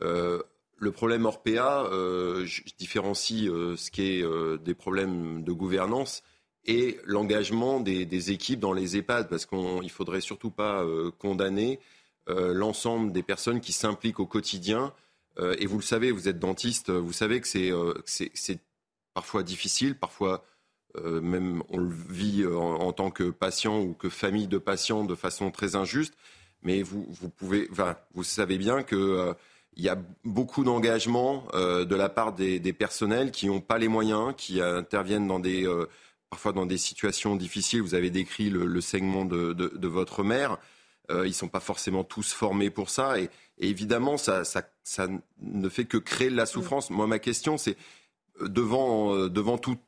le 0.00 0.92
problème 0.92 1.26
Orpea, 1.26 1.90
je, 1.90 2.62
différencie 2.78 3.44
ce 3.50 3.90
qui 3.90 4.02
est 4.02 4.58
des 4.64 4.74
problèmes 4.74 5.44
de 5.44 5.52
gouvernance 5.52 6.22
et 6.66 6.98
l'engagement 7.04 7.80
des, 7.80 8.30
équipes 8.30 8.60
dans 8.60 8.72
les 8.72 8.96
EHPAD, 8.96 9.28
parce 9.28 9.46
qu'il 9.46 9.58
ne 9.58 9.88
faudrait 9.88 10.20
surtout 10.20 10.50
pas 10.50 10.84
condamner 11.18 11.78
l'ensemble 12.28 13.12
des 13.12 13.22
personnes 13.22 13.60
qui 13.60 13.72
s'impliquent 13.72 14.20
au 14.20 14.26
quotidien. 14.26 14.92
et 15.38 15.66
vous 15.66 15.76
le 15.76 15.82
savez, 15.82 16.10
vous 16.10 16.28
êtes 16.28 16.38
dentiste, 16.38 16.90
vous 16.90 17.12
savez 17.12 17.40
que 17.40 17.46
c'est 17.46 18.58
parfois 19.14 19.42
difficile, 19.42 19.96
parfois 19.96 20.44
même 21.04 21.62
on 21.68 21.78
le 21.78 21.94
vit 22.08 22.44
en, 22.46 22.92
tant 22.92 23.10
que 23.10 23.30
patient 23.30 23.80
ou 23.80 23.94
que 23.94 24.08
famille 24.08 24.48
de 24.48 24.58
patients 24.58 25.04
de 25.04 25.14
façon 25.14 25.50
très 25.50 25.76
injuste. 25.76 26.14
Mais 26.62 26.82
vous, 26.82 27.06
vous 27.08 27.28
pouvez, 27.28 27.68
vous 28.14 28.24
savez 28.24 28.58
bien 28.58 28.82
que 28.82 29.34
il 29.76 29.84
y 29.84 29.88
a 29.88 29.98
beaucoup 30.24 30.64
d'engagement 30.64 31.46
euh, 31.54 31.84
de 31.84 31.94
la 31.94 32.08
part 32.08 32.32
des, 32.32 32.72
personnels 32.72 33.30
qui 33.30 33.46
n'ont 33.46 33.60
pas 33.60 33.78
les 33.78 33.88
moyens, 33.88 34.34
qui 34.36 34.60
interviennent 34.60 35.28
dans 35.28 35.38
des, 35.38 35.66
euh, 35.66 35.86
parfois 36.36 36.52
dans 36.52 36.66
des 36.66 36.76
situations 36.76 37.34
difficiles. 37.34 37.80
Vous 37.80 37.94
avez 37.94 38.10
décrit 38.10 38.50
le, 38.50 38.80
segment 38.82 39.24
de, 39.24 39.88
votre 39.88 40.22
mère. 40.22 40.58
Euh, 41.10 41.24
ils 41.24 41.30
ne 41.30 41.34
sont 41.34 41.48
pas 41.48 41.60
forcément 41.60 42.04
tous 42.04 42.34
formés 42.34 42.68
pour 42.68 42.90
ça. 42.90 43.18
Et, 43.18 43.30
évidemment, 43.56 44.18
ça, 44.18 44.42
ne 45.40 45.68
fait 45.70 45.86
que 45.86 45.96
créer 45.96 46.28
de 46.28 46.36
la 46.36 46.44
souffrance. 46.44 46.90
Moi, 46.90 47.06
ma 47.06 47.18
question, 47.18 47.56
c'est 47.56 47.78
devant, 48.42 49.28
devant 49.28 49.56
tout, 49.56 49.78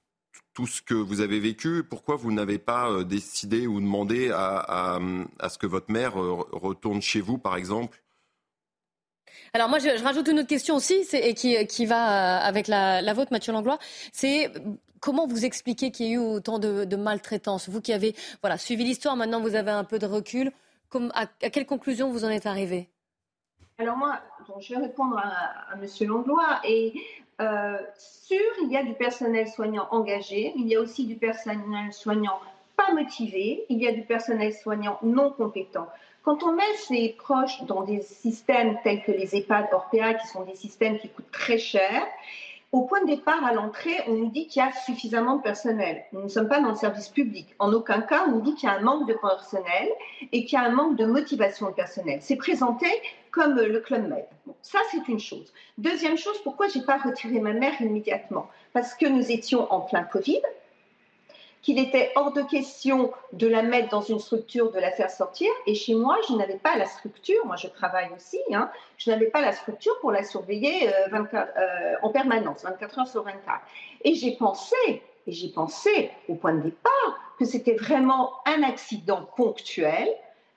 tout 0.55 0.67
ce 0.67 0.81
que 0.81 0.95
vous 0.95 1.21
avez 1.21 1.39
vécu, 1.39 1.85
pourquoi 1.85 2.17
vous 2.17 2.33
n'avez 2.33 2.57
pas 2.57 3.05
décidé 3.05 3.67
ou 3.67 3.79
demandé 3.79 4.31
à, 4.31 4.99
à, 5.39 5.49
ce 5.51 5.59
que 5.59 5.67
votre 5.67 5.93
mère 5.93 6.15
retourne 6.15 7.03
chez 7.03 7.21
vous, 7.21 7.37
par 7.37 7.57
exemple? 7.57 8.01
Alors 9.53 9.69
moi, 9.69 9.79
je, 9.79 10.03
rajoute 10.03 10.29
une 10.29 10.41
autre 10.41 10.49
question 10.49 10.77
aussi, 10.77 11.05
et 11.13 11.35
qui, 11.35 11.87
va 11.87 12.39
avec 12.39 12.69
la, 12.69 13.13
vôtre, 13.13 13.33
Mathieu 13.33 13.53
Langlois. 13.53 13.79
C'est 14.13 14.53
comment 15.01 15.27
vous 15.27 15.45
expliquez 15.45 15.91
qu'il 15.91 16.07
y 16.07 16.11
a 16.11 16.13
eu 16.15 16.19
autant 16.19 16.59
de, 16.59 16.97
maltraitance? 16.97 17.69
Vous 17.69 17.81
qui 17.81 17.93
avez 17.93 18.15
voilà, 18.43 18.59
suivi 18.59 18.85
l'histoire, 18.85 19.17
maintenant 19.17 19.41
vous 19.41 19.55
avez 19.55 19.71
un 19.71 19.85
peu 19.85 19.99
de 19.99 20.07
recul. 20.07 20.53
à, 21.15 21.27
quelle 21.27 21.67
conclusion 21.67 22.11
vous 22.11 22.25
en 22.25 22.31
êtes 22.31 22.47
arrivé? 22.47 22.89
Alors 23.79 23.97
moi, 23.97 24.21
je 24.61 24.75
vais 24.75 24.81
répondre 24.81 25.17
à, 25.19 25.75
M. 25.75 26.09
Langlois. 26.09 26.61
Et 26.65 26.95
euh, 27.41 27.79
sûr, 27.97 28.41
il 28.63 28.73
y 28.73 28.77
a 28.77 28.83
du 28.83 28.95
personnel 28.95 29.49
soignant 29.49 29.87
engagé, 29.91 30.53
il 30.57 30.67
y 30.67 30.75
a 30.75 30.81
aussi 30.81 31.07
du 31.07 31.15
personnel 31.15 31.93
soignant 31.93 32.41
pas 32.77 32.93
motivé, 32.93 33.65
il 33.69 33.79
y 33.79 33.89
a 33.89 33.93
du 33.93 34.03
personnel 34.03 34.53
soignant 34.53 34.99
non 35.03 35.31
compétent. 35.31 35.87
Quand 36.23 36.43
on 36.43 36.53
met 36.53 36.75
ses 36.77 37.17
proches 37.19 37.63
dans 37.65 37.83
des 37.83 38.03
systèmes 38.03 38.79
tels 38.85 39.03
que 39.03 39.13
les 39.13 39.35
EHPAD 39.35 39.69
Orpea, 39.73 40.15
qui 40.15 40.27
sont 40.27 40.43
des 40.43 40.57
systèmes 40.57 40.99
qui 40.99 41.09
coûtent 41.09 41.31
très 41.31 41.59
cher, 41.59 42.07
au 42.71 42.83
point 42.83 43.01
de 43.01 43.07
départ, 43.07 43.43
à 43.45 43.55
l'entrée, 43.55 43.97
on 44.09 44.13
nous 44.13 44.31
dit 44.31 44.47
qu'il 44.47 44.63
y 44.63 44.65
a 44.65 44.71
suffisamment 44.73 45.37
de 45.37 45.43
personnel. 45.43 46.05
Nous 46.13 46.23
ne 46.23 46.29
sommes 46.29 46.49
pas 46.49 46.61
dans 46.61 46.69
le 46.69 46.75
service 46.75 47.09
public. 47.09 47.55
En 47.59 47.73
aucun 47.73 48.03
cas, 48.03 48.25
on 48.27 48.33
nous 48.33 48.41
dit 48.43 48.55
qu'il 48.55 48.69
y 48.69 48.73
a 48.73 48.77
un 48.77 48.83
manque 48.83 49.09
de 49.09 49.15
personnel 49.15 49.89
et 50.33 50.45
qu'il 50.45 50.59
y 50.59 50.61
a 50.61 50.67
un 50.67 50.73
manque 50.73 50.97
de 50.97 51.07
motivation 51.07 51.71
de 51.71 51.75
personnel. 51.75 52.19
C'est 52.21 52.37
présenté 52.37 52.87
comme 53.31 53.57
le 53.57 53.81
Club 53.81 54.09
Med. 54.09 54.27
ça, 54.61 54.81
c'est 54.91 55.09
une 55.09 55.21
chose. 55.21 55.53
Deuxième 55.79 56.19
chose, 56.19 56.39
pourquoi 56.43 56.69
je 56.69 56.79
n'ai 56.79 56.85
pas 56.85 56.99
retiré 56.99 57.41
ma 57.41 57.55
mère 57.55 57.81
immédiatement? 57.81 58.49
Parce 58.75 58.95
que 58.95 59.07
nous 59.07 59.31
étions 59.31 59.73
en 59.73 59.81
plein 59.81 60.03
Covid 60.03 60.43
qu'il 61.69 61.79
était 61.79 62.13
hors 62.17 62.33
de 62.33 62.41
question 62.41 63.13
de 63.35 63.47
la 63.47 63.61
mettre 63.61 63.91
dans 63.91 64.01
une 64.01 64.21
structure, 64.21 64.73
de 64.73 64.79
la 64.79 64.91
faire 64.91 65.11
sortir. 65.11 65.51
Et 65.67 65.75
chez 65.75 65.95
moi, 65.95 66.17
je 66.27 66.33
n'avais 66.33 66.57
pas 66.57 66.79
la 66.79 66.87
structure, 66.87 67.45
moi 67.45 67.57
je 67.57 67.67
travaille 67.67 68.09
aussi, 68.17 68.39
hein, 68.55 68.71
je 68.97 69.11
n'avais 69.11 69.27
pas 69.27 69.43
la 69.43 69.53
structure 69.53 69.93
pour 70.01 70.11
la 70.11 70.23
surveiller 70.23 70.89
24, 71.11 71.35
euh, 71.37 71.61
euh, 71.61 71.95
en 72.01 72.09
permanence, 72.09 72.63
24 72.63 73.01
heures 73.01 73.07
sur 73.07 73.23
24. 73.23 73.61
Et 74.03 74.15
j'ai 74.15 74.35
pensé, 74.37 74.77
et 74.87 75.03
j'ai 75.27 75.51
pensé 75.51 76.11
au 76.31 76.37
point 76.37 76.55
de 76.55 76.63
départ, 76.63 77.35
que 77.39 77.45
c'était 77.45 77.75
vraiment 77.75 78.33
un 78.47 78.63
accident 78.63 79.29
ponctuel 79.37 80.09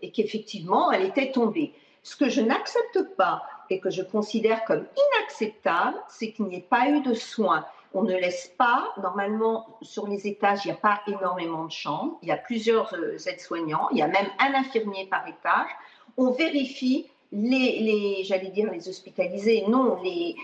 et 0.02 0.12
qu'effectivement, 0.12 0.94
elle 0.94 1.04
était 1.04 1.34
tombée. 1.34 1.74
Ce 2.04 2.16
que 2.16 2.30
je 2.30 2.40
n'accepte 2.40 3.02
pas 3.18 3.44
et 3.70 3.82
que 3.82 3.90
je 3.90 4.02
considère 4.02 4.64
comme 4.64 4.86
inacceptable, 5.18 5.98
c'est 6.08 6.32
qu'il 6.32 6.46
n'y 6.46 6.56
ait 6.56 6.62
pas 6.70 6.88
eu 6.88 7.02
de 7.02 7.14
soins 7.14 7.66
on 7.94 8.04
ne 8.04 8.14
laisse 8.14 8.54
pas, 8.58 8.94
normalement, 9.02 9.78
sur 9.82 10.08
les 10.08 10.28
étages, 10.28 10.66
il 10.66 10.70
n'y 10.70 10.74
a 10.74 10.78
pas 10.78 11.02
énormément 11.08 11.66
de 11.66 11.72
chambres. 11.72 12.18
Il 12.22 12.30
y 12.30 12.32
a 12.32 12.38
plusieurs 12.38 12.94
euh, 12.94 13.18
aides-soignants. 13.28 13.90
Il 13.92 13.98
y 13.98 14.02
a 14.02 14.08
même 14.08 14.28
un 14.40 14.54
infirmier 14.54 15.08
par 15.08 15.28
étage. 15.28 15.70
On 16.18 16.32
vérifie 16.32 17.10
les, 17.32 18.24
j'allais 18.24 18.50
dire 18.50 18.72
les 18.72 18.88
hospitalisés, 18.88 19.66
non, 19.68 20.02
les, 20.04 20.36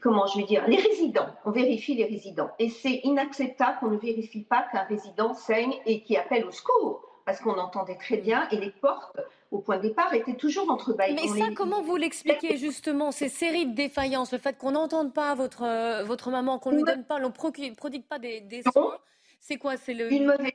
comment 0.00 0.26
je 0.26 0.38
vais 0.38 0.44
dire, 0.44 0.66
les 0.66 0.76
résidents. 0.76 1.28
On 1.44 1.50
vérifie 1.50 1.94
les 1.94 2.04
résidents. 2.04 2.50
Et 2.58 2.68
c'est 2.68 3.00
inacceptable 3.04 3.78
qu'on 3.80 3.88
ne 3.88 3.98
vérifie 3.98 4.42
pas 4.42 4.66
qu'un 4.72 4.84
résident 4.84 5.34
saigne 5.34 5.74
et 5.86 6.02
qui 6.02 6.16
appelle 6.16 6.44
au 6.44 6.50
secours 6.50 7.02
parce 7.24 7.40
qu'on 7.40 7.58
entendait 7.58 7.96
très 7.96 8.16
bien 8.16 8.48
et 8.50 8.56
les 8.56 8.70
portes 8.70 9.20
au 9.50 9.58
point 9.60 9.78
de 9.78 9.82
départ 9.82 10.12
étaient 10.12 10.34
toujours 10.34 10.70
entrebâillées. 10.70 11.14
Mais 11.14 11.40
ça, 11.40 11.46
comment 11.54 11.82
vous 11.82 11.96
l'expliquez 11.96 12.56
justement, 12.56 13.10
ces 13.10 13.28
séries 13.28 13.66
de 13.66 13.74
défaillances, 13.74 14.32
le 14.32 14.38
fait 14.38 14.56
qu'on 14.58 14.72
n'entende 14.72 15.14
pas 15.14 15.34
votre, 15.34 15.62
euh, 15.62 16.04
votre 16.04 16.30
maman, 16.30 16.58
qu'on 16.58 16.72
ne 16.72 16.76
lui 16.76 16.84
donne 16.84 17.04
pas, 17.04 17.16
on 17.16 17.28
ne 17.28 17.74
prodigue 17.74 18.06
pas 18.06 18.18
des, 18.18 18.62
soins 18.72 18.98
C'est 19.40 19.56
quoi 19.56 19.76
C'est 19.76 19.94
le... 19.94 20.12
Une 20.12 20.26
mauvaise... 20.26 20.52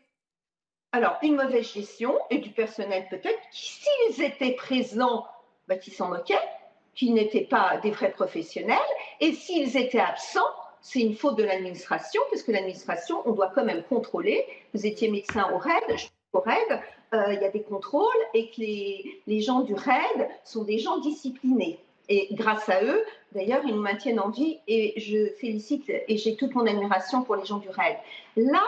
Alors, 0.92 1.18
une 1.24 1.36
mauvaise 1.36 1.74
gestion 1.74 2.20
et 2.30 2.38
du 2.38 2.52
personnel 2.52 3.08
peut-être 3.10 3.40
qui, 3.52 3.82
s'ils 3.82 4.24
étaient 4.24 4.54
présents, 4.54 5.26
bah, 5.68 5.78
qui 5.78 5.90
s'en 5.90 6.10
moquaient, 6.10 6.38
qui 6.94 7.10
n'étaient 7.10 7.46
pas 7.46 7.78
des 7.78 7.90
vrais 7.90 8.12
professionnels, 8.12 8.78
et 9.20 9.34
s'ils 9.34 9.76
étaient 9.76 10.00
absents, 10.00 10.42
c'est 10.82 11.00
une 11.00 11.16
faute 11.16 11.38
de 11.38 11.44
l'administration, 11.44 12.22
parce 12.30 12.44
que 12.44 12.52
l'administration, 12.52 13.24
on 13.26 13.32
doit 13.32 13.52
quand 13.56 13.64
même 13.64 13.82
contrôler. 13.84 14.46
Vous 14.76 14.86
étiez 14.86 15.10
médecin 15.10 15.50
au 15.52 15.58
RAID, 15.58 15.98
au 16.34 16.42
RAID, 16.42 16.82
il 17.14 17.42
y 17.42 17.46
a 17.46 17.50
des 17.50 17.62
contrôles 17.62 18.08
et 18.34 18.50
que 18.50 18.60
les, 18.60 19.22
les, 19.28 19.42
gens 19.42 19.62
du 19.62 19.74
RAID 19.74 20.28
sont 20.44 20.64
des 20.64 20.80
gens 20.80 20.98
disciplinés. 21.00 21.80
Et 22.10 22.28
grâce 22.34 22.68
à 22.70 22.84
eux, 22.84 23.04
d'ailleurs, 23.34 23.62
ils 23.66 23.74
nous 23.74 23.82
maintiennent 23.82 24.20
en 24.20 24.30
vie 24.30 24.60
et 24.68 25.00
je 25.00 25.34
félicite 25.40 25.90
et 25.90 26.18
j'ai 26.18 26.36
toute 26.36 26.54
mon 26.56 26.66
admiration 26.68 27.24
pour 27.24 27.36
les 27.36 27.46
gens 27.46 27.58
du 27.58 27.70
RAID. 27.70 27.98
Là, 28.36 28.64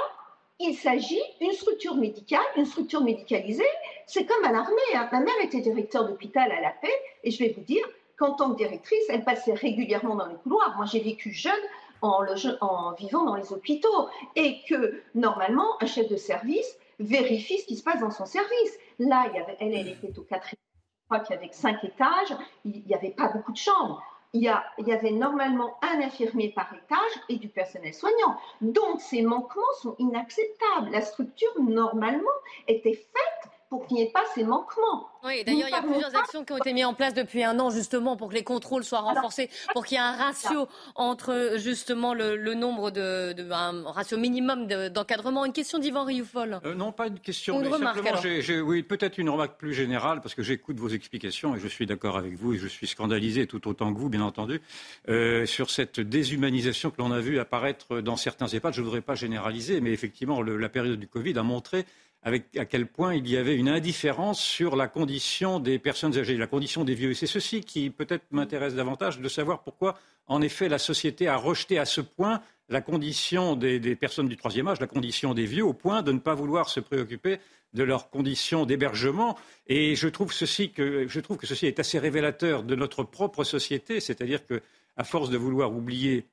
il 0.60 0.74
s'agit 0.76 1.22
d'une 1.41 1.52
structure 1.52 1.96
médicale, 1.96 2.46
une 2.56 2.66
structure 2.66 3.02
médicalisée. 3.02 3.64
C'est 4.08 4.26
comme 4.26 4.43
à 4.46 4.52
l'armée. 4.52 4.76
Hein. 4.93 5.10
Ma 5.12 5.20
mère 5.20 5.34
était 5.43 5.60
directeur 5.60 6.08
d'hôpital 6.08 6.50
à 6.52 6.62
la 6.62 6.70
paix 6.70 6.93
et 7.24 7.32
je 7.32 7.43
vais 7.43 7.54
vous 7.56 7.64
dire 7.64 7.86
qu'en 8.18 8.32
tant 8.32 8.52
que 8.52 8.58
directrice, 8.58 9.04
elle 9.10 9.26
passait 9.26 9.54
régulièrement 9.54 10.16
dans 10.16 10.28
les 10.28 10.36
couloirs. 10.36 10.74
Moi, 10.78 10.86
j'ai 10.86 11.02
vécu 11.02 11.32
jeune 11.32 11.54
en, 12.02 12.24
en, 12.62 12.93
vivant 12.93 13.24
dans 13.24 13.36
les 13.36 13.52
hôpitaux 13.52 14.08
et 14.38 14.60
que 14.70 15.02
normalement, 15.14 15.82
un 15.82 15.86
chef 15.86 16.08
de 16.08 16.16
service 16.16 16.78
vérifie 17.00 17.60
ce 17.60 17.66
qui 17.66 17.76
se 17.76 17.84
passe 17.84 18.00
dans 18.00 18.12
son 18.12 18.26
service. 18.26 18.80
Là, 19.00 19.28
il 19.30 19.38
y 19.38 19.39
avait, 19.39 19.58
elle, 19.60 19.88
était 19.88 20.18
au 20.18 20.24
quatrième, 20.24 20.60
je 21.04 21.06
crois 21.06 21.20
qu'il 21.20 21.36
y 21.36 21.39
avait 21.39 21.52
cinq 21.52 21.84
étages, 21.84 22.36
il 22.64 22.84
n'y 22.86 22.96
avait 22.96 23.12
pas 23.12 23.30
beaucoup 23.30 23.52
de 23.52 23.58
chambres. 23.58 24.02
Il 24.34 24.43
y, 24.43 24.52
il 24.80 24.88
y, 24.88 24.91
avait 24.91 25.12
normalement 25.12 25.78
un 25.82 26.02
infirmier 26.02 26.50
par 26.50 26.68
étage 26.74 27.22
et 27.30 27.38
du 27.38 27.48
personnel 27.48 27.93
soignant. 27.93 28.38
Donc 28.60 29.00
ces 29.00 29.22
manquements 29.22 29.64
sont 29.82 29.96
inacceptables. 29.98 30.91
La 30.91 31.02
structure, 31.02 31.54
normalement, 31.62 32.28
était 32.68 32.96
faite 32.96 33.52
pour 33.70 33.88
qu'il 33.88 33.97
n'y 33.97 34.03
ait 34.03 34.11
pas 34.11 34.24
ces 34.34 34.43
manquements. 34.43 35.07
Oui, 35.24 35.43
d'ailleurs, 35.43 35.68
il 35.68 35.72
y 35.72 35.74
a 35.74 35.82
plusieurs 35.82 36.16
actions 36.16 36.45
qui 36.45 36.53
ont 36.53 36.57
été 36.57 36.72
mises 36.72 36.86
en 36.86 36.93
place 36.93 37.16
depuis 37.16 37.43
un 37.43 37.59
an, 37.59 37.72
justement, 37.72 38.16
pour 38.16 38.30
que 38.30 38.36
les 38.36 38.43
contrôles 38.43 38.84
soient 38.84 38.99
renforcés, 38.99 39.49
pour 39.74 39.86
qu'il 39.86 39.95
y 39.95 39.97
ait 39.97 40.03
un 40.03 40.16
ratio 40.16 40.68
entre, 40.93 41.53
justement, 41.57 42.13
le, 42.13 42.53
nombre 42.53 42.91
de, 42.91 43.36
un 43.51 43.84
ratio 43.91 44.18
minimum 44.18 44.68
d'encadrement. 44.68 45.45
une 45.45 45.53
question 45.53 45.80
d'Yvan 45.80 46.03
Rioufol. 46.03 46.59
Euh, 46.63 46.76
non, 46.76 46.91
pas 46.91 47.07
une 47.07 47.20
question, 47.20 47.59
mais 47.59 47.72
simplement, 47.72 48.22
j'ai, 48.22 48.61
oui, 48.61 48.84
peut-être 48.84 49.18
une 49.18 49.30
remarque 49.30 49.57
plus 49.57 49.74
générale, 49.74 50.22
parce 50.22 50.36
que 50.36 50.43
j'écoute 50.43 50.80
vos 50.80 50.89
explications 50.89 51.55
et 51.55 51.59
je 51.59 51.68
suis 51.68 51.88
d'accord 51.88 52.18
avec 52.18 52.36
vous 52.36 52.53
et 52.53 52.57
je 52.57 52.68
suis 52.68 52.88
scandalisé 52.88 53.47
tout 53.47 53.68
autant 53.68 53.91
que 53.93 53.99
vous, 53.99 54.09
bien 54.09 54.22
entendu, 54.22 54.61
euh, 55.09 55.47
sur 55.47 55.72
cette 55.72 55.99
déshumanisation 55.99 56.91
que 56.91 56.97
l'on 56.99 57.11
a 57.11 57.20
vu 57.20 57.39
apparaître 57.39 57.99
dans 57.99 58.16
certains 58.16 58.47
EHPAD. 58.47 58.76
Je 58.76 58.82
ne 58.82 58.86
voudrais 58.86 59.01
pas 59.01 59.16
généraliser, 59.16 59.82
mais 59.82 59.91
effectivement, 59.91 60.43
la 60.43 60.70
période 60.70 60.99
du 60.99 61.07
Covid 61.07 61.38
a 61.39 61.43
montré 61.43 61.86
à 62.26 62.65
quel 62.65 62.88
point 62.88 63.13
il 63.13 63.30
y 63.30 63.38
avait 63.38 63.55
une 63.55 63.69
indifférence 63.69 64.41
sur 64.41 64.76
la 64.76 64.88
condition 64.88 65.59
des 65.59 65.78
personnes 65.78 66.17
âgées, 66.17 66.38
la 66.38 66.47
condition 66.47 66.84
des 66.84 66.95
vieux. 66.95 67.11
Et 67.11 67.13
c'est 67.13 67.28
ceci 67.28 67.61
qui 67.61 67.91
peut-être 67.91 68.26
m'intéresse 68.32 68.73
davantage 68.73 69.19
de 69.19 69.30
savoir 69.30 69.61
pourquoi, 69.61 69.95
en 70.26 70.41
effet, 70.41 70.67
la 70.67 70.80
société 70.80 71.28
a 71.28 71.38
rejeté 71.38 71.78
à 71.78 71.86
ce 71.86 72.01
point 72.01 72.41
la 72.67 72.82
condition 72.82 73.55
des, 73.55 73.95
personnes 73.95 74.28
du 74.28 74.38
troisième 74.38 74.67
âge, 74.67 74.80
la 74.80 74.88
condition 74.88 75.36
des 75.36 75.45
vieux, 75.45 75.63
au 75.63 75.73
point 75.73 76.01
de 76.01 76.11
ne 76.11 76.17
pas 76.17 76.34
vouloir 76.34 76.67
se 76.67 76.80
préoccuper 76.80 77.38
de 77.73 77.84
leurs 77.84 78.09
conditions 78.09 78.65
d'hébergement. 78.65 79.38
Et 79.67 79.95
je 79.95 80.07
trouve, 80.07 80.34
ceci 80.34 80.71
que, 80.71 81.07
je 81.07 81.19
trouve 81.19 81.38
que 81.38 81.45
ceci 81.45 81.67
est 81.67 81.80
assez 81.80 81.99
révélateur 81.99 82.63
de 82.63 82.73
notre 82.73 83.03
propre 83.03 83.43
société, 83.43 83.99
c'est-à-dire 83.99 84.43
que, 84.47 84.63
à 84.97 85.03
force 85.03 85.30
de 85.30 85.38
vouloir 85.38 85.71
oublier 85.71 86.26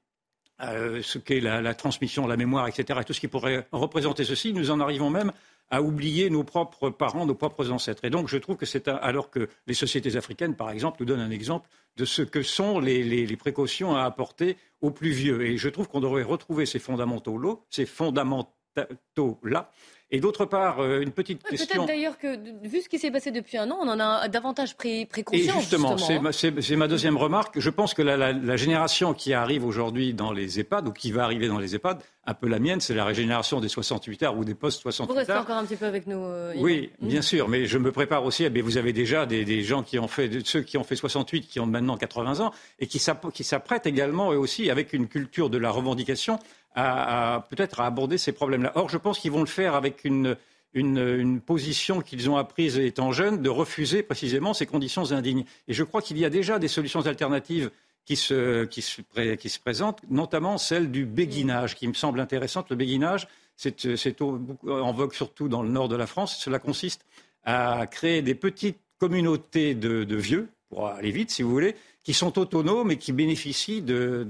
ce 0.61 1.19
qu'est 1.19 1.41
la, 1.41 1.75
transmission, 1.75 2.27
la 2.27 2.37
mémoire, 2.37 2.69
etc., 2.69 3.01
et 3.03 3.05
tout 3.05 3.13
ce 3.13 3.21
qui 3.21 3.29
pourrait 3.29 3.67
représenter 3.73 4.25
ceci, 4.25 4.53
nous 4.53 4.71
en 4.71 4.81
arrivons 4.81 5.11
même 5.11 5.33
à 5.71 5.83
oublier 5.83 6.29
nos 6.29 6.45
propres 6.45 6.91
parents, 6.91 7.25
nos 7.25 7.35
propres 7.35 7.71
ancêtres. 7.71 8.05
Et 8.05 8.11
donc, 8.11 8.29
je 8.29 8.37
trouve 8.37 8.57
que 8.57 8.67
c'est 8.67 8.89
alors 8.89 9.31
que 9.31 9.49
les 9.67 9.75
sociétés 9.75 10.17
africaines, 10.17 10.55
par 10.55 10.71
exemple, 10.71 10.99
nous 11.01 11.07
donnent 11.07 11.21
un 11.21 11.31
exemple 11.31 11.69
de 11.97 12.05
ce 12.05 12.23
que 12.23 12.43
sont 12.43 12.79
les, 12.79 13.37
précautions 13.37 13.97
à 13.97 14.03
apporter 14.03 14.57
aux 14.81 14.91
plus 14.91 15.11
vieux. 15.11 15.43
Et 15.43 15.57
je 15.57 15.69
trouve 15.69 15.89
qu'on 15.89 16.01
devrait 16.01 16.23
retrouver 16.23 16.67
ces 16.67 16.79
fondamentaux-là, 16.79 17.57
ces 17.71 17.87
fondamentaux-là, 17.87 19.71
et 20.15 20.21
d'autre 20.21 20.45
part, 20.45 20.81
euh, 20.81 21.01
une 21.01 21.11
petite 21.11 21.43
question. 21.43 21.67
Peut-être 21.67 21.87
d'ailleurs 21.87 22.19
que, 22.19 22.37
vu 22.69 22.83
ce 22.83 22.89
qui 22.91 22.99
s'est 22.99 23.11
passé 23.11 23.31
depuis 23.31 23.57
un 23.57 23.71
an, 23.71 23.79
on 23.81 23.89
en 23.89 23.99
a 23.99 24.29
davantage 24.29 24.77
pris, 24.77 25.07
pris 25.07 25.25
conscience. 25.25 25.57
Et 25.57 25.61
justement, 25.61 25.93
hein. 25.95 26.33
c'est 26.33 26.77
ma, 26.77 26.87
deuxième 26.87 27.17
remarque. 27.17 27.59
Je 27.59 27.71
pense 27.71 27.95
que 27.95 28.03
la, 28.03 28.57
génération 28.57 29.15
qui 29.15 29.33
arrive 29.33 29.65
aujourd'hui 29.65 30.13
dans 30.13 30.31
les 30.31 30.61
EHPAD, 30.61 30.87
ou 30.87 30.93
qui 30.93 31.13
va 31.13 31.25
arriver 31.25 31.49
dans 31.49 31.59
les 31.59 31.75
EHPAD, 31.75 32.03
un 32.25 32.35
peu 32.35 32.47
la 32.47 32.61
mienne, 32.61 32.81
c'est 32.81 32.95
la 32.95 33.05
régénération 33.05 33.61
des 33.61 33.69
68 33.69 34.23
heures 34.23 34.39
ou 34.39 34.45
des 34.45 34.55
post-68 34.55 35.01
heures. 35.03 35.07
Vous 35.09 35.15
restez 35.15 35.33
encore 35.33 35.57
un 35.57 35.65
petit 35.65 35.77
peu 35.77 35.87
avec 35.87 36.07
nous. 36.07 36.23
Euh, 36.25 36.55
oui, 36.57 36.91
hmm. 37.01 37.09
bien 37.09 37.23
sûr, 37.23 37.49
mais 37.49 37.67
je 37.67 37.79
me 37.79 37.91
prépare 37.91 38.25
aussi. 38.25 38.45
Eh 38.45 38.63
vous 38.63 38.79
avez 38.79 38.93
déjà 38.93 39.27
des, 39.27 39.63
gens 39.63 39.83
qui 39.83 39.99
ont 39.99 40.07
fait, 40.07 40.31
ceux 40.47 40.63
qui 40.63 40.79
ont 40.79 40.85
fait 40.85 40.95
68, 40.95 41.49
qui 41.49 41.59
ont 41.59 41.67
maintenant 41.67 41.97
80 41.97 42.41
ans, 42.41 42.53
et 42.79 42.87
qui 42.87 43.01
s'apprêtent 43.01 43.87
également, 43.87 44.33
eux 44.33 44.39
aussi, 44.39 44.71
avec 44.71 44.93
une 44.93 45.09
culture 45.09 45.51
de 45.51 45.59
la 45.59 45.71
revendication, 45.71 46.39
à, 46.77 47.45
peut-être 47.51 47.81
à 47.81 47.87
aborder 47.87 48.19
ces 48.19 48.33
problèmes-là. 48.33 48.73
Or, 48.77 48.89
je 48.89 48.99
pense 48.99 49.19
qu'ils 49.19 49.33
vont 49.33 49.41
le 49.41 49.47
faire 49.47 49.75
avec 49.75 50.05
une, 50.05 50.37
une, 50.75 51.41
position 51.41 52.01
qu'ils 52.01 52.31
ont 52.31 52.37
apprise 52.37 52.79
étant 52.79 53.11
jeunes 53.11 53.43
de 53.43 53.51
refuser 53.51 54.05
précisément 54.05 54.55
ces 54.55 54.67
conditions 54.67 55.11
indignes. 55.11 55.45
Et 55.67 55.75
je 55.75 55.83
crois 55.83 56.03
qu'il 56.03 56.19
y 56.19 56.25
a 56.25 56.31
déjà 56.31 56.61
des 56.61 56.69
solutions 56.69 57.05
alternatives 57.07 57.71
qui 58.05 58.17
se, 58.17 58.65
qui 58.65 58.83
se, 58.83 59.01
qui 59.35 59.49
se 59.49 59.61
présentent, 59.61 60.01
notamment 60.11 60.59
celle 60.59 60.91
du 60.91 61.07
béguinage, 61.07 61.77
qui 61.77 61.87
me 61.89 61.95
semble 61.95 62.21
intéressante. 62.21 62.71
Le 62.71 62.77
béguinage, 62.77 63.29
c'est 63.57 64.23
en 64.23 64.93
vogue 64.93 65.13
surtout 65.13 65.49
dans 65.49 65.63
le 65.63 65.69
nord 65.69 65.89
de 65.89 65.97
la 65.97 66.07
France. 66.07 66.37
Cela 66.39 66.59
consiste 66.59 67.05
à 67.45 67.87
créer 67.87 68.23
des 68.23 68.35
petites 68.35 68.79
communautés 68.99 69.75
de, 69.75 70.05
de 70.05 70.17
vieux, 70.17 70.49
pour 70.73 70.89
aller 70.89 71.11
vite 71.11 71.31
si 71.31 71.43
vous 71.43 71.51
voulez, 71.51 71.77
qui 72.03 72.15
sont 72.15 72.39
autonomes 72.39 72.91
et 72.91 72.97
qui 72.97 73.13
bénéficient 73.13 73.83
de, 73.83 74.27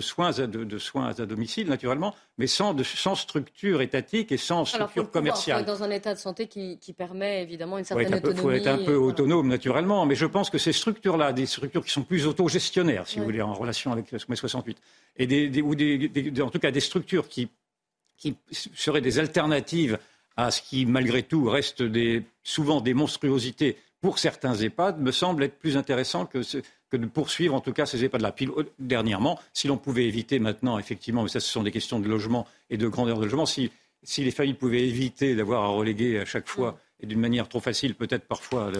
soins, 0.00 0.32
de, 0.32 0.78
soins, 0.78 1.14
à 1.16 1.24
domicile, 1.24 1.68
naturellement, 1.68 2.16
mais 2.36 2.48
sans, 2.48 2.76
sans 2.82 3.14
structure 3.14 3.80
étatique 3.80 4.32
et 4.32 4.36
sans 4.36 4.64
structure 4.64 5.08
commerciale. 5.08 5.60
Il 5.60 5.64
faut 5.64 5.70
être 5.70 5.78
dans 5.78 5.84
un 5.84 5.90
état 5.90 6.12
de 6.12 6.18
santé 6.18 6.48
qui, 6.48 6.92
permet 6.98 7.42
évidemment 7.42 7.78
une 7.78 7.84
certaine 7.84 8.16
autonomie. 8.16 8.38
Il 8.38 8.42
faut 8.42 8.50
être 8.50 8.66
un 8.66 8.84
peu 8.84 8.96
autonome, 8.96 9.46
naturellement, 9.46 10.04
mais 10.04 10.16
je 10.16 10.26
pense 10.26 10.50
que 10.50 10.58
ces 10.58 10.72
structures-là, 10.72 11.32
des 11.32 11.46
structures 11.46 11.84
qui 11.84 11.92
sont 11.92 12.02
plus 12.02 12.26
autogestionnaires, 12.26 13.06
si 13.06 13.20
vous 13.20 13.24
voulez, 13.24 13.40
en 13.40 13.54
relation 13.54 13.92
avec 13.92 14.10
mai 14.28 14.36
68, 14.36 14.76
et 15.16 15.26
des, 15.28 15.62
ou 15.62 15.74
en 16.42 16.50
tout 16.50 16.58
cas 16.58 16.72
des 16.72 16.80
structures 16.80 17.28
qui, 17.28 17.48
qui 18.16 18.36
seraient 18.50 19.00
des 19.00 19.20
alternatives 19.20 19.98
à 20.36 20.50
ce 20.50 20.60
qui, 20.60 20.86
malgré 20.86 21.22
tout, 21.22 21.48
reste 21.48 21.84
des, 21.84 22.24
souvent 22.42 22.80
des 22.80 22.94
monstruosités 22.94 23.76
pour 24.04 24.18
certains 24.18 24.54
EHPAD, 24.54 25.00
me 25.00 25.10
semble 25.10 25.44
être 25.44 25.58
plus 25.58 25.78
intéressant 25.78 26.26
que, 26.26 26.42
que 26.90 26.96
de 26.98 27.06
poursuivre 27.06 27.54
en 27.54 27.62
tout 27.62 27.72
cas 27.72 27.86
ces 27.86 28.04
EHPAD-là. 28.04 28.32
Puis 28.32 28.50
dernièrement, 28.78 29.40
si 29.54 29.66
l'on 29.66 29.78
pouvait 29.78 30.04
éviter 30.04 30.38
maintenant, 30.38 30.78
effectivement, 30.78 31.22
mais 31.22 31.30
ça 31.30 31.40
ce 31.40 31.50
sont 31.50 31.62
des 31.62 31.70
questions 31.70 32.00
de 32.00 32.06
logement 32.06 32.46
et 32.68 32.76
de 32.76 32.86
grandeur 32.86 33.16
de 33.16 33.24
logement, 33.24 33.46
si, 33.46 33.72
si 34.02 34.22
les 34.22 34.30
familles 34.30 34.52
pouvaient 34.52 34.86
éviter 34.86 35.34
d'avoir 35.34 35.62
à 35.62 35.68
reléguer 35.68 36.20
à 36.20 36.26
chaque 36.26 36.50
fois 36.50 36.78
et 37.00 37.06
d'une 37.06 37.18
manière 37.18 37.48
trop 37.48 37.60
facile 37.60 37.94
peut-être 37.94 38.26
parfois 38.26 38.70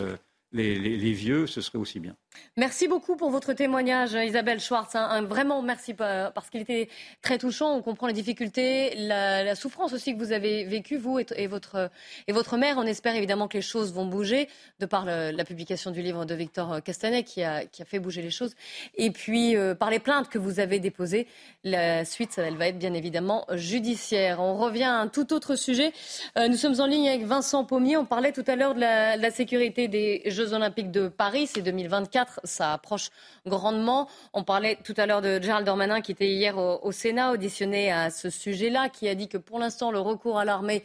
les, 0.55 1.13
vieux, 1.13 1.47
ce 1.47 1.61
serait 1.61 1.79
aussi 1.79 2.01
bien. 2.01 2.15
Merci 2.57 2.89
beaucoup 2.89 3.17
pour 3.17 3.31
votre 3.31 3.53
témoignage, 3.53 4.13
Isabelle 4.13 4.61
Schwartz. 4.61 4.95
Un, 4.95 5.23
vraiment 5.23 5.63
merci 5.63 5.95
parce 5.95 6.49
qu'il 6.51 6.61
était 6.61 6.89
très 7.23 7.39
touchant. 7.39 7.75
On 7.75 7.83
comprend 7.83 8.07
les 8.07 8.13
difficultés, 8.13 8.95
la, 8.97 9.55
souffrance 9.55 9.93
aussi 9.93 10.15
que 10.15 10.19
vous 10.19 10.33
avez 10.33 10.65
vécue, 10.65 10.97
vous 10.97 11.19
et, 11.19 11.47
votre, 11.47 11.91
et 12.27 12.33
votre 12.33 12.57
mère. 12.57 12.77
On 12.79 12.85
espère 12.85 13.17
évidemment 13.17 13.49
que 13.49 13.59
les 13.59 13.63
choses 13.63 13.93
vont 13.93 14.07
bouger, 14.07 14.49
de 14.79 14.87
par 14.87 15.05
la 15.05 15.45
publication 15.45 15.91
du 15.91 16.03
livre 16.03 16.25
de 16.25 16.35
Victor 16.35 16.83
Castanet 16.83 17.25
qui 17.25 17.43
a, 17.43 17.65
qui 17.67 17.83
a 17.83 17.85
fait 17.85 17.99
bouger 17.99 18.23
les 18.23 18.31
choses. 18.31 18.55
Et 18.95 19.11
puis, 19.11 19.57
euh, 19.57 19.75
par 19.75 19.91
les 19.91 19.99
plaintes 19.99 20.29
que 20.29 20.39
vous 20.39 20.61
avez 20.61 20.79
déposées, 20.79 21.27
la 21.65 22.05
suite, 22.05 22.39
elle 22.39 22.57
va 22.57 22.69
être 22.69 22.79
bien 22.79 22.95
évidemment 22.95 23.45
judiciaire. 23.53 24.41
On 24.41 24.57
revient 24.57 24.85
à 24.85 24.95
un 24.95 25.09
tout 25.09 25.33
autre 25.33 25.57
sujet. 25.57 25.93
Euh, 26.39 26.49
nous 26.49 26.57
sommes 26.57 26.81
en 26.81 26.87
ligne 26.87 27.09
avec 27.09 27.25
Vincent 27.25 27.65
Pommier. 27.65 27.97
On 27.97 28.05
parlait 28.05 28.33
tout 28.33 28.45
à 28.47 28.57
l'heure 28.57 28.75
de 28.75 28.85
de 28.85 29.23
la 29.23 29.31
sécurité 29.31 29.89
des 29.89 30.23
Jeux 30.27 30.44
Olympiques 30.53 30.91
de 30.91 31.09
Paris. 31.09 31.47
C'est 31.47 31.63
2024, 31.63 32.41
ça 32.45 32.73
approche 32.73 33.11
grandement. 33.47 34.09
On 34.33 34.45
parlait 34.45 34.79
tout 34.85 34.95
à 34.97 35.07
l'heure 35.07 35.23
de 35.23 35.41
Gérald 35.41 35.65
Dormanin 35.67 36.01
qui 36.01 36.13
était 36.13 36.29
hier 36.29 36.59
au 36.59 36.93
Sénat 36.93 37.33
auditionné 37.33 37.91
à 37.91 38.11
ce 38.11 38.31
sujet-là, 38.31 38.89
qui 38.89 39.09
a 39.09 39.15
dit 39.15 39.29
que 39.29 39.39
pour 39.39 39.59
l'instant 39.59 39.91
le 39.91 40.01
recours 40.01 40.39
à 40.39 40.45
l'armée 40.45 40.85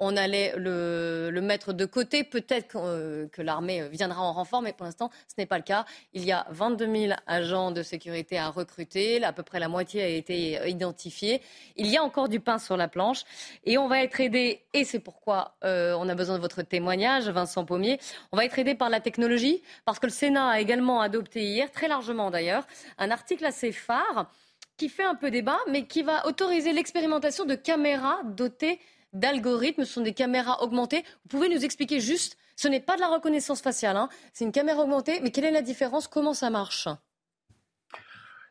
on 0.00 0.16
allait 0.16 0.54
le, 0.56 1.40
mettre 1.42 1.72
de 1.72 1.84
côté. 1.84 2.24
Peut-être 2.24 2.68
que, 2.68 2.78
euh, 2.78 3.26
l'armée 3.38 3.88
viendra 3.88 4.22
en 4.22 4.32
renfort, 4.32 4.62
mais 4.62 4.72
pour 4.72 4.86
l'instant, 4.86 5.10
ce 5.28 5.34
n'est 5.38 5.46
pas 5.46 5.56
le 5.56 5.64
cas. 5.64 5.84
Il 6.12 6.24
y 6.24 6.32
a 6.32 6.46
22 6.50 6.86
000 7.08 7.12
agents 7.26 7.70
de 7.70 7.82
sécurité 7.82 8.38
à 8.38 8.48
recruter. 8.48 9.22
À 9.24 9.32
peu 9.32 9.42
près 9.42 9.58
la 9.58 9.68
moitié 9.68 10.02
a 10.02 10.08
été 10.08 10.68
identifiée. 10.68 11.40
Il 11.76 11.86
y 11.86 11.96
a 11.96 12.02
encore 12.02 12.28
du 12.28 12.40
pain 12.40 12.58
sur 12.58 12.76
la 12.76 12.88
planche. 12.88 13.22
Et 13.64 13.78
on 13.78 13.88
va 13.88 14.02
être 14.02 14.20
aidé, 14.20 14.62
et 14.72 14.84
c'est 14.84 14.98
pourquoi 14.98 15.54
euh, 15.64 15.94
on 15.98 16.08
a 16.08 16.14
besoin 16.14 16.36
de 16.36 16.40
votre 16.40 16.62
témoignage, 16.62 17.28
Vincent 17.28 17.64
Pommier. 17.64 17.98
On 18.32 18.36
va 18.36 18.44
être 18.44 18.58
aidé 18.58 18.74
par 18.74 18.90
la 18.90 19.00
technologie, 19.00 19.62
parce 19.84 19.98
que 19.98 20.06
le 20.06 20.12
Sénat 20.12 20.48
a 20.48 20.60
également 20.60 21.00
adopté 21.00 21.42
hier, 21.42 21.70
très 21.70 21.88
largement 21.88 22.30
d'ailleurs, 22.30 22.66
un 22.98 23.10
article 23.10 23.44
assez 23.44 23.72
phare 23.72 24.30
qui 24.76 24.88
fait 24.88 25.04
un 25.04 25.16
peu 25.16 25.30
débat, 25.30 25.58
mais 25.68 25.86
qui 25.86 26.02
va 26.02 26.26
autoriser 26.26 26.72
l'expérimentation 26.72 27.44
de 27.44 27.54
caméras 27.56 28.20
dotées 28.24 28.78
d'algorithmes, 29.12 29.84
ce 29.84 29.92
sont 29.94 30.00
des 30.00 30.14
caméras 30.14 30.62
augmentées. 30.62 31.04
Vous 31.22 31.28
pouvez 31.28 31.48
nous 31.48 31.64
expliquer 31.64 32.00
juste, 32.00 32.36
ce 32.56 32.68
n'est 32.68 32.80
pas 32.80 32.96
de 32.96 33.00
la 33.00 33.08
reconnaissance 33.08 33.60
faciale, 33.60 33.96
hein. 33.96 34.08
c'est 34.32 34.44
une 34.44 34.52
caméra 34.52 34.82
augmentée, 34.82 35.20
mais 35.20 35.30
quelle 35.30 35.44
est 35.44 35.50
la 35.50 35.62
différence? 35.62 36.08
Comment 36.08 36.34
ça 36.34 36.50
marche? 36.50 36.88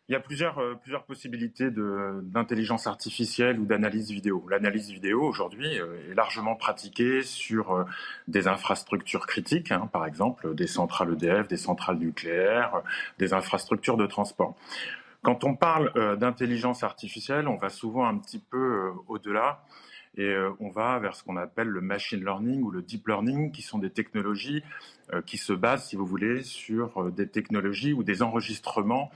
Il 0.09 0.13
y 0.13 0.15
a 0.15 0.21
plusieurs, 0.21 0.57
euh, 0.59 0.79
possibilités 1.05 1.69
d'intelligence 1.69 2.87
artificielle 2.87 3.59
ou 3.59 3.65
d'analyse 3.65 4.09
vidéo. 4.09 4.45
L'analyse 4.49 4.89
vidéo, 4.89 5.21
aujourd'hui, 5.21 5.79
euh, 5.79 6.11
est 6.11 6.13
largement 6.13 6.55
pratiquée 6.55 7.23
sur 7.23 7.75
euh, 7.75 7.83
des 8.29 8.47
infrastructures 8.47 9.27
critiques, 9.27 9.73
hein, 9.73 9.89
par 9.91 10.05
exemple 10.05 10.55
des 10.55 10.67
centrales 10.67 11.11
EDF, 11.11 11.49
des 11.49 11.57
centrales 11.57 11.97
nucléaires, 11.97 12.83
des 13.19 13.33
infrastructures 13.33 13.97
de 13.97 14.05
transport. 14.05 14.55
Quand 15.23 15.43
on 15.43 15.55
parle 15.55 15.91
d'intelligence 16.17 16.83
artificielle, 16.83 17.49
on 17.49 17.57
va 17.57 17.69
souvent 17.69 18.07
un 18.07 18.17
petit 18.17 18.39
peu 18.39 18.91
au-delà 19.07 19.65
et 20.17 20.23
euh, 20.23 20.51
on 20.59 20.69
va 20.69 20.97
vers 20.99 21.15
ce 21.15 21.23
qu'on 21.23 21.37
appelle 21.37 21.67
le 21.67 21.79
machine 21.79 22.23
learning 22.23 22.63
ou 22.63 22.71
le 22.71 22.81
deep 22.81 23.07
learning, 23.07 23.51
qui 23.51 23.61
sont 23.61 23.77
des 23.77 23.91
technologies 23.91 24.63
euh, 25.13 25.21
qui 25.21 25.37
se 25.37 25.53
basent, 25.53 25.85
si 25.85 25.95
vous 25.95 26.05
voulez, 26.05 26.43
sur 26.43 27.01
euh, 27.01 27.11
des 27.11 27.27
technologies 27.27 27.93
ou 27.93 28.03
des 28.03 28.21
enregistrements 28.21 29.11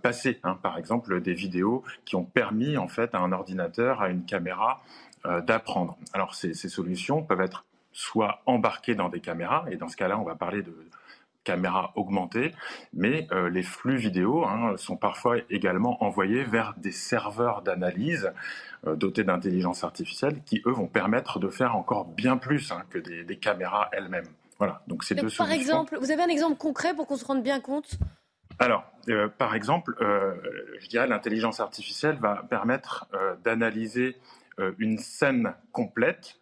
passés. 0.00 0.38
Hein. 0.44 0.56
par 0.62 0.78
exemple, 0.78 1.20
des 1.20 1.34
vidéos 1.34 1.82
qui 2.04 2.14
ont 2.14 2.22
permis 2.22 2.76
en 2.76 2.86
fait 2.86 3.16
à 3.16 3.18
un 3.18 3.32
ordinateur, 3.32 4.00
à 4.00 4.10
une 4.10 4.24
caméra, 4.24 4.80
d'apprendre. 5.44 5.96
Alors 6.12 6.36
ces, 6.36 6.54
solutions 6.54 7.22
peuvent 7.22 7.40
être 7.40 7.64
soit 7.90 8.42
embarquées 8.46 8.94
dans 8.94 9.08
des 9.08 9.18
caméras, 9.18 9.64
et 9.72 9.76
dans 9.76 9.88
ce 9.88 9.96
cas-là, 9.96 10.20
on 10.20 10.22
va 10.22 10.36
parler 10.36 10.62
de 10.62 10.72
caméras 11.42 11.92
augmentées, 11.96 12.54
mais 12.92 13.26
les 13.50 13.62
flux 13.64 13.96
vidéo 13.96 14.44
hein, 14.44 14.76
sont 14.76 14.96
parfois 14.96 15.38
également 15.50 16.04
envoyés 16.04 16.44
vers 16.44 16.74
des 16.76 16.92
serveurs 16.92 17.62
d'analyse 17.62 18.32
dotés 18.84 19.24
d'intelligence 19.24 19.84
artificielle 19.84 20.42
qui, 20.44 20.62
eux, 20.66 20.72
vont 20.72 20.88
permettre 20.88 21.38
de 21.38 21.48
faire 21.48 21.76
encore 21.76 22.04
bien 22.04 22.36
plus 22.36 22.72
hein, 22.72 22.82
que 22.90 22.98
des, 22.98 23.36
caméras 23.36 23.88
elles-mêmes. 23.92 24.26
Voilà, 24.58 24.82
donc 24.86 25.04
c'est 25.04 25.14
deux 25.14 25.28
Par 25.36 25.50
exemple, 25.50 25.98
vous 26.00 26.10
avez 26.10 26.22
un 26.22 26.28
exemple 26.28 26.56
concret 26.56 26.94
pour 26.94 27.06
qu'on 27.06 27.16
se 27.16 27.24
rende 27.24 27.42
bien 27.42 27.60
compte? 27.60 27.98
Alors, 28.58 28.84
euh, 29.08 29.28
par 29.28 29.54
exemple, 29.54 29.96
euh, 30.00 30.34
je 30.80 30.88
dirais 30.88 31.06
l'intelligence 31.06 31.60
artificielle 31.60 32.16
va 32.20 32.44
permettre 32.48 33.08
d'analyser 33.44 34.16
une 34.78 34.98
scène 34.98 35.54
complète 35.72 36.38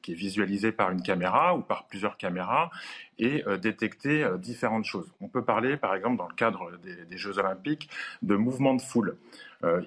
qui 0.00 0.12
est 0.12 0.14
visualisée 0.14 0.70
par 0.70 0.90
une 0.92 1.02
caméra 1.02 1.56
ou 1.56 1.60
par 1.60 1.86
plusieurs 1.88 2.16
caméras 2.16 2.70
et 3.18 3.44
détecter 3.60 4.24
différentes 4.38 4.84
choses. 4.84 5.12
On 5.20 5.28
peut 5.28 5.44
parler, 5.44 5.76
par 5.76 5.96
exemple, 5.96 6.16
dans 6.16 6.28
le 6.28 6.34
cadre 6.34 6.70
des, 6.78 7.04
des 7.04 7.18
Jeux 7.18 7.38
olympiques, 7.38 7.90
de 8.22 8.36
mouvements 8.36 8.74
de 8.74 8.80
foule. 8.80 9.16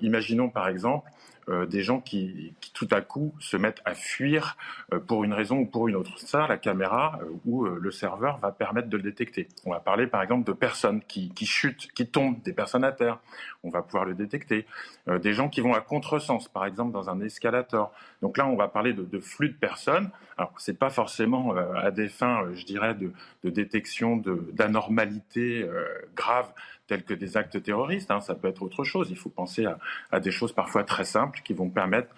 imaginons, 0.02 0.50
par 0.50 0.68
exemple, 0.68 1.10
euh, 1.48 1.68
des 1.68 1.84
gens 1.84 2.00
qui, 2.00 2.54
tout 2.74 2.88
à 2.90 3.02
coup 3.02 3.36
se 3.40 3.56
mettent 3.56 3.82
à 3.86 3.94
fuir 3.94 4.58
euh, 4.94 5.00
pour 5.00 5.24
une 5.24 5.34
raison 5.34 5.60
ou 5.60 5.66
pour 5.66 5.88
une 5.88 5.96
autre. 5.96 6.18
Ça, 6.18 6.48
la 6.48 6.58
caméra 6.58 7.20
euh, 7.22 7.26
ou 7.46 7.66
le 7.66 7.92
serveur 7.92 8.38
va 8.40 8.52
permettre 8.52 8.90
de 8.90 8.98
le 8.98 9.04
détecter. 9.04 9.48
On 9.66 9.72
va 9.72 9.80
parler 9.80 10.08
par 10.08 10.24
exemple 10.24 10.46
de 10.46 10.54
personnes 10.54 11.02
qui, 11.02 11.32
chutent, 11.46 11.88
qui 11.94 12.08
tombent, 12.08 12.42
des 12.42 12.54
personnes 12.54 12.84
à 12.84 12.92
terre. 12.92 13.20
On 13.64 13.70
va 13.70 13.84
pouvoir 13.84 14.06
le 14.06 14.16
détecter. 14.16 14.66
des 15.08 15.34
gens 15.34 15.50
qui 15.50 15.62
vont 15.62 15.74
à 15.74 15.82
contresens, 15.82 16.48
par 16.48 16.66
exemple 16.66 16.92
dans 16.92 17.10
un 17.10 17.22
escalator. 17.22 17.92
Donc 18.22 18.38
là, 18.38 18.48
on 18.48 18.56
va 18.56 18.68
parler 18.68 18.94
de, 18.94 19.20
flux 19.20 19.50
de 19.50 19.56
personnes. 19.56 20.10
Alors, 20.38 20.54
c'est 20.58 20.78
pas 20.78 20.90
forcément 20.90 21.56
à 21.56 21.92
des 21.92 22.10
fins, 22.10 22.46
je 22.54 22.66
dirais, 22.66 22.94
de, 22.94 23.12
de 23.44 23.50
détection 23.50 24.18
d'anormalité 24.54 25.68
grave 26.16 26.52
tels 26.88 27.04
que 27.04 27.14
des 27.14 27.38
actes 27.38 27.62
terroristes. 27.62 28.12
Hein. 28.12 28.22
Ça 28.22 28.36
peut 28.36 28.48
être 28.48 28.62
autre 28.62 28.84
chose. 28.84 29.08
Il 29.10 29.18
faut 29.18 29.30
penser 29.30 29.66
à, 30.12 30.20
des 30.20 30.32
choses 30.32 30.54
parfois 30.54 30.84
très 30.84 31.06
simples 31.06 31.42
qui 31.44 31.54
vont 31.54 31.70
permettre 31.70 32.14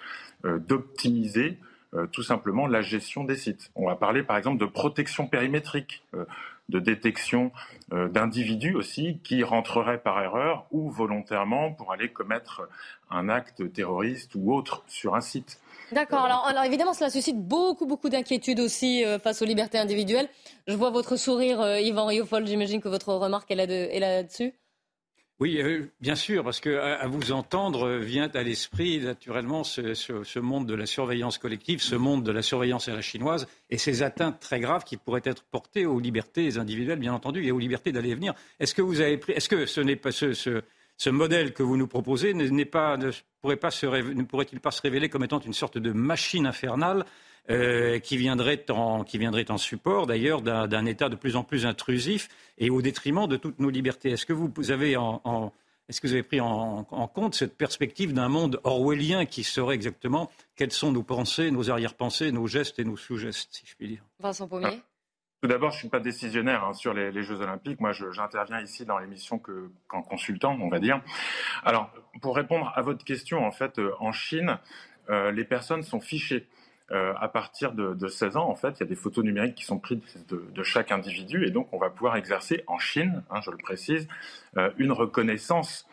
euh, 0.45 0.59
d'optimiser 0.59 1.57
euh, 1.93 2.05
tout 2.07 2.23
simplement 2.23 2.67
la 2.67 2.81
gestion 2.81 3.23
des 3.23 3.35
sites. 3.35 3.71
On 3.75 3.87
va 3.87 3.95
parler 3.95 4.23
par 4.23 4.37
exemple 4.37 4.59
de 4.59 4.65
protection 4.65 5.27
périmétrique, 5.27 6.03
euh, 6.13 6.25
de 6.69 6.79
détection 6.79 7.53
d'individus 7.93 8.75
aussi 8.75 9.21
qui 9.23 9.41
rentreraient 9.41 9.99
par 9.99 10.21
erreur 10.21 10.65
ou 10.71 10.89
volontairement 10.91 11.71
pour 11.71 11.93
aller 11.93 12.09
commettre 12.09 12.67
un 13.09 13.29
acte 13.29 13.71
terroriste 13.71 14.35
ou 14.35 14.53
autre 14.53 14.83
sur 14.87 15.15
un 15.15 15.21
site. 15.21 15.61
D'accord. 15.91 16.25
Alors, 16.25 16.63
évidemment, 16.63 16.93
cela 16.93 17.09
suscite 17.09 17.37
beaucoup, 17.37 17.85
beaucoup 17.85 18.09
d'inquiétudes 18.09 18.59
aussi 18.59 19.03
face 19.23 19.41
aux 19.41 19.45
libertés 19.45 19.77
individuelles. 19.77 20.27
Je 20.67 20.75
vois 20.75 20.89
votre 20.89 21.15
sourire, 21.15 21.79
Yvan 21.79 22.05
Riofol. 22.05 22.45
J'imagine 22.45 22.81
que 22.81 22.89
votre 22.89 23.13
remarque 23.13 23.49
est 23.51 23.99
là-dessus. 23.99 24.53
Oui, 25.39 25.61
euh, 25.61 25.85
bien 26.01 26.15
sûr, 26.15 26.43
parce 26.43 26.59
que 26.59 26.79
à, 26.79 27.05
vous 27.05 27.31
entendre 27.31 27.87
euh, 27.87 27.99
vient 27.99 28.27
à 28.33 28.41
l'esprit 28.41 28.99
naturellement 28.99 29.63
ce, 29.63 30.39
monde 30.39 30.65
de 30.65 30.73
la 30.73 30.87
surveillance 30.87 31.37
collective, 31.37 31.79
ce 31.79 31.95
monde 31.95 32.23
de 32.23 32.31
la 32.31 32.41
surveillance 32.41 32.87
à 32.87 32.93
la 32.93 33.01
chinoise 33.01 33.45
et 33.69 33.77
ces 33.77 34.01
atteintes 34.01 34.39
très 34.39 34.59
graves 34.59 34.83
qui 34.83 34.97
pourraient 34.97 35.21
être 35.25 35.43
portées 35.43 35.85
aux 35.85 35.99
libertés 35.99 36.57
individuelles, 36.57 36.97
bien 36.97 37.13
entendu, 37.13 37.45
et 37.45 37.51
aux 37.51 37.59
libertés 37.59 37.91
d'aller 37.91 38.09
et 38.09 38.15
venir. 38.15 38.33
Est-ce 38.59 38.73
que 38.73 38.81
vous 38.81 38.99
avez 38.99 39.17
pris, 39.19 39.33
est-ce 39.33 39.47
que 39.47 39.67
ce 39.67 39.79
n'est 39.79 39.95
pas 39.95 40.11
ce, 40.11 40.63
modèle 41.05 41.53
que 41.53 41.63
vous 41.63 41.77
nous 41.77 41.87
proposez 41.87 42.33
ne 42.33 42.63
pourrait-il 44.23 44.59
pas 44.59 44.71
se 44.71 44.81
révéler 44.81 45.09
comme 45.09 45.23
étant 45.23 45.39
une 45.39 45.53
sorte 45.53 45.77
de 45.77 45.91
machine 45.91 46.45
infernale 46.45 47.05
euh, 47.49 47.99
qui, 47.99 48.17
viendrait 48.17 48.65
en, 48.69 49.57
support 49.57 50.05
d'ailleurs 50.05 50.41
d'un 50.41 50.85
État 50.85 51.07
de 51.07 51.15
plus 51.15 51.35
en 51.35 51.43
plus 51.43 51.65
intrusif 51.65 52.27
et 52.57 52.69
au 52.69 52.81
détriment 52.81 53.27
de 53.27 53.37
toutes 53.37 53.59
nos 53.59 53.69
libertés? 53.69 54.11
Est-ce 54.11 54.25
que 54.25 54.33
vous 54.33 54.51
avez 54.69 54.97
pris 56.23 56.41
en, 56.41 56.83
compte 57.13 57.35
cette 57.35 57.55
perspective 57.55 58.13
d'un 58.13 58.27
monde 58.27 58.59
orwellien 58.63 59.25
qui 59.25 59.43
serait 59.43 59.75
exactement 59.75 60.29
quelles 60.55 60.73
sont 60.73 60.91
nos 60.91 61.03
pensées, 61.03 61.51
nos 61.51 61.69
arrière-pensées, 61.69 62.31
nos 62.31 62.47
gestes 62.47 62.79
et 62.79 62.83
nos 62.83 62.97
sous-gestes, 62.97 63.49
si 63.51 63.65
je 63.65 63.75
puis 63.75 63.87
dire? 63.87 64.03
Vincent 64.19 64.47
Pommier. 64.47 64.81
Tout 65.41 65.47
d'abord, 65.47 65.69
je 65.69 65.75
ne 65.75 65.79
suis 65.81 65.89
pas 65.89 65.99
décisionnaire 65.99 66.63
hein, 66.63 66.73
sur 66.73 66.95
les, 66.95 67.21
Jeux 67.21 67.41
Olympiques. 67.41 67.79
Moi, 67.79 67.91
j'interviens 67.91 68.59
ici 68.59 68.85
dans 68.85 68.97
l'émission 68.97 69.39
qu'en 69.87 70.01
consultant, 70.01 70.57
on 70.59 70.67
va 70.67 70.79
dire. 70.79 70.99
Alors, 71.63 71.91
pour 72.21 72.35
répondre 72.35 72.73
à 72.75 72.81
votre 72.81 73.05
question, 73.05 73.45
en 73.45 73.51
fait, 73.51 73.77
euh, 73.77 73.93
en 73.99 74.11
Chine, 74.11 74.57
euh, 75.09 75.31
les 75.31 75.43
personnes 75.43 75.83
sont 75.83 75.99
fichées. 75.99 76.47
Euh, 76.89 77.13
à 77.19 77.27
partir 77.27 77.73
de, 77.73 77.93
de, 77.93 78.07
16 78.07 78.37
ans, 78.37 78.49
en 78.49 78.55
fait, 78.55 78.77
il 78.77 78.79
y 78.79 78.83
a 78.83 78.87
des 78.87 78.95
photos 78.95 79.23
numériques 79.23 79.55
qui 79.55 79.65
sont 79.65 79.77
prises 79.77 79.99
de, 80.29 80.63
chaque 80.63 80.91
individu 80.91 81.45
et 81.45 81.51
donc 81.51 81.67
on 81.73 81.77
va 81.77 81.89
pouvoir 81.89 82.15
exercer 82.15 82.63
en 82.65 82.79
Chine, 82.79 83.23
hein, 83.29 83.41
je 83.41 83.51
le 83.51 83.57
précise, 83.57 84.07
une 84.77 84.93
reconnaissance 84.93 85.85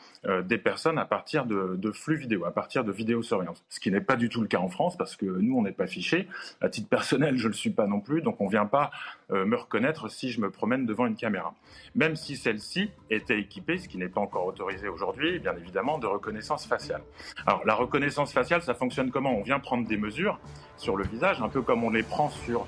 des 0.45 0.59
personnes 0.59 0.99
à 0.99 1.05
partir 1.05 1.45
de, 1.45 1.77
de, 1.77 1.93
flux 1.93 2.17
vidéo, 2.17 2.45
à 2.45 2.51
partir 2.51 2.85
de 2.85 2.93
vidéosurveillance. 2.93 3.63
Ce 3.69 3.81
qui 3.81 3.91
n'est 3.91 4.01
pas 4.01 4.17
du 4.17 4.29
tout 4.29 4.41
le 4.41 4.47
cas 4.47 4.59
en 4.59 4.69
France 4.69 4.97
parce 4.97 5.17
que 5.17 5.27
nous, 5.27 5.57
on 5.57 5.63
n'est 5.63 5.73
pas 5.73 5.87
fichés. 5.87 6.29
À 6.61 6.69
titre 6.69 6.89
personnel, 6.89 7.37
je 7.37 7.45
ne 7.45 7.49
le 7.49 7.55
suis 7.55 7.71
pas 7.71 7.87
non 7.87 8.01
plus, 8.01 8.23
donc 8.23 8.41
on 8.41 8.47
ne 8.47 8.51
vient 8.51 8.67
pas 8.67 8.91
euh, 9.31 9.45
me 9.45 9.57
reconnaître 9.57 10.09
si 10.09 10.31
je 10.31 10.41
me 10.41 10.51
promène 10.51 10.87
devant 10.87 11.07
une 11.07 11.17
caméra. 11.17 11.55
Même 11.95 12.17
si 12.17 12.37
celle-ci 12.37 12.91
était 13.11 13.39
équipée, 13.39 13.79
ce 13.79 13.89
qui 13.89 13.99
n'est 13.99 14.09
pas 14.09 14.21
encore 14.21 14.47
autorisé 14.47 14.89
aujourd'hui, 14.89 15.39
bien 15.39 15.55
évidemment, 15.57 15.99
de 15.99 16.07
reconnaissance 16.07 16.67
faciale. 16.67 17.03
Alors 17.47 17.65
la 17.65 17.75
reconnaissance 17.75 18.33
faciale, 18.33 18.63
ça 18.63 18.75
fonctionne 18.75 19.11
comment? 19.11 19.37
On 19.37 19.43
vient 19.43 19.61
prendre 19.61 19.87
des 19.87 19.97
mesures 19.97 20.39
sur 20.77 20.97
le 20.97 21.05
visage, 21.05 21.41
un 21.41 21.49
peu 21.49 21.63
comme 21.63 21.85
on 21.85 21.91
les 21.91 22.03
prend 22.03 22.31
sur 22.31 22.67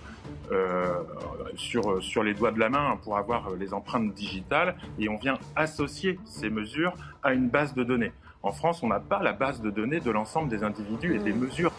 euh, 0.52 1.02
sur, 1.56 2.02
sur 2.02 2.22
les 2.22 2.34
doigts 2.34 2.52
de 2.52 2.60
la 2.60 2.68
main 2.68 2.98
pour 3.02 3.16
avoir 3.16 3.50
les 3.50 3.72
empreintes 3.74 4.14
digitales 4.14 4.76
et 4.98 5.08
on 5.08 5.16
vient 5.16 5.38
associer 5.54 6.18
ces 6.24 6.50
mesures 6.50 6.94
à 7.22 7.32
une 7.32 7.48
base 7.48 7.74
de 7.74 7.84
données. 7.84 8.12
En 8.46 8.52
France, 8.52 8.84
on 8.84 8.86
n'a 8.86 9.00
pas 9.00 9.24
la 9.24 9.32
base 9.32 9.60
de 9.60 9.70
données 9.70 9.98
de 9.98 10.10
l'ensemble 10.12 10.48
des 10.48 10.62
individus 10.62 11.16
et 11.16 11.18
des 11.18 11.32
mesures 11.32 11.72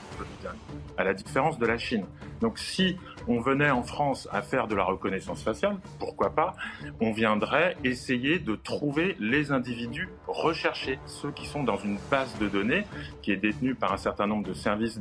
à 0.97 1.05
la 1.05 1.13
différence 1.13 1.57
de 1.57 1.65
la 1.65 1.77
Chine. 1.77 2.05
Donc 2.41 2.59
si 2.59 2.97
on 3.25 3.39
venait 3.39 3.69
en 3.69 3.83
France 3.83 4.27
à 4.33 4.41
faire 4.41 4.67
de 4.67 4.75
la 4.75 4.83
reconnaissance 4.83 5.41
faciale, 5.41 5.77
pourquoi 5.97 6.31
pas, 6.31 6.55
on 6.99 7.13
viendrait 7.13 7.77
essayer 7.85 8.39
de 8.39 8.55
trouver 8.57 9.15
les 9.17 9.53
individus 9.53 10.09
recherchés, 10.27 10.99
ceux 11.05 11.31
qui 11.31 11.45
sont 11.45 11.63
dans 11.63 11.77
une 11.77 11.99
base 12.11 12.37
de 12.37 12.49
données 12.49 12.83
qui 13.21 13.31
est 13.31 13.37
détenue 13.37 13.73
par 13.73 13.93
un 13.93 13.97
certain 13.97 14.27
nombre 14.27 14.45
de 14.45 14.53
services 14.53 14.99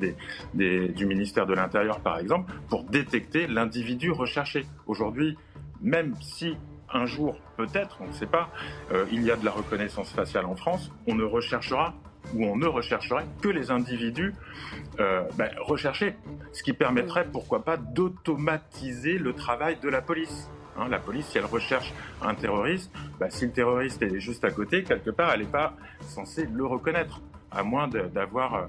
du 0.54 1.06
ministère 1.06 1.46
de 1.46 1.54
l'Intérieur, 1.54 1.98
par 1.98 2.20
exemple, 2.20 2.52
pour 2.68 2.84
détecter 2.84 3.48
l'individu 3.48 4.12
recherché. 4.12 4.66
Aujourd'hui, 4.86 5.36
même 5.80 6.14
si 6.20 6.56
un 6.92 7.06
jour, 7.06 7.36
peut-être, 7.56 7.98
on 8.00 8.08
ne 8.08 8.12
sait 8.12 8.26
pas, 8.26 8.48
euh, 8.92 9.06
il 9.10 9.22
y 9.22 9.30
a 9.30 9.36
de 9.36 9.44
la 9.44 9.50
reconnaissance 9.50 10.10
faciale 10.10 10.46
en 10.46 10.56
France, 10.56 10.90
on 11.06 11.14
ne 11.14 11.24
recherchera 11.24 11.94
ou 12.34 12.44
on 12.44 12.56
ne 12.56 12.66
rechercherait 12.66 13.26
que 13.40 13.48
les 13.48 13.70
individus 13.70 14.34
euh, 14.98 15.22
ben, 15.34 15.50
recherchés, 15.60 16.16
ce 16.52 16.62
qui 16.62 16.72
permettrait, 16.72 17.26
pourquoi 17.30 17.64
pas, 17.64 17.76
d'automatiser 17.76 19.18
le 19.18 19.32
travail 19.32 19.78
de 19.80 19.88
la 19.88 20.02
police. 20.02 20.50
Hein, 20.78 20.88
la 20.88 20.98
police, 20.98 21.26
si 21.26 21.38
elle 21.38 21.44
recherche 21.44 21.92
un 22.22 22.34
terroriste, 22.34 22.92
ben, 23.18 23.30
si 23.30 23.46
le 23.46 23.52
terroriste 23.52 24.02
est 24.02 24.20
juste 24.20 24.44
à 24.44 24.50
côté, 24.50 24.82
quelque 24.82 25.10
part, 25.10 25.32
elle 25.32 25.40
n'est 25.40 25.46
pas 25.46 25.74
censée 26.00 26.48
le 26.52 26.66
reconnaître 26.66 27.20
à 27.56 27.62
moins 27.62 27.88
d'avoir 27.88 28.54
euh, 28.54 28.62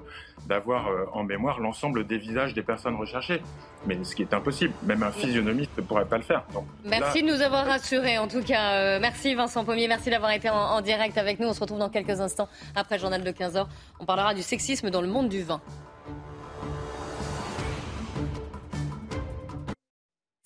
d'avoir 0.48 0.88
euh, 0.88 1.06
en 1.14 1.24
mémoire 1.24 1.60
l'ensemble 1.60 2.08
des 2.08 2.18
visages 2.18 2.54
des 2.54 2.64
personnes 2.64 2.96
recherchées. 2.96 3.42
Mais 3.86 3.98
ce 4.04 4.16
qui 4.16 4.22
est 4.22 4.34
impossible, 4.34 4.74
même 4.84 5.04
un 5.04 5.12
physionomiste 5.12 5.72
ne 5.78 5.84
pourrait 5.84 6.06
pas 6.06 6.18
le 6.18 6.24
faire. 6.24 6.44
merci 6.86 7.22
de 7.22 7.28
nous 7.28 7.42
avoir 7.42 7.66
rassurés. 7.66 8.18
En 8.18 8.28
tout 8.28 8.42
cas, 8.42 8.74
euh, 8.74 9.00
merci 9.00 9.36
Vincent 9.36 9.66
Pommier, 9.66 9.88
merci 9.88 10.10
d'avoir 10.10 10.32
été 10.32 10.50
en, 10.50 10.82
direct 10.82 11.18
avec 11.18 11.40
nous. 11.40 11.48
On 11.48 11.54
se 11.54 11.60
retrouve 11.60 11.80
dans 11.80 11.90
quelques 11.90 12.20
instants 12.22 12.48
après 12.76 12.96
le 12.96 13.02
journal 13.02 13.24
de 13.24 13.32
15h. 13.32 13.68
On 14.00 14.06
parlera 14.06 14.34
du 14.34 14.42
sexisme 14.42 14.90
dans 14.90 15.02
le 15.02 15.08
monde 15.08 15.30
du 15.30 15.44
vin. 15.44 15.62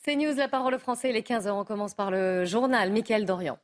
C'est 0.04 0.16
News, 0.16 0.34
la 0.36 0.48
parole 0.48 0.74
au 0.74 0.80
français, 0.80 1.12
les 1.12 1.22
15h. 1.22 1.52
On 1.52 1.64
commence 1.64 1.94
par 1.94 2.10
le 2.10 2.44
journal. 2.46 2.92
Michael 2.92 3.26
Dorian. 3.26 3.60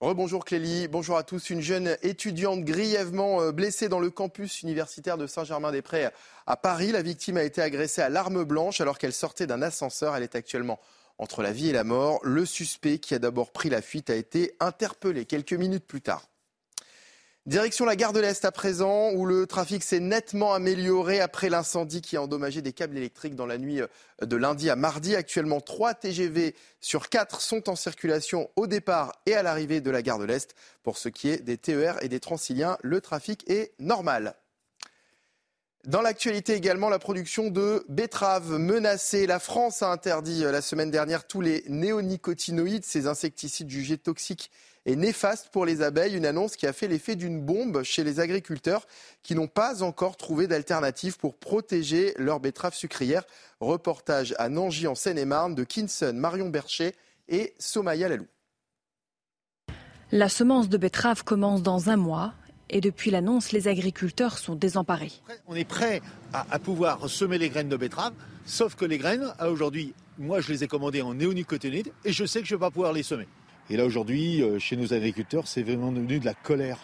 Rebonjour 0.00 0.44
Clélie, 0.44 0.86
bonjour 0.86 1.16
à 1.16 1.24
tous. 1.24 1.50
Une 1.50 1.60
jeune 1.60 1.96
étudiante 2.02 2.62
grièvement 2.62 3.42
euh, 3.42 3.50
blessée 3.50 3.88
dans 3.88 3.98
le 3.98 4.10
campus 4.10 4.62
universitaire 4.62 5.18
de 5.18 5.26
Saint-Germain-des-Prés 5.26 6.10
à 6.46 6.56
Paris. 6.56 6.92
La 6.92 7.02
victime 7.02 7.36
a 7.36 7.42
été 7.42 7.60
agressée 7.60 8.00
à 8.00 8.08
l'arme 8.08 8.44
blanche 8.44 8.80
alors 8.80 8.96
qu'elle 8.96 9.12
sortait 9.12 9.48
d'un 9.48 9.60
ascenseur. 9.60 10.14
Elle 10.14 10.22
est 10.22 10.36
actuellement 10.36 10.78
entre 11.18 11.42
la 11.42 11.50
vie 11.50 11.70
et 11.70 11.72
la 11.72 11.82
mort. 11.82 12.20
Le 12.22 12.46
suspect 12.46 13.00
qui 13.00 13.16
a 13.16 13.18
d'abord 13.18 13.50
pris 13.50 13.70
la 13.70 13.82
fuite 13.82 14.08
a 14.08 14.14
été 14.14 14.54
interpellé 14.60 15.24
quelques 15.24 15.52
minutes 15.52 15.84
plus 15.84 16.00
tard. 16.00 16.28
Direction 17.48 17.86
la 17.86 17.96
gare 17.96 18.12
de 18.12 18.20
l'Est 18.20 18.44
à 18.44 18.52
présent, 18.52 19.10
où 19.12 19.24
le 19.24 19.46
trafic 19.46 19.82
s'est 19.82 20.00
nettement 20.00 20.52
amélioré 20.52 21.18
après 21.20 21.48
l'incendie 21.48 22.02
qui 22.02 22.18
a 22.18 22.20
endommagé 22.20 22.60
des 22.60 22.74
câbles 22.74 22.98
électriques 22.98 23.34
dans 23.34 23.46
la 23.46 23.56
nuit 23.56 23.80
euh, 23.80 23.86
de 24.20 24.36
lundi 24.36 24.68
à 24.68 24.76
mardi. 24.76 25.16
Actuellement, 25.16 25.62
3 25.62 25.94
TGV 25.94 26.54
sur 26.82 27.08
4 27.08 27.40
sont 27.40 27.70
en 27.70 27.74
circulation 27.74 28.50
au 28.56 28.66
départ 28.66 29.14
et 29.24 29.32
à 29.32 29.42
l'arrivée 29.42 29.80
de 29.80 29.90
la 29.90 30.02
gare 30.02 30.18
de 30.18 30.26
l'Est. 30.26 30.54
Pour 30.82 30.98
ce 30.98 31.08
qui 31.08 31.30
est 31.30 31.38
des 31.38 31.56
TER 31.56 31.96
et 32.02 32.10
des 32.10 32.20
Transiliens, 32.20 32.76
le 32.82 33.00
trafic 33.00 33.48
est 33.48 33.72
normal. 33.78 34.34
Dans 35.88 36.02
l'actualité 36.02 36.52
également, 36.52 36.90
la 36.90 36.98
production 36.98 37.48
de 37.48 37.82
betteraves 37.88 38.58
menacée. 38.58 39.26
La 39.26 39.38
France 39.38 39.80
a 39.80 39.90
interdit 39.90 40.44
euh, 40.44 40.52
la 40.52 40.60
semaine 40.60 40.90
dernière 40.90 41.26
tous 41.26 41.40
les 41.40 41.64
néonicotinoïdes, 41.66 42.84
ces 42.84 43.06
insecticides 43.06 43.70
jugés 43.70 43.96
toxiques 43.96 44.50
et 44.84 44.96
néfaste 44.96 45.48
pour 45.48 45.64
les 45.64 45.80
abeilles, 45.80 46.14
une 46.14 46.26
annonce 46.26 46.56
qui 46.56 46.66
a 46.66 46.74
fait 46.74 46.88
l'effet 46.88 47.16
d'une 47.16 47.40
bombe 47.40 47.84
chez 47.84 48.04
les 48.04 48.20
agriculteurs 48.20 48.86
qui 49.22 49.34
n'ont 49.34 49.46
pas 49.46 49.82
encore 49.82 50.18
trouvé 50.18 50.46
d'alternative 50.46 51.16
pour 51.16 51.38
protéger 51.38 52.12
leurs 52.18 52.40
betteraves 52.40 52.74
sucrières. 52.74 53.24
Reportage 53.60 54.34
à 54.36 54.50
Nangy 54.50 54.86
en 54.88 54.94
Seine-et-Marne 54.94 55.54
de 55.54 55.64
Kinson, 55.64 56.12
Marion 56.14 56.50
Bercher 56.50 56.94
et 57.28 57.54
Somaya 57.58 58.10
Lalou. 58.10 58.26
La 60.12 60.28
semence 60.28 60.68
de 60.68 60.76
betterave 60.76 61.24
commence 61.24 61.62
dans 61.62 61.88
un 61.88 61.96
mois 61.96 62.34
et 62.70 62.80
depuis 62.80 63.10
l'annonce, 63.10 63.52
les 63.52 63.68
agriculteurs 63.68 64.38
sont 64.38 64.54
désemparés. 64.54 65.12
On 65.46 65.54
est 65.54 65.64
prêt 65.64 66.02
à, 66.32 66.58
pouvoir 66.58 67.08
semer 67.08 67.38
les 67.38 67.48
graines 67.48 67.68
de 67.68 67.76
betterave, 67.76 68.12
sauf 68.44 68.74
que 68.74 68.84
les 68.84 68.98
graines, 68.98 69.32
aujourd'hui, 69.46 69.94
moi 70.18 70.40
je 70.40 70.52
les 70.52 70.64
ai 70.64 70.68
commandées 70.68 71.02
en 71.02 71.14
néonicotinoïdes 71.14 71.92
et 72.04 72.12
je 72.12 72.24
sais 72.24 72.40
que 72.40 72.46
je 72.46 72.54
ne 72.54 72.58
vais 72.58 72.66
pas 72.66 72.70
pouvoir 72.70 72.92
les 72.92 73.02
semer. 73.02 73.28
Et 73.70 73.76
là 73.76 73.84
aujourd'hui, 73.84 74.42
euh, 74.42 74.58
chez 74.58 74.76
nos 74.76 74.92
agriculteurs, 74.92 75.46
c'est 75.46 75.62
vraiment 75.62 75.92
devenu 75.92 76.18
de 76.18 76.24
la 76.24 76.34
colère. 76.34 76.78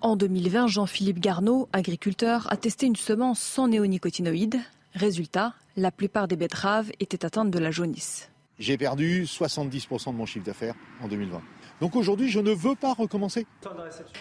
En 0.00 0.16
2020, 0.16 0.66
Jean-Philippe 0.66 1.20
Garneau, 1.20 1.68
agriculteur, 1.72 2.50
a 2.50 2.56
testé 2.56 2.86
une 2.86 2.96
semence 2.96 3.40
sans 3.40 3.68
néonicotinoïdes. 3.68 4.60
Résultat, 4.94 5.54
la 5.76 5.90
plupart 5.90 6.28
des 6.28 6.36
betteraves 6.36 6.90
étaient 7.00 7.24
atteintes 7.24 7.50
de 7.50 7.58
la 7.58 7.70
jaunisse. 7.70 8.28
J'ai 8.58 8.76
perdu 8.76 9.24
70% 9.24 10.12
de 10.12 10.16
mon 10.16 10.26
chiffre 10.26 10.44
d'affaires 10.44 10.74
en 11.02 11.08
2020. 11.08 11.40
Donc 11.82 11.96
aujourd'hui, 11.96 12.28
je 12.28 12.38
ne 12.38 12.52
veux 12.52 12.76
pas 12.76 12.94
recommencer. 12.94 13.44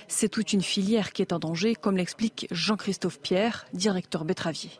C'est 0.07 0.29
toute 0.29 0.51
une 0.51 0.63
filière 0.63 1.13
qui 1.13 1.21
est 1.21 1.31
en 1.31 1.37
danger, 1.37 1.75
comme 1.75 1.95
l'explique 1.95 2.47
Jean-Christophe 2.49 3.19
Pierre, 3.19 3.67
directeur 3.71 4.25
betteravier. 4.25 4.71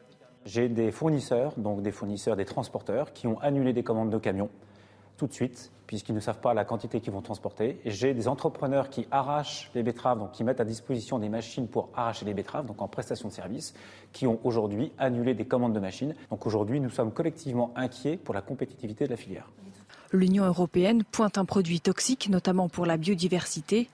J'ai 0.47 0.67
des 0.67 0.89
fournisseurs, 0.89 1.53
donc 1.57 1.83
des 1.83 1.91
fournisseurs, 1.91 2.35
des 2.35 2.45
transporteurs, 2.45 3.13
qui 3.13 3.27
ont 3.27 3.37
annulé 3.37 3.71
des 3.73 3.83
commandes 3.83 4.09
de 4.09 4.17
camions 4.17 4.49
tout 5.15 5.27
de 5.27 5.33
suite, 5.33 5.71
puisqu'ils 5.85 6.15
ne 6.15 6.19
savent 6.19 6.39
pas 6.39 6.55
la 6.55 6.65
quantité 6.65 7.01
qu'ils 7.01 7.13
vont 7.13 7.21
transporter. 7.21 7.79
J'ai 7.85 8.15
des 8.15 8.27
entrepreneurs 8.27 8.89
qui 8.89 9.05
arrachent 9.11 9.69
les 9.75 9.83
betteraves, 9.83 10.17
donc 10.17 10.31
qui 10.31 10.43
mettent 10.43 10.59
à 10.59 10.65
disposition 10.65 11.19
des 11.19 11.29
machines 11.29 11.67
pour 11.67 11.89
arracher 11.93 12.25
les 12.25 12.33
betteraves, 12.33 12.65
donc 12.65 12.81
en 12.81 12.87
prestation 12.87 13.27
de 13.27 13.33
service, 13.33 13.75
qui 14.11 14.25
ont 14.25 14.39
aujourd'hui 14.43 14.91
annulé 14.97 15.35
des 15.35 15.45
commandes 15.45 15.73
de 15.73 15.79
machines. 15.79 16.15
Donc 16.31 16.47
aujourd'hui, 16.47 16.79
nous 16.79 16.89
sommes 16.89 17.11
collectivement 17.11 17.71
inquiets 17.75 18.17
pour 18.17 18.33
la 18.33 18.41
compétitivité 18.41 19.05
de 19.05 19.11
la 19.11 19.17
filière. 19.17 19.51
L'Union 20.13 20.45
européenne 20.45 21.03
pointe 21.03 21.37
un 21.37 21.45
produit 21.45 21.79
toxique, 21.79 22.29
notamment 22.29 22.67
pour 22.67 22.85
la 22.85 22.97
biodiversité. 22.97 23.89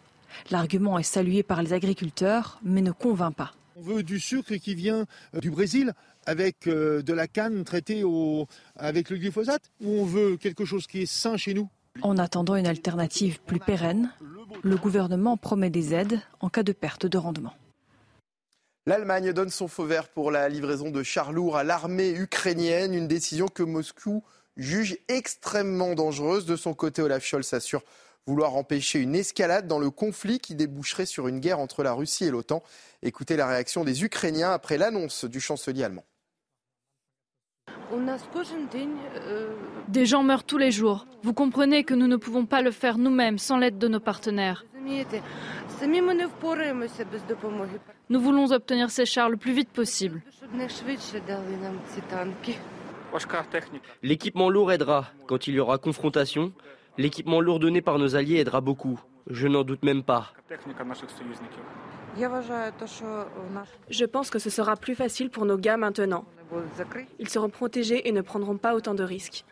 L'argument 0.50 0.98
est 0.98 1.04
salué 1.04 1.44
par 1.44 1.62
les 1.62 1.74
agriculteurs, 1.74 2.60
mais 2.64 2.82
ne 2.82 2.92
convainc 2.92 3.36
pas. 3.36 3.54
On 3.76 3.82
veut 3.82 4.02
du 4.02 4.20
sucre 4.20 4.56
qui 4.56 4.74
vient 4.74 5.06
euh, 5.36 5.40
du 5.40 5.52
Brésil 5.52 5.94
avec 6.26 6.66
euh, 6.66 7.04
de 7.04 7.14
la 7.14 7.28
canne 7.28 7.64
traitée 7.64 8.04
avec 8.76 9.12
le 9.12 9.18
glyphosate 9.18 9.70
ou 9.82 9.92
on 10.02 10.06
veut 10.06 10.38
quelque 10.38 10.66
chose 10.66 10.88
qui 10.88 11.04
est 11.04 11.06
sain 11.06 11.38
chez 11.38 11.54
nous? 11.54 11.70
En 12.02 12.18
attendant 12.18 12.56
une 12.56 12.68
alternative 12.68 13.40
plus 13.40 13.60
pérenne, 13.60 14.12
le 14.64 14.76
gouvernement 14.76 15.38
promet 15.38 15.70
des 15.70 15.94
aides 15.94 16.20
en 16.40 16.50
cas 16.50 16.64
de 16.64 16.72
perte 16.72 17.06
de 17.06 17.18
rendement. 17.18 17.54
L'Allemagne 18.88 19.34
donne 19.34 19.50
son 19.50 19.68
feu 19.68 19.84
vert 19.84 20.08
pour 20.08 20.32
la 20.32 20.50
livraison 20.50 20.90
de 20.90 21.04
chars 21.04 21.34
lourds 21.34 21.58
à 21.58 21.64
l'armée 21.64 22.12
ukrainienne, 22.12 22.94
une 22.94 23.08
décision 23.08 23.48
que 23.48 23.64
Moscou 23.64 24.24
juge 24.58 24.98
extrêmement 25.08 25.94
dangereuse. 25.94 26.46
De 26.46 26.56
son 26.56 26.74
côté, 26.74 27.02
Olaf 27.02 27.24
Scholz 27.24 27.54
assure 27.54 27.84
vouloir 28.26 28.56
empêcher 28.56 29.00
une 29.00 29.16
escalade 29.16 29.68
dans 29.68 29.80
le 29.80 29.90
conflit 29.90 30.40
qui 30.40 30.54
déboucherait 30.54 31.06
sur 31.06 31.28
une 31.28 31.40
guerre 31.40 31.60
entre 31.60 31.84
la 31.84 31.94
Russie 31.94 32.26
et 32.26 32.32
l'OTAN. 32.32 32.62
Écoutez 33.02 33.38
la 33.38 33.48
réaction 33.48 33.86
des 33.86 34.04
Ukrainiens 34.04 34.52
après 34.52 34.78
l'annonce 34.78 35.24
du 35.24 35.40
chancelier 35.40 35.84
allemand. 35.84 36.04
Des 39.88 40.06
gens 40.06 40.24
meurent 40.24 40.44
tous 40.44 40.58
les 40.58 40.72
jours. 40.72 41.08
Vous 41.24 41.34
comprenez 41.34 41.86
que 41.86 41.94
nous 41.94 42.08
ne 42.08 42.18
pouvons 42.18 42.46
pas 42.46 42.62
le 42.62 42.72
faire 42.72 42.98
nous-mêmes 42.98 43.38
sans 43.38 43.58
l'aide 43.58 43.78
de 43.78 43.88
nos 43.88 44.02
partenaires. 44.02 44.66
Nous 48.10 48.20
voulons 48.20 48.52
obtenir 48.52 48.90
ces 48.90 49.06
chars 49.06 49.30
le 49.30 49.38
plus 49.38 49.54
vite 49.54 49.70
possible. 49.70 50.22
L'équipement 54.04 54.50
lourd 54.50 54.72
aidera. 54.72 55.06
Quand 55.28 55.48
il 55.48 55.56
y 55.56 55.60
aura 55.60 55.78
confrontation, 55.78 56.54
l'équipement 56.98 57.42
lourd 57.42 57.60
donné 57.60 57.82
par 57.82 58.00
nos 58.00 58.16
alliés 58.16 58.38
aidera 58.38 58.62
beaucoup. 58.62 59.00
Je 59.30 59.48
n'en 59.48 59.64
doute 59.64 59.84
même 59.84 60.04
pas. 60.04 60.34
Je 63.90 64.06
pense 64.06 64.30
que 64.30 64.40
ce 64.40 64.50
sera 64.50 64.76
plus 64.76 64.96
facile 64.96 65.30
pour 65.30 65.46
nos 65.46 65.58
gars 65.58 65.78
maintenant. 65.78 66.26
Ils 67.20 67.30
seront 67.30 67.50
protégés 67.50 68.08
et 68.08 68.12
ne 68.12 68.22
prendront 68.22 68.58
pas 68.58 68.74
autant 68.74 68.94
de 68.94 69.04
risques. 69.04 69.46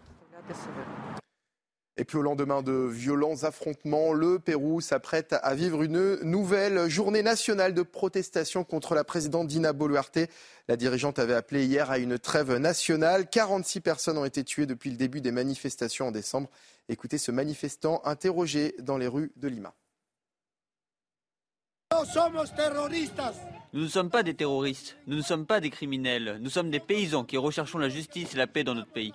Et 1.97 2.03
puis 2.03 2.17
au 2.17 2.21
lendemain 2.21 2.61
de 2.61 2.73
violents 2.73 3.43
affrontements, 3.43 4.11
le 4.11 4.37
Pérou 4.37 4.81
s'apprête 4.81 5.33
à 5.41 5.55
vivre 5.55 5.81
une 5.81 6.19
nouvelle 6.23 6.89
journée 6.89 7.23
nationale 7.23 7.73
de 7.73 7.83
protestation 7.83 8.65
contre 8.65 8.95
la 8.95 9.05
présidente 9.05 9.47
Dina 9.47 9.71
Boluarte. 9.71 10.19
La 10.67 10.75
dirigeante 10.75 11.19
avait 11.19 11.33
appelé 11.33 11.65
hier 11.65 11.89
à 11.89 11.97
une 11.97 12.19
trêve 12.19 12.57
nationale. 12.57 13.29
46 13.29 13.79
personnes 13.79 14.17
ont 14.17 14.25
été 14.25 14.43
tuées 14.43 14.65
depuis 14.65 14.89
le 14.89 14.97
début 14.97 15.21
des 15.21 15.31
manifestations 15.31 16.07
en 16.07 16.11
décembre. 16.11 16.49
Écoutez 16.89 17.17
ce 17.17 17.31
manifestant 17.31 18.01
interrogé 18.03 18.75
dans 18.79 18.97
les 18.97 19.07
rues 19.07 19.31
de 19.37 19.47
Lima. 19.47 19.73
Nous 23.71 23.83
ne 23.83 23.87
sommes 23.87 24.09
pas 24.09 24.21
des 24.23 24.33
terroristes, 24.33 24.97
nous 25.07 25.15
ne 25.15 25.21
sommes 25.21 25.45
pas 25.45 25.61
des 25.61 25.69
criminels, 25.69 26.39
nous 26.41 26.49
sommes 26.49 26.71
des 26.71 26.81
paysans 26.81 27.23
qui 27.23 27.37
recherchons 27.37 27.77
la 27.77 27.87
justice 27.87 28.33
et 28.33 28.37
la 28.37 28.47
paix 28.47 28.65
dans 28.65 28.75
notre 28.75 28.91
pays. 28.91 29.13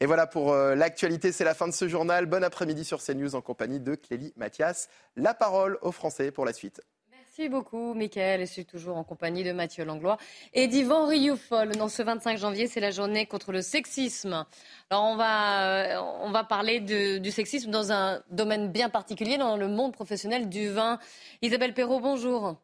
Et 0.00 0.06
voilà 0.06 0.26
pour 0.26 0.52
euh, 0.52 0.74
l'actualité, 0.74 1.32
c'est 1.32 1.44
la 1.44 1.54
fin 1.54 1.66
de 1.66 1.72
ce 1.72 1.88
journal. 1.88 2.26
Bon 2.26 2.44
après-midi 2.44 2.84
sur 2.84 3.02
CNews 3.02 3.34
en 3.34 3.40
compagnie 3.40 3.80
de 3.80 3.94
Clélie 3.94 4.34
Mathias. 4.36 4.90
La 5.16 5.32
parole 5.32 5.78
aux 5.80 5.92
Français 5.92 6.30
pour 6.30 6.44
la 6.44 6.52
suite. 6.52 6.82
Merci 7.10 7.48
beaucoup, 7.48 7.94
Mickaël. 7.94 8.42
Et 8.42 8.46
je 8.46 8.52
suis 8.52 8.66
toujours 8.66 8.98
en 8.98 9.04
compagnie 9.04 9.42
de 9.42 9.52
Mathieu 9.52 9.86
Langlois 9.86 10.18
et 10.52 10.68
d'Yvan 10.68 11.06
Rioufol. 11.06 11.70
Dans 11.76 11.88
ce 11.88 12.02
25 12.02 12.36
janvier, 12.36 12.66
c'est 12.66 12.80
la 12.80 12.90
journée 12.90 13.24
contre 13.24 13.52
le 13.52 13.62
sexisme. 13.62 14.44
Alors, 14.90 15.04
on 15.04 15.16
va, 15.16 15.96
euh, 15.96 16.02
on 16.20 16.30
va 16.30 16.44
parler 16.44 16.80
du 16.80 17.30
sexisme 17.30 17.70
dans 17.70 17.90
un 17.90 18.22
domaine 18.30 18.70
bien 18.70 18.90
particulier, 18.90 19.38
dans 19.38 19.56
le 19.56 19.68
monde 19.68 19.94
professionnel 19.94 20.50
du 20.50 20.68
vin. 20.68 20.98
Isabelle 21.40 21.72
Perrault, 21.72 22.00
bonjour. 22.00 22.56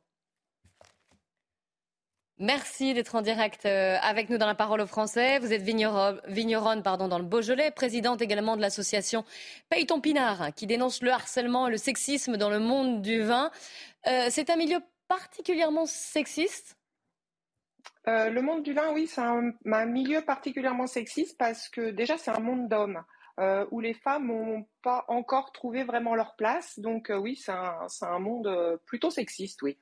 Merci 2.43 2.93
d'être 2.93 3.15
en 3.15 3.23
direct 3.23 3.67
euh, 3.67 3.97
avec 4.03 4.29
nous 4.29 4.37
dans 4.37 4.49
la 4.49 4.57
parole 4.57 4.81
aux 4.81 4.87
Français. 4.89 5.39
Vous 5.39 5.53
êtes 5.53 5.63
vigneronne, 5.63 6.83
pardon, 6.83 7.07
dans 7.07 7.21
le 7.21 7.25
Beaujolais, 7.25 7.71
présidente 7.71 8.21
également 8.21 8.57
de 8.57 8.61
l'association 8.61 9.25
Paye 9.71 9.87
ton 9.87 10.01
pinard, 10.01 10.53
qui 10.57 10.67
dénonce 10.67 11.03
le 11.03 11.13
harcèlement 11.13 11.69
et 11.69 11.71
le 11.71 11.77
sexisme 11.77 12.37
dans 12.37 12.51
le 12.51 12.59
monde 12.59 13.01
du 13.01 13.23
vin. 13.23 13.53
Euh, 14.09 14.27
c'est 14.29 14.51
un 14.51 14.57
milieu 14.57 14.81
particulièrement 15.07 15.87
sexiste? 15.87 16.77
Euh, 18.09 18.29
le 18.29 18.43
monde 18.43 18.65
du 18.65 18.73
vin, 18.73 18.93
oui, 18.93 19.07
c'est 19.07 19.21
un, 19.21 19.87
milieu 19.87 20.23
particulièrement 20.23 20.89
sexiste 20.89 21.39
parce 21.39 21.69
que 21.69 21.91
déjà 21.91 22.19
c'est 22.19 22.33
un 22.33 22.41
monde 22.41 22.69
d'hommes 22.69 23.05
où 23.71 23.79
les 23.79 23.95
femmes 23.95 24.27
n'ont 24.27 24.67
pas 24.83 25.05
encore 25.07 25.53
trouvé 25.53 25.85
vraiment 25.85 26.17
leur 26.17 26.35
place. 26.35 26.81
Donc 26.81 27.13
oui, 27.17 27.37
c'est 27.37 27.53
un, 27.53 28.19
monde 28.19 28.81
plutôt 28.85 29.11
sexiste, 29.11 29.63
oui. 29.63 29.79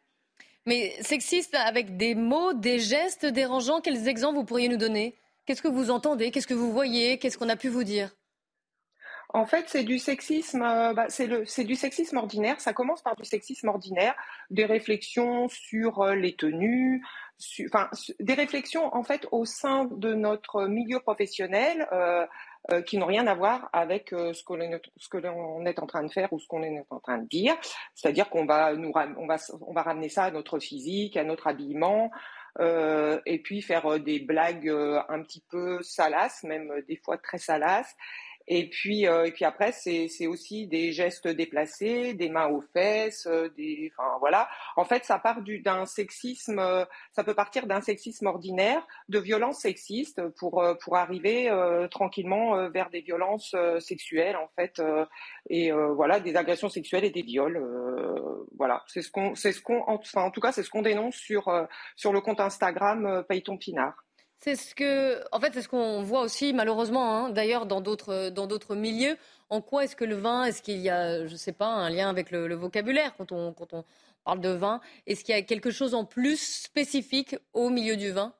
Mais 0.67 0.97
sexiste 1.03 1.55
avec 1.55 1.97
des 1.97 2.15
mots, 2.15 2.53
des 2.53 2.79
gestes 2.79 3.27
dérangeants, 3.27 3.81
quels 3.81 4.09
exemples 4.09 4.37
vous 4.37 4.45
pourriez 4.45 4.69
nous 4.69 4.77
donner? 4.77 5.17
Qu'est-ce 5.47 5.63
que 5.63 5.69
vous 5.69 5.91
entendez? 5.91 6.31
Qu'est-ce 6.31 6.47
que 6.47 6.55
vous 6.55 6.73
voyez? 6.73 7.19
Qu'est-ce 7.19 7.39
qu'on 7.39 7.49
a 7.49 7.57
pu 7.57 7.69
vous 7.69 7.85
dire? 7.85 8.11
En 9.33 9.47
fait, 9.47 9.69
c'est 9.69 9.85
du 9.85 9.99
sexisme, 9.99 10.63
euh, 10.63 10.93
bah, 10.93 11.07
c'est 11.09 11.65
du 11.65 11.75
sexisme 11.77 12.17
ordinaire. 12.17 12.61
Ça 12.61 12.73
commence 12.73 13.01
par 13.01 13.15
du 13.15 13.25
sexisme 13.25 13.69
ordinaire, 13.69 14.15
des 14.51 14.65
réflexions 14.65 15.49
sur 15.49 16.03
euh, 16.03 16.15
les 16.15 16.35
tenues, 16.35 17.05
des 18.19 18.35
réflexions 18.35 18.95
en 18.95 19.03
fait 19.03 19.27
au 19.31 19.45
sein 19.45 19.85
de 19.85 20.15
notre 20.15 20.67
milieu 20.67 21.01
professionnel 21.01 21.89
euh, 21.93 22.27
euh, 22.71 22.83
qui 22.83 22.99
n'ont 22.99 23.07
rien 23.07 23.27
à 23.27 23.35
voir 23.35 23.71
avec 23.73 24.13
euh, 24.13 24.35
ce 24.35 24.45
que 24.45 25.17
l'on 25.17 25.65
est 25.65 25.79
en 25.79 25.87
train 25.87 26.03
de 26.05 26.13
faire 26.13 26.31
ou 26.33 26.39
ce 26.39 26.47
qu'on 26.47 26.63
est 26.63 26.85
en 26.91 27.01
train 27.01 27.17
de 27.17 27.27
dire. 27.27 27.57
C'est-à-dire 27.95 28.29
qu'on 28.29 28.45
va 28.45 28.75
nous 28.75 28.93
on 28.95 29.27
va 29.27 29.37
on 29.67 29.73
va 29.73 29.83
ramener 29.83 30.11
ça 30.11 30.25
à 30.25 30.31
notre 30.31 30.59
physique, 30.59 31.17
à 31.17 31.25
notre 31.25 31.47
habillement. 31.47 32.11
Euh, 32.59 33.19
et 33.27 33.39
puis 33.41 33.63
faire 33.63 33.99
des 34.01 34.21
blagues 34.21 34.69
un 34.69 35.23
petit 35.23 35.43
peu 35.51 35.81
salaces, 35.83 36.43
même 36.43 36.71
des 36.87 36.97
fois 36.97 37.17
très 37.17 37.39
salaces, 37.39 37.97
et 38.53 38.69
puis, 38.69 39.07
euh, 39.07 39.27
et 39.27 39.31
puis 39.31 39.45
après, 39.45 39.71
c'est 39.71 40.27
aussi 40.27 40.67
des 40.67 40.91
gestes 40.91 41.29
déplacés, 41.29 42.15
des 42.15 42.29
mains 42.29 42.49
aux 42.49 42.63
fesses, 42.73 43.29
euh, 43.29 43.49
des, 43.57 43.93
enfin 43.97 44.17
voilà. 44.19 44.49
En 44.75 44.85
fait, 44.85 45.05
ça 45.05 45.21
part 45.21 45.41
d'un 45.43 45.87
sexisme, 45.87 46.59
euh, 46.59 46.85
ça 47.13 47.23
peut 47.23 47.35
partir 47.35 47.69
d'un 47.69 47.81
sexisme 47.81 48.27
ordinaire, 48.27 48.85
de 49.09 49.21
violences 49.21 49.61
sexistes, 49.61 50.21
pour 50.31 50.65
pour 50.83 50.97
arriver 50.97 51.49
tranquillement 51.93 52.69
vers 52.71 52.91
des 52.91 53.03
violences 53.03 53.55
sexuelles 53.79 54.37
en 54.37 54.49
fait, 54.57 54.83
et 55.49 55.71
voilà, 55.71 56.19
des 56.19 56.35
agressions 56.35 56.69
sexuelles 56.69 57.05
et 57.05 57.11
des 57.11 57.23
viols. 57.23 57.63
voilà, 58.57 58.83
c'est 58.89 59.03
ce 59.03 59.11
qu'on, 59.13 59.37
c'est 59.37 59.53
ce 59.53 59.63
qu'on, 59.63 59.85
enfin 59.87 60.23
en 60.23 60.31
tout 60.33 60.41
cas, 60.41 60.51
c'est 60.51 60.65
ce 60.65 60.71
qu'on 60.71 60.83
dénonce 60.83 61.15
sur 61.15 61.69
sur 61.95 62.13
le 62.13 62.21
compte 62.21 62.41
Instagram 62.41 63.25
Payton 63.29 63.59
Pinard. 63.59 63.95
C'est 64.43 64.57
ce 64.57 64.75
que, 64.75 65.23
en 65.33 65.41
fait, 65.41 65.53
c'est 65.53 65.61
ce 65.61 65.69
qu'on 65.69 66.03
voit 66.03 66.23
aussi 66.23 66.55
malheureusement, 66.55 67.15
hein, 67.15 67.29
d'ailleurs 67.29 67.67
dans 67.67 67.83
d'autres 67.83 68.31
dans 68.31 68.47
d'autres 68.47 68.75
milieux. 68.75 69.19
En 69.51 69.61
quoi 69.61 69.85
est-ce 69.85 69.95
que 69.95 70.05
le 70.05 70.17
vin, 70.17 70.45
est-ce 70.45 70.63
qu'il 70.63 70.79
y 70.79 70.89
a, 70.89 71.27
je 71.27 71.33
ne 71.33 71.37
sais 71.37 71.53
pas, 71.53 71.67
un 71.67 71.91
lien 71.91 72.09
avec 72.09 72.31
le, 72.31 72.55
vocabulaire 72.55 73.15
quand 73.17 73.33
on 73.33 73.53
quand 73.53 73.75
on 73.75 73.85
parle 74.25 74.41
de 74.41 74.49
vin? 74.49 74.81
Est-ce 75.07 75.25
qu'il 75.25 75.35
y 75.35 75.39
a 75.39 75.43
quelque 75.43 75.71
chose 75.71 75.95
en 75.95 76.07
plus 76.07 76.41
spécifique 76.63 77.37
au 77.53 77.69
milieu 77.69 77.97
du 77.97 78.13
vin? 78.13 78.35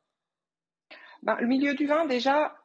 Ben, 1.23 1.37
Le 1.39 1.47
milieu 1.47 1.75
du 1.75 1.87
vin, 1.87 2.07
déjà. 2.07 2.57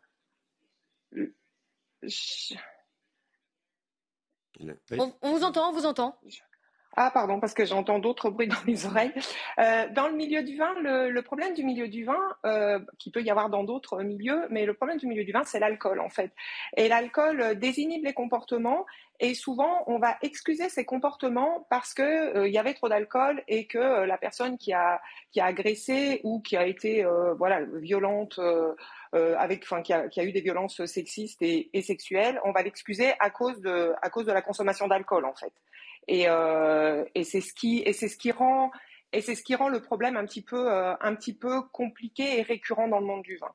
On, 4.91 5.13
on, 5.21 5.31
vous 5.33 5.43
entend, 5.43 5.69
on 5.69 5.73
vous 5.73 5.85
entend. 5.85 6.17
Ah, 6.97 7.11
pardon, 7.13 7.41
parce 7.41 7.53
que 7.53 7.65
j'entends 7.65 7.99
d'autres 7.99 8.29
bruits 8.29 8.47
dans 8.47 8.63
mes 8.65 8.85
oreilles. 8.85 9.11
Euh, 9.59 9.87
dans 9.91 10.07
le 10.07 10.15
milieu 10.15 10.43
du 10.43 10.55
vin, 10.55 10.73
le, 10.81 11.21
problème 11.21 11.53
du 11.53 11.63
milieu 11.63 11.89
du 11.89 12.05
vin, 12.05 12.19
euh, 12.45 12.79
qui 12.99 13.11
peut 13.11 13.21
y 13.21 13.29
avoir 13.29 13.49
dans 13.49 13.65
d'autres 13.65 14.01
milieux, 14.01 14.47
mais 14.49 14.65
le 14.65 14.73
problème 14.73 14.97
du 14.97 15.05
milieu 15.05 15.25
du 15.25 15.33
vin, 15.33 15.43
c'est 15.43 15.59
l'alcool, 15.59 15.99
en 15.99 16.09
fait. 16.09 16.31
Et 16.77 16.87
l'alcool 16.87 17.41
euh, 17.41 17.53
désinhibe 17.53 18.05
les 18.05 18.13
comportements, 18.13 18.85
et 19.19 19.33
souvent, 19.33 19.83
on 19.87 19.99
va 19.99 20.17
excuser 20.21 20.69
ces 20.69 20.85
comportements 20.85 21.67
parce 21.69 21.93
que 21.93 22.37
euh, 22.37 22.47
y 22.47 22.57
avait 22.57 22.73
trop 22.73 22.87
d'alcool 22.87 23.43
et 23.49 23.67
que 23.67 24.05
la 24.05 24.17
personne 24.17 24.57
qui 24.57 24.73
a 24.73 25.01
qui 25.31 25.39
a 25.39 25.45
agressé 25.45 26.21
ou 26.23 26.41
qui 26.41 26.57
a 26.57 26.65
été 26.65 27.05
voilà 27.37 27.61
violente 27.75 28.39
avec, 29.13 29.63
enfin, 29.63 29.81
qui 29.81 29.93
a, 29.93 30.09
qui 30.09 30.19
a, 30.19 30.25
eu 30.25 30.33
des 30.33 30.41
violences 30.41 30.83
sexistes 30.85 31.41
et, 31.41 31.69
et 31.71 31.81
sexuelles, 31.81 32.41
on 32.43 32.51
va 32.51 32.61
l'excuser 32.61 33.13
à 33.19 33.29
cause 33.29 33.61
de 33.61 33.93
à 34.01 34.09
cause 34.09 34.25
de 34.25 34.33
la 34.33 34.41
consommation 34.41 34.87
d'alcool, 34.89 35.23
en 35.23 35.33
fait. 35.33 35.53
Et, 36.07 36.25
c'est 37.23 37.41
ce 37.41 37.53
qui 37.53 38.31
rend 38.31 39.69
le 39.69 39.81
problème 39.81 40.17
un 40.17 40.25
petit 40.25 40.43
peu 40.43 40.71
euh, 40.71 40.93
un 40.99 41.15
petit 41.15 41.33
peu 41.33 41.61
compliqué 41.71 42.39
et 42.39 42.41
récurrent 42.41 42.87
dans 42.87 42.99
le 42.99 43.05
monde 43.05 43.23
du 43.23 43.37
vin. 43.37 43.51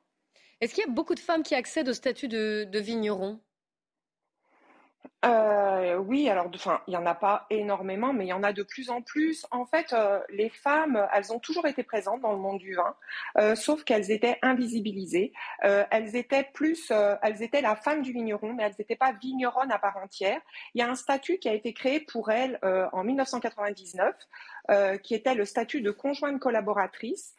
Est-ce 0.59 0.75
qu'il 0.75 0.83
y 0.85 0.87
a 0.87 0.91
beaucoup 0.91 1.15
de 1.15 1.19
femmes 1.19 1.43
qui 1.43 1.55
accèdent 1.55 1.89
au 1.89 1.93
statut 1.93 2.27
de, 2.27 2.67
de 2.69 2.79
vigneron? 2.79 3.39
Euh, 5.23 5.97
oui, 5.97 6.29
alors, 6.29 6.49
enfin, 6.53 6.81
il 6.87 6.93
y 6.93 6.97
en 6.97 7.05
a 7.05 7.13
pas 7.13 7.45
énormément, 7.51 8.11
mais 8.11 8.25
il 8.25 8.29
y 8.29 8.33
en 8.33 8.41
a 8.41 8.53
de 8.53 8.63
plus 8.63 8.89
en 8.89 9.01
plus. 9.01 9.45
En 9.51 9.65
fait, 9.65 9.93
euh, 9.93 10.19
les 10.29 10.49
femmes, 10.49 11.07
elles 11.13 11.31
ont 11.31 11.39
toujours 11.39 11.67
été 11.67 11.83
présentes 11.83 12.21
dans 12.21 12.31
le 12.31 12.39
monde 12.39 12.57
du 12.57 12.73
vin, 12.73 12.95
euh, 13.37 13.55
sauf 13.55 13.83
qu'elles 13.83 14.09
étaient 14.11 14.39
invisibilisées. 14.41 15.33
elles 15.61 16.15
étaient 16.15 16.47
plus, 16.53 16.91
elles 17.21 17.43
étaient 17.43 17.61
la 17.61 17.75
femme 17.75 18.01
du 18.01 18.11
vigneron, 18.13 18.53
mais 18.53 18.63
elles 18.63 18.75
n'étaient 18.79 18.95
pas 18.95 19.11
vigneronnes 19.13 19.71
à 19.71 19.79
part 19.79 19.97
entière. 19.97 20.41
Il 20.73 20.79
y 20.79 20.81
a 20.81 20.89
un 20.89 20.95
statut 20.95 21.37
qui 21.37 21.49
a 21.49 21.53
été 21.53 21.73
créé 21.73 21.99
pour 21.99 22.31
elles 22.31 22.59
en 22.63 23.03
1999, 23.03 24.15
qui 25.03 25.13
était 25.13 25.35
le 25.35 25.45
statut 25.45 25.81
de 25.81 25.91
conjointe 25.91 26.39
collaboratrice. 26.39 27.35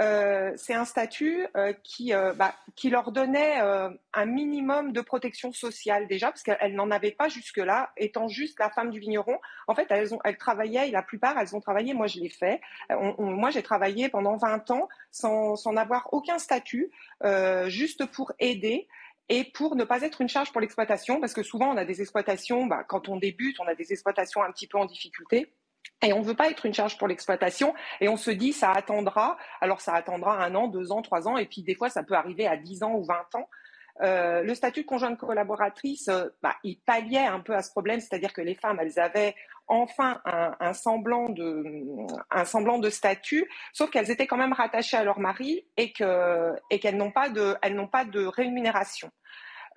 Euh, 0.00 0.52
c'est 0.56 0.72
un 0.72 0.86
statut 0.86 1.46
euh, 1.56 1.74
qui, 1.84 2.14
euh, 2.14 2.32
bah, 2.32 2.54
qui 2.74 2.88
leur 2.88 3.12
donnait 3.12 3.60
un 3.60 4.24
minimum 4.24 4.92
de 4.92 5.00
protection 5.00 5.52
sociale 5.52 6.06
déjà, 6.08 6.28
parce 6.28 6.42
qu'elles 6.42 6.74
n'en 6.74 6.90
avaient 6.90 7.10
pas 7.10 7.28
jusque-là, 7.28 7.92
étant 7.96 8.28
juste 8.28 8.58
la 8.58 8.70
femme 8.70 8.90
du 8.90 8.98
vigneron. 8.98 9.38
En 9.68 9.74
fait, 9.74 9.86
elles, 9.90 10.14
ont, 10.14 10.20
travaillaient, 10.38 10.90
la 10.90 11.02
plupart, 11.02 11.38
elles 11.38 11.54
ont 11.54 11.60
travaillé, 11.60 11.94
moi 11.94 12.06
je 12.06 12.18
l'ai 12.20 12.30
fait. 12.30 12.60
moi, 13.18 13.50
j'ai 13.50 13.62
travaillé 13.62 14.08
pendant 14.08 14.36
20 14.36 14.70
ans 14.70 14.88
sans, 15.10 15.56
sans 15.56 15.76
avoir 15.76 16.08
aucun 16.12 16.38
statut, 16.38 16.90
juste 17.66 18.06
pour 18.06 18.32
aider 18.38 18.88
et 19.28 19.44
pour 19.44 19.76
ne 19.76 19.84
pas 19.84 20.02
être 20.02 20.20
une 20.20 20.28
charge 20.28 20.50
pour 20.50 20.60
l'exploitation, 20.60 21.20
parce 21.20 21.34
que 21.34 21.42
souvent 21.42 21.72
on 21.72 21.76
a 21.76 21.84
des 21.84 22.00
exploitations, 22.00 22.66
bah, 22.66 22.84
quand 22.88 23.08
on 23.08 23.16
débute, 23.16 23.60
on 23.60 23.66
a 23.66 23.74
des 23.74 23.92
exploitations 23.92 24.42
un 24.42 24.50
petit 24.50 24.66
peu 24.66 24.78
en 24.78 24.86
difficulté. 24.86 25.52
Et 26.02 26.12
on 26.12 26.20
ne 26.20 26.24
veut 26.24 26.34
pas 26.34 26.48
être 26.48 26.64
une 26.64 26.74
charge 26.74 26.96
pour 26.96 27.08
l'exploitation. 27.08 27.74
Et 28.00 28.08
on 28.08 28.16
se 28.16 28.30
dit, 28.30 28.52
ça 28.52 28.70
attendra. 28.70 29.36
Alors, 29.60 29.80
ça 29.80 29.94
attendra 29.94 30.42
un 30.42 30.54
an, 30.54 30.68
deux 30.68 30.92
ans, 30.92 31.02
trois 31.02 31.28
ans. 31.28 31.36
Et 31.36 31.46
puis, 31.46 31.62
des 31.62 31.74
fois, 31.74 31.90
ça 31.90 32.02
peut 32.02 32.14
arriver 32.14 32.46
à 32.46 32.56
dix 32.56 32.82
ans 32.82 32.94
ou 32.94 33.04
vingt 33.04 33.34
ans. 33.34 33.48
Euh, 34.02 34.42
le 34.42 34.54
statut 34.54 34.82
de 34.82 34.86
conjointe 34.86 35.18
collaboratrice, 35.18 36.08
euh, 36.08 36.28
bah, 36.42 36.54
il 36.64 36.80
palliait 36.80 37.26
un 37.26 37.40
peu 37.40 37.54
à 37.54 37.62
ce 37.62 37.70
problème, 37.70 38.00
c'est-à-dire 38.00 38.32
que 38.32 38.40
les 38.40 38.54
femmes, 38.54 38.78
elles 38.80 38.98
avaient 38.98 39.34
enfin 39.68 40.20
un, 40.24 40.72
semblant 40.72 41.28
de 41.28 41.62
un 42.30 42.44
semblant 42.44 42.78
de 42.78 42.90
statut, 42.90 43.48
sauf 43.72 43.88
qu'elles 43.90 44.10
étaient 44.10 44.26
quand 44.26 44.36
même 44.36 44.52
rattachées 44.52 44.96
à 44.96 45.04
leur 45.04 45.20
mari 45.20 45.64
et 45.76 45.92
que 45.92 46.52
et 46.70 46.80
qu'elles 46.80 46.96
n'ont 46.96 47.12
pas 47.12 47.28
de 47.28 47.54
elles 47.62 47.76
n'ont 47.76 47.86
pas 47.86 48.04
de 48.04 48.24
rémunération. 48.24 49.12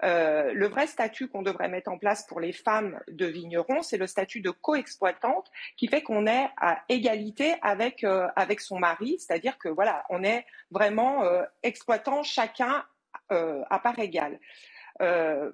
Euh, 0.03 0.51
le 0.53 0.67
vrai 0.67 0.87
statut 0.87 1.27
qu'on 1.27 1.41
devrait 1.41 1.69
mettre 1.69 1.89
en 1.89 1.97
place 1.97 2.25
pour 2.27 2.39
les 2.39 2.51
femmes 2.51 2.99
de 3.07 3.25
vignerons, 3.25 3.81
c'est 3.81 3.97
le 3.97 4.07
statut 4.07 4.41
de 4.41 4.49
coexploitante 4.49 5.49
qui 5.77 5.87
fait 5.87 6.01
qu'on 6.01 6.27
est 6.27 6.49
à 6.57 6.81
égalité 6.89 7.55
avec, 7.61 8.03
euh, 8.03 8.27
son 8.59 8.79
mari, 8.79 9.17
c'est-à-dire 9.19 9.57
que 9.57 9.69
voilà, 9.69 10.05
on 10.09 10.23
est 10.23 10.45
vraiment 10.69 11.23
euh, 11.23 11.43
exploitant 11.63 12.23
chacun 12.23 12.85
à 13.29 13.79
part 13.79 13.97
égale. 13.97 14.39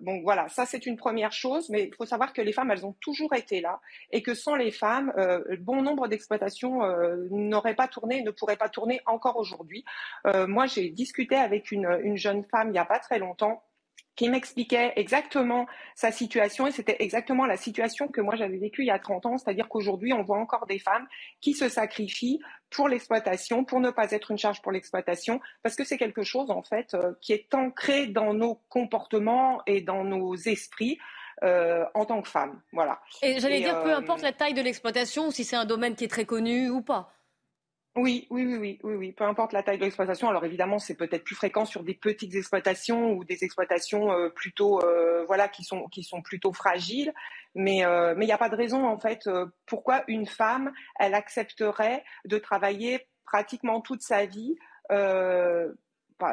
donc 0.01 0.23
voilà, 0.23 0.49
ça 0.49 0.65
c'est 0.65 0.85
une 0.85 0.97
première 0.97 1.31
chose, 1.31 1.69
mais 1.69 1.83
il 1.85 1.95
faut 1.95 2.05
savoir 2.05 2.33
que 2.33 2.41
les 2.41 2.51
femmes, 2.51 2.71
elles 2.71 2.85
ont 2.85 2.95
toujours 2.99 3.33
été 3.33 3.61
là 3.61 3.79
et 4.11 4.21
que 4.21 4.33
sans 4.33 4.55
les 4.55 4.71
femmes, 4.71 5.13
bon 5.61 5.81
nombre 5.81 6.09
d'exploitations 6.09 6.81
n'auraient 7.31 7.75
pas 7.75 7.87
tourné, 7.87 8.21
ne 8.21 8.31
pourraient 8.31 8.57
pas 8.57 8.67
tourner 8.67 8.99
encore 9.05 9.37
aujourd'hui. 9.37 9.85
moi, 10.25 10.65
j'ai 10.65 10.89
discuté 10.89 11.37
avec 11.37 11.71
une, 11.71 11.87
une, 12.03 12.17
jeune 12.17 12.43
femme 12.43 12.67
il 12.67 12.73
n'y 12.73 12.79
a 12.79 12.85
pas 12.85 12.99
très 12.99 13.17
longtemps 13.17 13.63
qui 14.19 14.27
m'expliquait 14.27 14.91
exactement 14.97 15.65
sa 15.95 16.11
situation 16.11 16.67
et 16.67 16.71
c'était 16.71 16.97
exactement 16.99 17.45
la 17.45 17.55
situation 17.55 18.09
que 18.09 18.19
moi 18.19 18.35
j'avais 18.35 18.57
vécue 18.57 18.81
il 18.81 18.87
y 18.87 18.91
a 18.91 18.99
30 18.99 19.25
ans, 19.25 19.37
c'est-à-dire 19.37 19.69
qu'aujourd'hui 19.69 20.11
on 20.11 20.23
voit 20.23 20.39
encore 20.39 20.65
des 20.67 20.77
femmes 20.77 21.07
qui 21.39 21.53
se 21.53 21.69
sacrifient 21.69 22.41
pour 22.69 22.89
l'exploitation, 22.89 23.63
pour 23.63 23.79
ne 23.79 23.91
pas 23.91 24.11
être 24.11 24.31
une 24.31 24.37
charge 24.37 24.61
pour 24.61 24.73
l'exploitation, 24.73 25.39
parce 25.63 25.77
que 25.77 25.85
c'est 25.85 25.97
quelque 25.97 26.23
chose 26.23 26.51
en 26.51 26.63
fait 26.63 26.95
euh, 26.95 27.13
qui 27.21 27.31
est 27.31 27.53
ancré 27.53 28.07
dans 28.07 28.33
nos 28.33 28.55
comportements 28.67 29.61
et 29.65 29.79
dans 29.79 30.03
nos 30.03 30.35
esprits. 30.35 30.99
Euh, 31.41 31.85
en 31.93 32.03
tant 32.03 32.21
que 32.21 32.27
femme, 32.27 32.59
voilà. 32.73 32.99
Et 33.21 33.39
j'allais 33.39 33.61
dire, 33.61 33.81
peu 33.81 33.91
euh, 33.91 33.97
importe 33.97 34.21
la 34.21 34.33
taille 34.33 34.53
de 34.53 34.61
l'exploitation, 34.61 35.31
si 35.31 35.45
c'est 35.45 35.55
un 35.55 35.63
domaine 35.63 35.95
qui 35.95 36.03
est 36.03 36.09
très 36.09 36.25
connu 36.25 36.69
ou 36.69 36.81
pas. 36.81 37.13
Oui, 38.01 38.27
oui, 38.29 38.45
oui, 38.45 38.79
oui, 38.81 38.95
oui, 38.95 39.11
peu 39.11 39.25
importe 39.25 39.51
la 39.51 39.61
taille 39.61 39.77
de 39.77 39.83
l'exploitation. 39.83 40.29
Alors 40.29 40.45
évidemment, 40.45 40.79
c'est 40.79 40.95
peut-être 40.95 41.25
plus 41.25 41.35
fréquent 41.35 41.65
sur 41.65 41.83
des 41.83 41.93
petites 41.93 42.33
exploitations 42.33 43.11
ou 43.11 43.25
des 43.25 43.43
exploitations 43.43 44.09
euh, 44.13 44.29
plutôt, 44.29 44.79
euh, 44.85 45.25
voilà, 45.25 45.49
qui 45.49 45.65
sont 45.65 45.85
qui 45.89 46.03
sont 46.03 46.21
plutôt 46.21 46.53
fragiles. 46.53 47.13
Mais 47.55 47.83
euh, 47.83 48.13
il 48.17 48.25
n'y 48.25 48.31
a 48.31 48.37
pas 48.37 48.47
de 48.47 48.55
raison 48.55 48.87
en 48.87 48.97
fait 48.97 49.29
pourquoi 49.65 50.05
une 50.07 50.27
femme 50.27 50.71
elle 50.97 51.13
accepterait 51.13 52.05
de 52.23 52.37
travailler 52.37 53.05
pratiquement 53.25 53.81
toute 53.81 54.01
sa 54.01 54.25
vie 54.25 54.55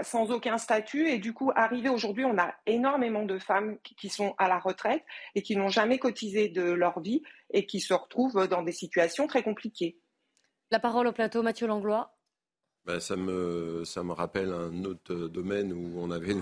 sans 0.03 0.31
aucun 0.31 0.59
statut? 0.59 1.09
Et 1.09 1.19
du 1.19 1.33
coup 1.33 1.51
arriver 1.57 1.89
aujourd'hui, 1.89 2.25
on 2.25 2.39
a 2.39 2.55
énormément 2.67 3.25
de 3.25 3.41
femmes 3.41 3.79
qui 3.83 4.09
sont 4.09 4.37
à 4.39 4.47
la 4.47 4.61
retraite 4.61 5.03
et 5.35 5.43
qui 5.43 5.57
n'ont 5.57 5.69
jamais 5.69 5.99
cotisé 5.99 6.49
de 6.49 6.63
leur 6.63 7.01
vie 7.01 7.23
et 7.53 7.67
qui 7.67 7.81
se 7.81 7.95
retrouvent 7.95 8.47
dans 8.47 8.63
des 8.63 8.73
situations 8.73 9.27
très 9.27 9.43
compliquées. 9.43 9.99
La 10.71 10.81
parole 10.81 11.07
au 11.07 11.13
plateau, 11.13 11.43
Mathieu 11.43 11.67
Langlois. 11.67 12.13
Ben, 12.85 13.01
ça, 13.01 13.17
me, 13.17 13.85
ça 13.85 14.03
me 14.03 14.13
rappelle 14.13 14.53
un 14.53 14.85
autre 14.85 15.15
domaine 15.29 15.73
où 15.73 15.99
on 15.99 16.11
avait 16.11 16.37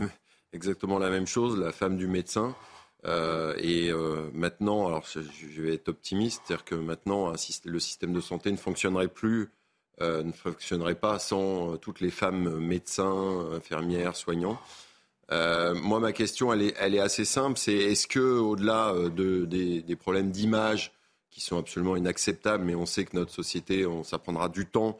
exactement 0.52 0.98
la 0.98 1.10
même 1.10 1.26
chose, 1.26 1.58
la 1.58 1.72
femme 1.72 1.96
du 1.96 2.06
médecin. 2.06 2.54
Euh, 3.06 3.54
et 3.58 3.90
euh, 3.90 4.30
maintenant, 4.32 4.86
alors 4.86 5.04
je 5.06 5.62
vais 5.62 5.74
être 5.74 5.88
optimiste, 5.88 6.42
c'est-à-dire 6.46 6.64
que 6.64 6.74
maintenant 6.74 7.32
le 7.64 7.78
système 7.78 8.14
de 8.14 8.20
santé 8.20 8.50
ne 8.50 8.56
fonctionnerait 8.56 9.08
plus, 9.08 9.50
euh, 10.00 10.22
ne 10.22 10.32
fonctionnerait 10.32 10.94
pas 10.94 11.18
sans 11.18 11.76
toutes 11.76 12.00
les 12.00 12.10
femmes 12.10 12.58
médecins, 12.60 13.50
infirmières, 13.54 14.16
soignants. 14.16 14.58
moi, 15.30 16.00
ma 16.00 16.12
question, 16.12 16.52
elle 16.52 16.62
est, 16.94 16.98
assez 16.98 17.26
simple. 17.26 17.58
C'est 17.58 17.74
est-ce 17.74 18.06
que, 18.06 18.38
au-delà 18.38 18.94
de, 18.94 19.44
des, 19.44 19.82
des, 19.82 19.96
problèmes 19.96 20.30
d'image 20.30 20.92
qui 21.34 21.40
sont 21.40 21.58
absolument 21.58 21.96
inacceptables, 21.96 22.64
mais 22.64 22.76
on 22.76 22.86
sait 22.86 23.04
que 23.04 23.16
notre 23.16 23.32
société, 23.32 23.84
ça 24.04 24.18
prendra 24.18 24.48
du 24.48 24.66
temps 24.66 24.96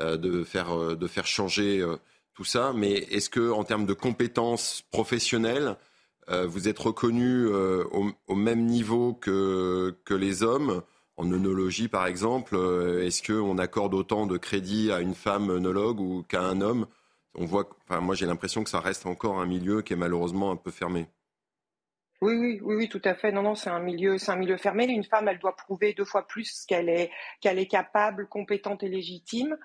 euh, 0.00 0.16
de, 0.16 0.42
faire, 0.42 0.72
euh, 0.72 0.96
de 0.96 1.06
faire 1.06 1.26
changer 1.26 1.80
euh, 1.80 1.96
tout 2.32 2.42
ça. 2.42 2.72
Mais 2.74 2.92
est-ce 2.92 3.28
que, 3.28 3.50
en 3.50 3.64
termes 3.64 3.84
de 3.84 3.92
compétences 3.92 4.82
professionnelles, 4.90 5.76
vous 6.46 6.68
êtes 6.68 6.78
reconnu 6.78 7.46
au, 7.48 8.34
même 8.34 8.64
niveau 8.64 9.12
que, 9.12 9.94
les 10.08 10.42
hommes? 10.42 10.82
En 11.18 11.30
œnologie, 11.30 11.86
par 11.86 12.06
exemple 12.06 12.56
Est-ce 13.02 13.22
qu'on 13.22 13.58
accorde 13.58 13.92
autant 13.92 14.26
de 14.26 14.38
crédit 14.38 14.90
à 14.90 15.00
une 15.00 15.14
femme 15.14 15.50
œnologue 15.50 16.00
ou 16.00 16.24
qu'à 16.26 16.40
un 16.40 16.62
homme? 16.62 16.86
On 17.34 17.44
voit, 17.44 17.68
moi, 18.00 18.14
j'ai 18.14 18.24
l'impression 18.24 18.64
que 18.64 18.70
ça 18.70 18.80
reste 18.80 19.04
encore 19.04 19.38
un 19.38 19.44
milieu 19.44 19.82
qui 19.82 19.92
est 19.92 19.96
malheureusement 19.96 20.50
un 20.50 20.56
peu 20.56 20.70
fermé. 20.70 21.08
Oui, 22.24 22.58
oui, 22.62 22.88
tout 22.88 23.02
à 23.04 23.14
fait. 23.14 23.32
Non, 23.32 23.42
non, 23.42 23.54
c'est 23.54 23.68
un 23.68 23.80
milieu, 23.80 24.16
c'est 24.16 24.32
un 24.32 24.56
fermé. 24.56 24.86
Une 24.86 25.04
femme, 25.04 25.28
elle 25.28 25.38
doit 25.38 25.54
prouver 25.56 25.92
deux 25.92 26.06
fois 26.06 26.26
plus 26.26 26.64
qu'elle 26.66 26.88
est, 26.88 27.10
qu'elle 27.42 27.58
est 27.58 27.66
capable, 27.66 28.28
compétente 28.28 28.82
et 28.82 28.88
légitime. 28.88 29.58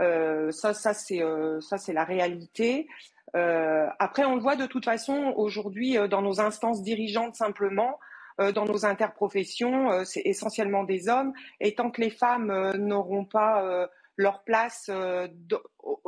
Euh, 0.00 0.50
ça, 0.50 0.72
ça 0.72 0.94
c'est, 0.94 1.22
euh, 1.22 1.60
ça 1.60 1.76
c'est 1.76 1.92
la 1.92 2.04
réalité. 2.04 2.88
Euh, 3.36 3.86
après, 3.98 4.24
on 4.24 4.36
le 4.36 4.40
voit 4.40 4.56
de 4.56 4.64
toute 4.64 4.86
façon 4.86 5.34
aujourd'hui 5.36 5.98
dans 6.08 6.22
nos 6.22 6.40
instances 6.40 6.82
dirigeantes 6.82 7.34
simplement. 7.34 7.98
dans 8.54 8.64
nos 8.64 8.86
interprofessions, 8.86 10.04
c'est 10.04 10.22
essentiellement 10.24 10.84
des 10.84 11.08
hommes. 11.08 11.32
Et 11.60 11.74
tant 11.74 11.90
que 11.90 12.00
les 12.00 12.10
femmes 12.10 12.76
n'auront 12.76 13.24
pas 13.26 13.88
leur 14.16 14.44
place 14.44 14.88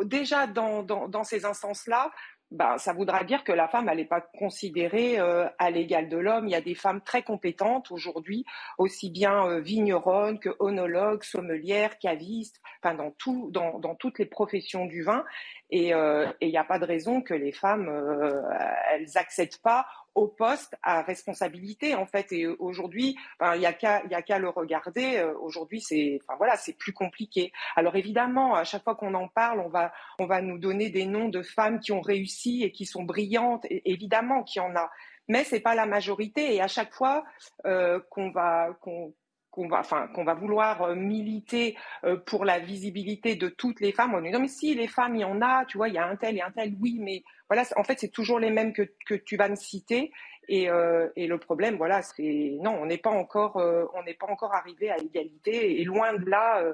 déjà 0.05 0.47
dans 0.47 1.25
ces 1.25 1.45
instances-là, 1.45 2.11
ben, 2.51 2.79
ça 2.79 2.93
voudra 2.93 3.23
dire 3.23 3.45
que 3.45 3.53
la 3.53 3.69
femme, 3.69 3.89
n'est 3.95 4.05
pas 4.05 4.21
considérée 4.21 5.21
euh, 5.21 5.47
à 5.59 5.71
l'égal 5.71 6.09
de 6.09 6.17
l'homme. 6.17 6.49
Il 6.49 6.51
y 6.51 6.57
a 6.57 6.61
des 6.61 6.75
femmes 6.75 7.01
très 7.01 7.23
compétentes 7.23 7.93
aujourd'hui, 7.93 8.45
aussi 8.77 9.09
bien 9.11 9.47
euh, 9.47 9.61
vigneronnes 9.61 10.41
que 10.41 10.51
onologues, 10.59 11.23
sommelières, 11.23 11.99
cavistes, 11.99 12.61
enfin 12.83 12.95
dans 12.95 13.13
tout, 13.13 13.51
dans, 13.53 13.79
dans 13.79 13.95
toutes 13.95 14.19
les 14.19 14.27
professions 14.27 14.87
du 14.87 15.03
vin. 15.03 15.25
Et 15.71 15.95
euh, 15.95 16.27
il 16.41 16.49
n'y 16.49 16.59
a 16.59 16.65
pas 16.65 16.81
de 16.81 16.87
raison 16.87 17.23
que 17.23 17.35
les 17.35 17.53
femmes, 17.53 17.89
elles 18.91 19.07
n'accèdent 19.15 19.61
pas 19.63 19.87
au 20.21 20.29
poste 20.29 20.77
à 20.83 21.01
responsabilité 21.01 21.95
en 21.95 22.05
fait. 22.05 22.31
Et 22.33 22.47
aujourd'hui, 22.47 23.17
il 23.41 23.59
n'y 23.59 23.67
a 23.67 23.73
qu'à 23.73 24.03
il 24.05 24.15
a 24.15 24.21
qu'à 24.21 24.39
le 24.39 24.51
regarder. 24.51 25.17
Euh, 25.17 25.33
aujourd'hui, 25.41 25.81
c'est 25.81 26.21
enfin 26.23 26.37
voilà, 26.37 26.57
c'est 26.57 26.75
plus 26.75 26.93
compliqué. 26.93 27.53
Alors 27.75 27.97
évidemment, 27.97 28.55
à 28.55 28.65
chaque 28.65 28.85
fois 28.85 28.95
qu'on 28.95 29.15
en 29.15 29.29
parle, 29.29 29.61
on 29.61 29.71
va 29.71 29.93
on 30.19 30.27
va 30.27 30.43
nous 30.43 30.59
donner 30.59 30.91
des 30.91 31.07
noms 31.07 31.31
de 31.31 31.43
femmes 31.43 31.81
qui 31.81 31.93
ont 31.93 32.03
réussi 32.03 32.63
et 32.63 32.71
qui 32.71 32.85
sont 32.85 33.03
brillantes. 33.03 33.65
Et, 33.71 33.91
évidemment 33.91 34.43
qu'il 34.43 34.61
y 34.61 34.65
en 34.65 34.77
a, 34.77 34.91
mais 35.27 35.43
c'est 35.45 35.61
pas 35.61 35.75
la 35.75 35.87
majorité. 35.87 36.55
Et 36.55 36.61
à 36.61 36.69
chaque 36.69 36.93
fois 36.93 37.25
euh, 37.65 37.99
qu'on 38.11 38.31
va 38.31 38.77
qu'on 38.83 39.15
qu'on 39.51 39.69
va, 39.69 39.81
enfin, 39.81 40.09
qu'on 40.15 40.25
va 40.25 40.35
vouloir 40.35 40.83
euh, 40.83 40.95
militer 40.95 41.77
euh, 42.05 42.17
pour 42.17 42.45
la 42.45 42.59
visibilité 42.59 43.37
de 43.37 43.49
toutes 43.49 43.81
les 43.81 43.93
femmes. 43.93 44.15
On 44.15 44.21
dit 44.21 44.31
non 44.31 44.41
mais 44.41 44.49
si 44.49 44.75
les 44.75 44.89
femmes 44.89 45.17
il 45.17 45.21
y 45.21 45.25
en 45.25 45.41
a, 45.43 45.65
tu 45.67 45.77
vois, 45.77 45.89
il 45.89 45.95
y 45.95 45.99
a 45.99 46.07
un 46.07 46.17
tel 46.17 46.37
et 46.37 46.43
un 46.43 46.51
tel, 46.51 46.75
oui, 46.81 46.99
mais 47.01 47.23
voilà, 47.49 47.65
en 47.77 47.85
fait 47.85 47.99
c'est 47.99 48.09
toujours 48.09 48.39
les 48.39 48.51
mêmes 48.51 48.73
que, 48.73 48.83
que 49.07 49.15
tu 49.15 49.37
vas 49.37 49.49
me 49.49 49.57
citer. 49.57 50.13
Et, 50.49 50.69
euh, 50.69 51.09
et 51.15 51.29
le 51.29 51.39
problème, 51.39 51.77
voilà, 51.77 52.03
c'est 52.03 52.57
non, 52.61 52.77
on 52.81 52.87
n'est 52.87 52.99
pas 52.99 53.11
encore, 53.11 53.57
on 53.95 54.03
n'est 54.03 54.15
pas 54.15 54.27
encore 54.27 54.53
arrivé 54.53 54.91
à 54.91 54.99
égalité 54.99 55.81
et 55.81 55.85
loin 55.85 56.15
de 56.15 56.29
là 56.29 56.65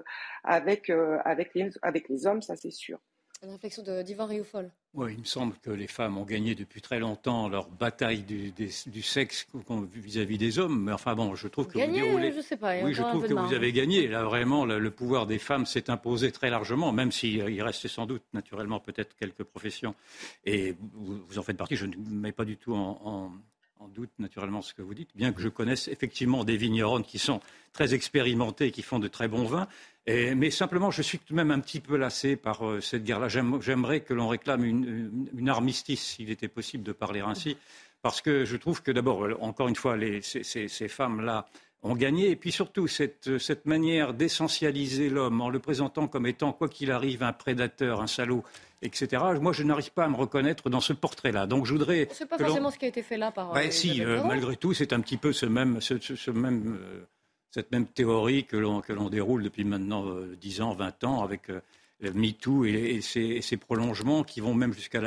avec 0.45 0.91
avec 1.25 1.55
les 1.55 1.69
avec 1.83 2.09
les 2.09 2.27
hommes, 2.27 2.41
ça 2.41 2.57
c'est 2.57 2.71
sûr. 2.71 2.99
Une 3.47 3.53
réflexion 3.53 3.85
d'Yvan 4.03 4.27
Rioufol. 4.27 4.73
Oui, 4.95 5.13
il 5.13 5.21
me 5.21 5.25
semble 5.25 5.55
que 5.59 5.71
les 5.71 5.87
femmes 5.87 6.19
ont 6.19 6.25
gagné 6.25 6.57
depuis 6.57 6.81
très 6.81 6.99
longtemps 6.99 7.49
leur 7.49 7.69
bataille 7.69 8.23
du, 8.23 8.53
sexe 9.03 9.47
vis-à-vis 9.95 10.37
des 10.37 10.59
hommes. 10.59 10.83
Mais 10.83 10.91
enfin 10.91 11.15
bon, 11.15 11.37
je 11.37 11.47
trouve 11.47 11.69
que 11.69 11.79
vous 11.79 11.93
déroulez. 11.93 12.33
Je 12.33 12.41
sais 12.41 12.57
pas. 12.57 12.83
Oui, 12.83 12.93
je 12.93 13.03
trouve 13.03 13.25
que 13.25 13.33
vous 13.33 13.55
avez 13.55 13.73
gagné. 13.73 14.09
Là, 14.09 14.25
vraiment, 14.25 14.65
le, 14.65 14.91
pouvoir 14.91 15.27
des 15.27 15.39
femmes 15.39 15.65
s'est 15.65 15.91
imposé 15.91 16.33
très 16.33 16.51
largement, 16.51 16.91
même 16.91 17.13
s'il 17.13 17.37
il 17.37 17.63
reste 17.63 17.87
sans 17.87 18.07
doute, 18.07 18.25
naturellement, 18.33 18.81
peut-être 18.81 19.15
quelques 19.15 19.45
professions. 19.45 19.95
Et 20.45 20.75
vous, 20.95 21.39
en 21.39 21.43
faites 21.43 21.57
partie. 21.57 21.77
Je 21.77 21.87
ne 21.87 21.95
mets 21.97 22.33
pas 22.33 22.45
du 22.45 22.57
tout 22.57 22.75
en, 22.75 23.01
en 23.05 23.33
doute 23.89 24.11
naturellement 24.19 24.63
ce 24.63 24.75
que 24.75 24.83
vous 24.83 24.95
dites, 24.95 25.11
bien 25.15 25.33
que 25.33 25.41
je 25.41 25.49
connaisse 25.49 25.89
effectivement 25.89 26.45
des 26.45 26.57
vigneronnes 26.57 27.05
qui 27.05 27.19
sont 27.19 27.41
très 27.73 27.95
expérimentées 27.95 28.67
et 28.67 28.71
qui 28.71 28.83
font 28.83 28.99
de 28.99 29.09
très 29.09 29.29
bons 29.29 29.45
vins. 29.45 29.69
mais 30.07 30.51
simplement, 30.51 30.91
je 30.91 31.03
suis 31.03 31.19
tout 31.19 31.33
de 31.33 31.37
même 31.37 31.51
un 31.51 31.61
petit 31.61 31.81
peu 31.81 31.97
lassé 31.97 32.37
par 32.37 32.67
euh, 32.67 32.81
cette 32.81 33.05
guerre-là. 33.05 33.29
J'aimerais 33.29 34.01
que 34.01 34.15
l'on 34.15 34.29
réclame 34.29 34.65
une, 34.65 35.49
armistice, 35.49 36.03
s'il 36.03 36.31
était 36.31 36.49
possible 36.49 36.85
de 36.85 36.93
parler 36.93 37.21
ainsi, 37.21 37.57
parce 38.03 38.21
que 38.21 38.45
je 38.45 38.57
trouve 38.57 38.83
que 38.83 38.91
d'abord, 38.91 39.27
encore 39.41 39.69
une 39.69 39.77
fois, 39.77 39.97
ces, 40.23 40.89
femmes-là 40.89 41.49
ont 41.87 41.95
gagné, 41.95 42.31
et 42.31 42.37
puis 42.37 42.53
surtout 42.53 42.89
cette, 42.89 43.39
cette 43.39 43.67
manière 43.67 44.15
d'essentialiser 44.15 45.09
l'homme 45.09 45.41
en 45.41 45.49
le 45.49 45.59
présentant 45.59 46.09
comme 46.09 46.27
étant, 46.27 46.53
quoi 46.53 46.69
qu'il 46.69 46.91
arrive, 46.91 47.23
un 47.23 47.33
prédateur, 47.33 48.01
un 48.01 48.07
salaud, 48.07 48.43
etc. 48.83 49.23
Moi, 49.41 49.53
je 49.53 49.63
n'arrive 49.63 49.93
pas 49.93 50.05
à 50.05 50.09
me 50.09 50.17
reconnaître 50.17 50.69
dans 50.71 50.81
ce 50.81 50.93
portrait-là. 50.93 51.47
Donc, 51.47 51.67
je 51.67 51.73
voudrais. 51.73 52.09
C'est 52.13 52.29
pas 52.29 52.39
forcément 52.39 52.71
ce 52.71 52.79
qui 52.79 52.85
a 52.85 52.89
été 52.89 53.03
fait 53.03 53.17
là 53.17 53.31
par. 53.31 53.53
Ben, 53.53 53.71
si, 53.71 54.03
euh, 54.03 54.23
malgré 54.25 54.57
tout, 54.57 54.75
c'est 54.75 54.93
un 54.93 55.01
petit 55.01 55.17
peu 55.17 55.33
ce 55.33 55.47
même, 55.47 55.81
ce, 55.81 56.31
même, 56.31 56.79
euh, 56.81 57.05
cette 57.51 57.71
même 57.73 57.87
théorie 57.87 58.45
que 58.45 58.57
l'on 58.57 59.09
déroule 59.09 59.43
depuis 59.43 59.65
maintenant 59.65 60.05
10 60.41 60.61
ans, 60.61 60.75
20 60.75 61.05
ans 61.05 61.23
avec. 61.23 61.51
MeToo 61.99 62.67
et, 62.67 63.01
et, 63.01 63.01
ses, 63.01 63.57
prolongements 63.57 64.23
qui 64.23 64.41
vont 64.41 64.53
même 64.53 64.75
jusqu'à 64.75 65.01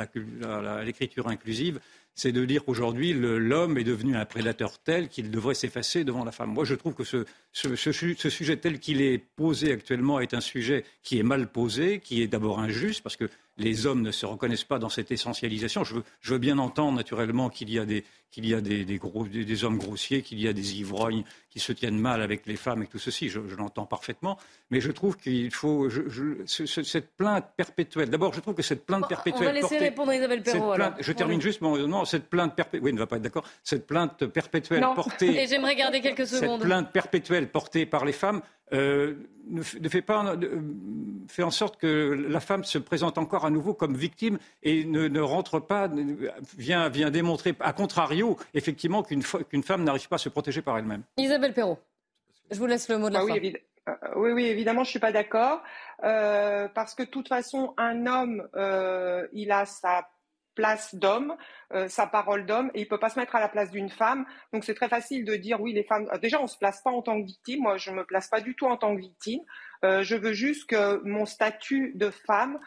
l'écriture 0.82 1.28
inclusive, 1.28 1.78
c'est 2.20 2.32
de 2.32 2.44
dire 2.44 2.66
qu'aujourd'hui, 2.66 3.14
l'homme 3.14 3.78
est 3.78 3.84
devenu 3.84 4.14
un 4.14 4.26
prédateur 4.26 4.78
tel 4.78 5.08
qu'il 5.08 5.30
devrait 5.30 5.54
s'effacer 5.54 6.04
devant 6.04 6.22
la 6.22 6.32
femme. 6.32 6.50
Moi, 6.50 6.66
je 6.66 6.74
trouve 6.74 6.92
que 6.92 7.02
ce, 7.02 7.24
ce 7.52 8.28
sujet 8.28 8.58
tel 8.58 8.78
qu'il 8.78 9.00
est 9.00 9.16
posé 9.16 9.72
actuellement 9.72 10.20
est 10.20 10.34
un 10.34 10.42
sujet 10.42 10.84
qui 11.02 11.18
est 11.18 11.22
mal 11.22 11.50
posé, 11.50 11.98
qui 11.98 12.20
est 12.20 12.26
d'abord 12.28 12.60
injuste, 12.60 13.02
parce 13.02 13.16
que 13.16 13.30
les 13.60 13.86
hommes 13.86 14.02
ne 14.02 14.10
se 14.10 14.26
reconnaissent 14.26 14.64
pas 14.64 14.78
dans 14.78 14.88
cette 14.88 15.10
essentialisation. 15.10 15.84
Je 15.84 15.94
veux, 16.24 16.38
bien 16.38 16.58
entendre 16.58 16.96
naturellement 16.96 17.50
qu'il 17.50 17.70
y 17.70 17.78
a 17.78 17.84
des, 17.84 18.04
qu'il 18.30 18.46
y 18.46 18.54
a 18.54 18.60
des, 18.60 18.84
gros, 18.96 19.26
des, 19.26 19.64
hommes 19.64 19.78
grossiers, 19.78 20.22
qu'il 20.22 20.40
y 20.40 20.48
a 20.48 20.52
des 20.52 20.78
ivrognes 20.80 21.24
qui 21.50 21.60
se 21.60 21.72
tiennent 21.72 21.98
mal 21.98 22.22
avec 22.22 22.46
les 22.46 22.56
femmes 22.56 22.82
et 22.82 22.86
tout 22.86 22.98
ceci. 22.98 23.28
Je, 23.28 23.40
l'entends 23.56 23.84
parfaitement. 23.84 24.38
Mais 24.70 24.80
je 24.80 24.90
trouve 24.90 25.16
qu'il 25.18 25.50
faut 25.50 25.88
cette 26.46 27.10
plainte 27.16 27.46
perpétuelle. 27.56 28.08
D'abord, 28.08 28.32
je 28.32 28.40
trouve 28.40 28.54
que 28.54 28.62
cette 28.62 28.86
plainte 28.86 29.06
perpétuelle. 29.08 29.48
On 29.48 29.52
va 29.52 29.60
laisser 29.60 29.78
répondre 29.78 30.12
Isabelle 30.12 30.42
Perrault. 30.42 30.76
je 30.98 31.12
termine 31.12 31.40
juste 31.40 31.60
mon 31.60 31.72
raisonnement. 31.72 32.04
Cette 32.10 32.28
plainte 32.28 32.54
perpétuelle. 32.56 32.84
Oui, 32.84 32.92
ne 32.92 32.98
va 32.98 33.06
pas 33.06 33.16
être 33.16 33.22
d'accord. 33.22 33.44
Cette 33.62 33.86
plainte 33.86 34.26
perpétuelle 34.26 34.84
portée. 34.94 35.36
Et 35.42 35.46
j'aimerais 35.46 35.76
garder 35.76 36.00
quelques 36.00 36.26
secondes. 36.26 36.60
Cette 36.60 36.68
plainte 36.68 36.90
perpétuelle 36.92 37.48
portée 37.48 37.86
par 37.86 38.04
les 38.04 38.12
femmes 38.12 38.42
euh, 38.72 39.14
ne, 39.48 39.62
fait 39.62 40.02
pas 40.02 40.34
euh, 40.36 40.60
fait 41.26 41.42
en 41.42 41.50
sorte 41.50 41.76
que 41.76 42.26
la 42.28 42.38
femme 42.38 42.62
se 42.62 42.78
présente 42.78 43.18
encore 43.18 43.44
à 43.44 43.50
nouveau 43.50 43.74
comme 43.74 43.96
victime 43.96 44.38
et 44.62 44.84
ne, 44.84 45.20
rentre 45.20 45.58
pas 45.58 45.90
vient, 46.56 46.88
vient 46.88 47.10
démontrer 47.10 47.54
à 47.58 47.72
contrario 47.72 48.36
effectivement 48.54 49.02
qu'une 49.02 49.22
femme 49.22 49.82
n'arrive 49.82 50.08
pas 50.08 50.16
à 50.16 50.18
se 50.18 50.28
protéger 50.28 50.62
par 50.62 50.78
elle-même. 50.78 51.02
Isabelle 51.16 51.52
Perrault, 51.52 51.78
je 52.50 52.58
vous 52.58 52.66
laisse 52.66 52.88
le 52.88 52.98
mot 52.98 53.08
de 53.08 53.14
la 53.14 53.20
ah 53.20 53.26
fin. 53.26 53.40
Oui, 53.40 53.56
euh, 53.88 53.92
oui, 54.14 54.32
oui, 54.32 54.44
évidemment, 54.44 54.84
je 54.84 54.90
suis 54.90 55.00
pas 55.00 55.12
d'accord 55.12 55.62
parce 56.00 56.94
que 56.94 57.02
de 57.02 57.08
toute 57.08 57.26
façon, 57.26 57.74
un 57.76 58.06
homme, 58.06 58.48
il 59.32 59.50
a 59.50 59.66
sa 59.66 60.08
place 60.60 60.94
d'homme, 60.94 61.34
euh, 61.72 61.88
sa 61.88 62.06
parole 62.06 62.44
d'homme, 62.44 62.70
et 62.74 62.82
il 62.82 62.88
peut 62.88 62.98
pas 62.98 63.08
se 63.08 63.18
mettre 63.18 63.34
à 63.34 63.40
la 63.40 63.48
place 63.48 63.70
d'une 63.70 63.88
femme. 63.88 64.26
Donc 64.52 64.64
c'est 64.64 64.74
très 64.74 64.90
facile 64.90 65.24
de 65.24 65.36
dire 65.36 65.58
oui, 65.58 65.72
les 65.72 65.84
femmes. 65.84 66.06
Euh, 66.12 66.18
déjà, 66.18 66.38
on 66.40 66.46
se 66.46 66.58
place 66.58 66.82
pas 66.82 66.90
en 66.90 67.00
tant 67.00 67.18
que 67.18 67.26
victime. 67.26 67.62
Moi, 67.62 67.78
je 67.78 67.90
me 67.90 68.04
place 68.04 68.28
pas 68.28 68.42
du 68.42 68.54
tout 68.54 68.66
en 68.66 68.76
tant 68.76 68.94
que 68.94 69.00
victime. 69.00 69.40
Euh, 69.84 70.02
je 70.02 70.16
veux 70.16 70.34
juste 70.34 70.68
que 70.68 71.02
mon 71.04 71.24
statut 71.24 71.92
de 71.94 72.10
femme 72.10 72.58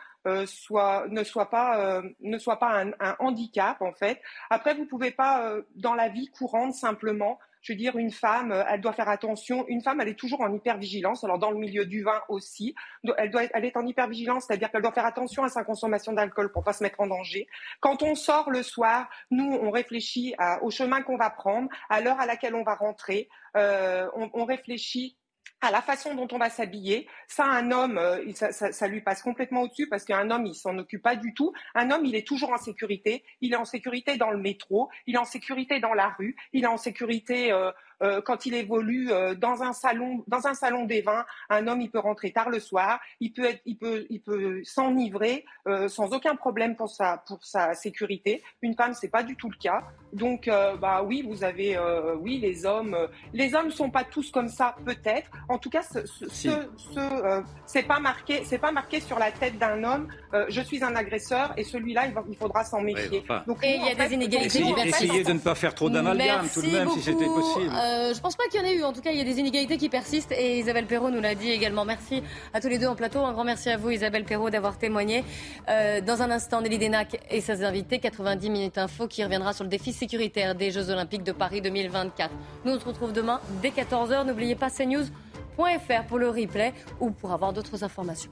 soit 0.46 1.06
ne 1.10 1.22
soit 1.26 1.50
pas 1.50 2.02
ne 2.22 2.38
soit 2.38 2.58
pas 2.58 2.82
un, 2.82 3.16
handicap 3.20 3.82
en 3.82 3.92
fait. 3.92 4.22
Après, 4.50 4.74
vous 4.74 4.86
pouvez 4.86 5.12
pas 5.12 5.54
dans 5.76 5.96
la 5.96 6.08
vie 6.08 6.28
courante 6.28 6.74
simplement 6.74 7.40
je 7.64 7.72
veux 7.72 7.78
dire, 7.78 7.98
une 7.98 8.12
femme, 8.12 8.52
euh, 8.52 8.64
elle 8.70 8.82
doit 8.82 8.94
faire 8.94 9.10
attention. 9.10 9.66
Une 9.68 9.82
femme, 9.82 10.02
elle 10.02 10.10
est 10.10 10.20
toujours 10.20 10.42
en 10.42 10.54
hypervigilance. 10.54 11.24
Alors 11.24 11.40
dans 11.40 11.50
le 11.50 11.58
milieu 11.58 11.86
du 11.86 12.04
vin 12.04 12.22
aussi, 12.30 12.76
elle 13.18 13.32
doit, 13.32 13.44
elle 13.54 13.66
est 13.66 13.76
en 13.76 13.86
hypervigilance, 13.86 14.46
c'est-à-dire 14.46 14.70
qu'elle 14.70 14.82
doit 14.82 14.92
faire 14.92 15.06
attention 15.06 15.44
à 15.44 15.50
sa 15.50 15.64
consommation 15.64 16.14
d'alcool 16.14 16.52
pour 16.52 16.64
pas 16.64 16.74
se 16.74 16.84
mettre 16.84 17.00
en 17.00 17.08
danger. 17.08 17.48
Quand 17.80 18.04
on 18.04 18.16
sort 18.16 18.52
le 18.52 18.62
soir, 18.62 19.10
nous, 19.32 19.58
on 19.62 19.72
réfléchit 19.72 20.36
au 20.62 20.70
chemin 20.70 21.02
qu'on 21.02 21.18
va 21.18 21.30
prendre, 21.30 21.70
à 21.90 22.02
l'heure 22.02 22.20
à 22.20 22.26
laquelle 22.26 22.56
on 22.56 22.64
va 22.64 22.76
rentrer. 22.76 23.30
Euh, 23.56 24.10
on, 24.16 24.30
on 24.34 24.46
réfléchit 24.46 25.18
à 25.64 25.72
la 25.72 25.82
façon 25.82 26.14
dont 26.14 26.28
on 26.32 26.38
va 26.38 26.50
s'habiller. 26.50 27.08
Ça, 27.28 27.46
un 27.46 27.72
homme, 27.72 27.98
euh, 27.98 28.22
ça, 28.34 28.88
lui 28.88 29.02
passe 29.02 29.22
complètement 29.22 29.62
au-dessus 29.62 29.88
parce 29.88 30.04
qu'un 30.04 30.30
homme, 30.30 30.46
il 30.46 30.56
s'en 30.56 30.78
occupe 30.78 31.02
pas 31.02 31.16
du 31.16 31.34
tout. 31.34 31.54
Un 31.74 31.90
homme, 31.90 32.06
il 32.06 32.16
est 32.16 32.28
toujours 32.28 32.52
en 32.52 32.58
sécurité. 32.58 33.24
Il 33.42 33.54
est 33.54 33.58
en 33.58 33.66
sécurité 33.66 34.18
dans 34.18 34.32
le 34.32 34.38
métro. 34.38 34.90
Il 35.08 35.16
est 35.16 35.20
en 35.20 35.26
sécurité 35.26 35.80
dans 35.80 35.94
la 35.94 36.10
rue. 36.10 36.36
Il 36.52 36.66
est 36.66 36.68
en 36.68 36.78
sécurité 36.78 37.52
euh, 37.52 37.72
euh, 38.02 38.22
quand 38.22 38.46
il 38.46 38.54
évolue 38.54 39.12
euh, 39.12 39.36
dans 39.36 39.64
un 39.64 39.74
salon, 39.74 40.24
dans 40.28 40.48
un 40.48 40.54
salon 40.54 40.86
des 40.86 41.02
vins, 41.02 41.26
un 41.50 41.68
homme 41.68 41.82
il 41.82 41.92
peut 41.92 42.00
rentrer 42.00 42.32
tard 42.32 42.50
le 42.50 42.60
soir, 42.60 43.00
il 43.20 43.34
peut 43.34 43.46
être, 43.46 43.62
il 43.66 43.78
peut, 43.78 44.06
il 44.10 44.22
peut 44.22 44.62
s'enivrer 44.64 45.46
euh, 45.68 45.88
sans 45.88 46.14
aucun 46.14 46.36
problème 46.36 46.76
pour 46.76 46.90
sa 46.90 47.18
pour 47.28 47.44
sa 47.44 47.74
sécurité. 47.74 48.42
Une 48.62 48.76
femme 48.76 48.94
c'est 48.94 49.10
pas 49.10 49.24
du 49.24 49.36
tout 49.36 49.50
le 49.50 49.58
cas. 49.58 49.84
Donc 50.14 50.50
bah 50.80 51.02
oui, 51.04 51.26
vous 51.28 51.44
avez 51.44 51.78
oui 52.20 52.38
les 52.40 52.66
hommes, 52.66 52.96
les 53.34 53.56
hommes 53.56 53.72
sont 53.72 53.90
pas 53.90 54.04
tous 54.04 54.30
comme 54.32 54.50
ça 54.50 54.76
peut-être. 54.86 55.32
En 55.50 55.58
tout 55.58 55.70
cas, 55.70 55.82
ce, 55.82 56.06
ce, 56.06 56.50
ce, 56.78 57.44
c'est 57.66 57.84
pas 57.84 58.00
marqué, 58.00 58.44
c'est 58.46 58.60
pas 58.60 58.72
marqué 58.72 59.00
sur 59.00 59.18
la 59.18 59.32
tête 59.32 59.58
d'un 59.58 59.84
homme. 59.84 60.08
je 60.50 60.62
suis 60.62 60.84
un 60.84 60.96
agresseur 60.96 61.54
et 61.58 61.64
celui-là 61.64 62.06
il, 62.08 62.14
il 62.30 62.38
faudra 62.38 62.64
s'en 62.64 62.82
méfier. 62.82 63.24
Donc, 63.48 63.64
et 63.64 63.76
il 63.76 63.86
y 63.86 63.90
a 63.90 63.96
des 63.96 64.14
inégalités. 64.14 64.64
Essayez, 64.86 65.24
de 65.24 65.34
ne 65.34 65.40
pas 65.40 65.56
faire 65.56 65.74
trop 65.74 65.90
d'amalgame 65.90 66.48
tout 66.54 66.62
de 66.62 66.68
même 66.68 66.90
si 66.90 67.02
c'était 67.02 67.26
possible. 67.26 67.72
Euh, 67.84 68.14
je 68.14 68.20
pense 68.22 68.36
pas 68.36 68.44
qu'il 68.50 68.62
y 68.62 68.64
en 68.64 68.66
ait 68.66 68.76
eu. 68.76 68.84
En 68.84 68.94
tout 68.94 69.02
cas, 69.02 69.12
il 69.12 69.18
y 69.18 69.22
a 69.22 69.24
des 69.24 69.40
inégalités 69.40 69.78
qui 69.78 69.90
persistent 69.90 70.32
et 70.32 70.60
Isabelle 70.60 70.86
Perrault 70.86 71.10
nous 71.10 71.22
l'a 71.22 71.36
dit 71.36 71.50
également. 71.52 71.84
Merci 71.86 72.24
à 72.54 72.62
tous 72.62 72.70
les 72.70 72.78
deux 72.78 72.88
en 72.88 72.96
plateau. 72.96 73.20
Un 73.20 73.34
grand 73.34 73.44
merci 73.44 73.70
à 73.70 73.78
vous, 73.78 73.90
Isabelle 73.90 74.24
Perrault, 74.24 74.50
d'avoir 74.50 74.78
témoigné. 74.78 75.24
Euh, 75.70 76.00
dans 76.00 76.22
un 76.22 76.32
instant, 76.32 76.62
Nelly 76.62 76.78
Denac 76.78 77.20
et 77.30 77.42
ses 77.42 77.64
invités, 77.64 78.00
90 78.00 78.50
minutes 78.50 78.78
info, 78.78 79.08
qui 79.08 79.24
reviendra 79.24 79.54
sur 79.54 79.64
le 79.64 79.70
défi 79.70 79.92
sécuritaire 79.92 80.56
des 80.56 80.72
Jeux 80.72 80.90
Olympiques 80.90 81.24
de 81.24 81.34
Paris 81.34 81.62
2024. 81.62 82.32
Nous, 82.64 82.74
on 82.74 82.80
se 82.80 82.86
retrouve 82.86 83.12
demain 83.12 83.42
dès 83.62 83.70
14h. 83.70 84.26
N'oubliez 84.26 84.56
pas 84.56 84.70
cnews.fr 84.70 86.04
pour 86.08 86.20
le 86.20 86.30
replay 86.30 86.74
ou 87.00 87.12
pour 87.12 87.34
avoir 87.34 87.52
d'autres 87.52 87.84
informations. 87.84 88.32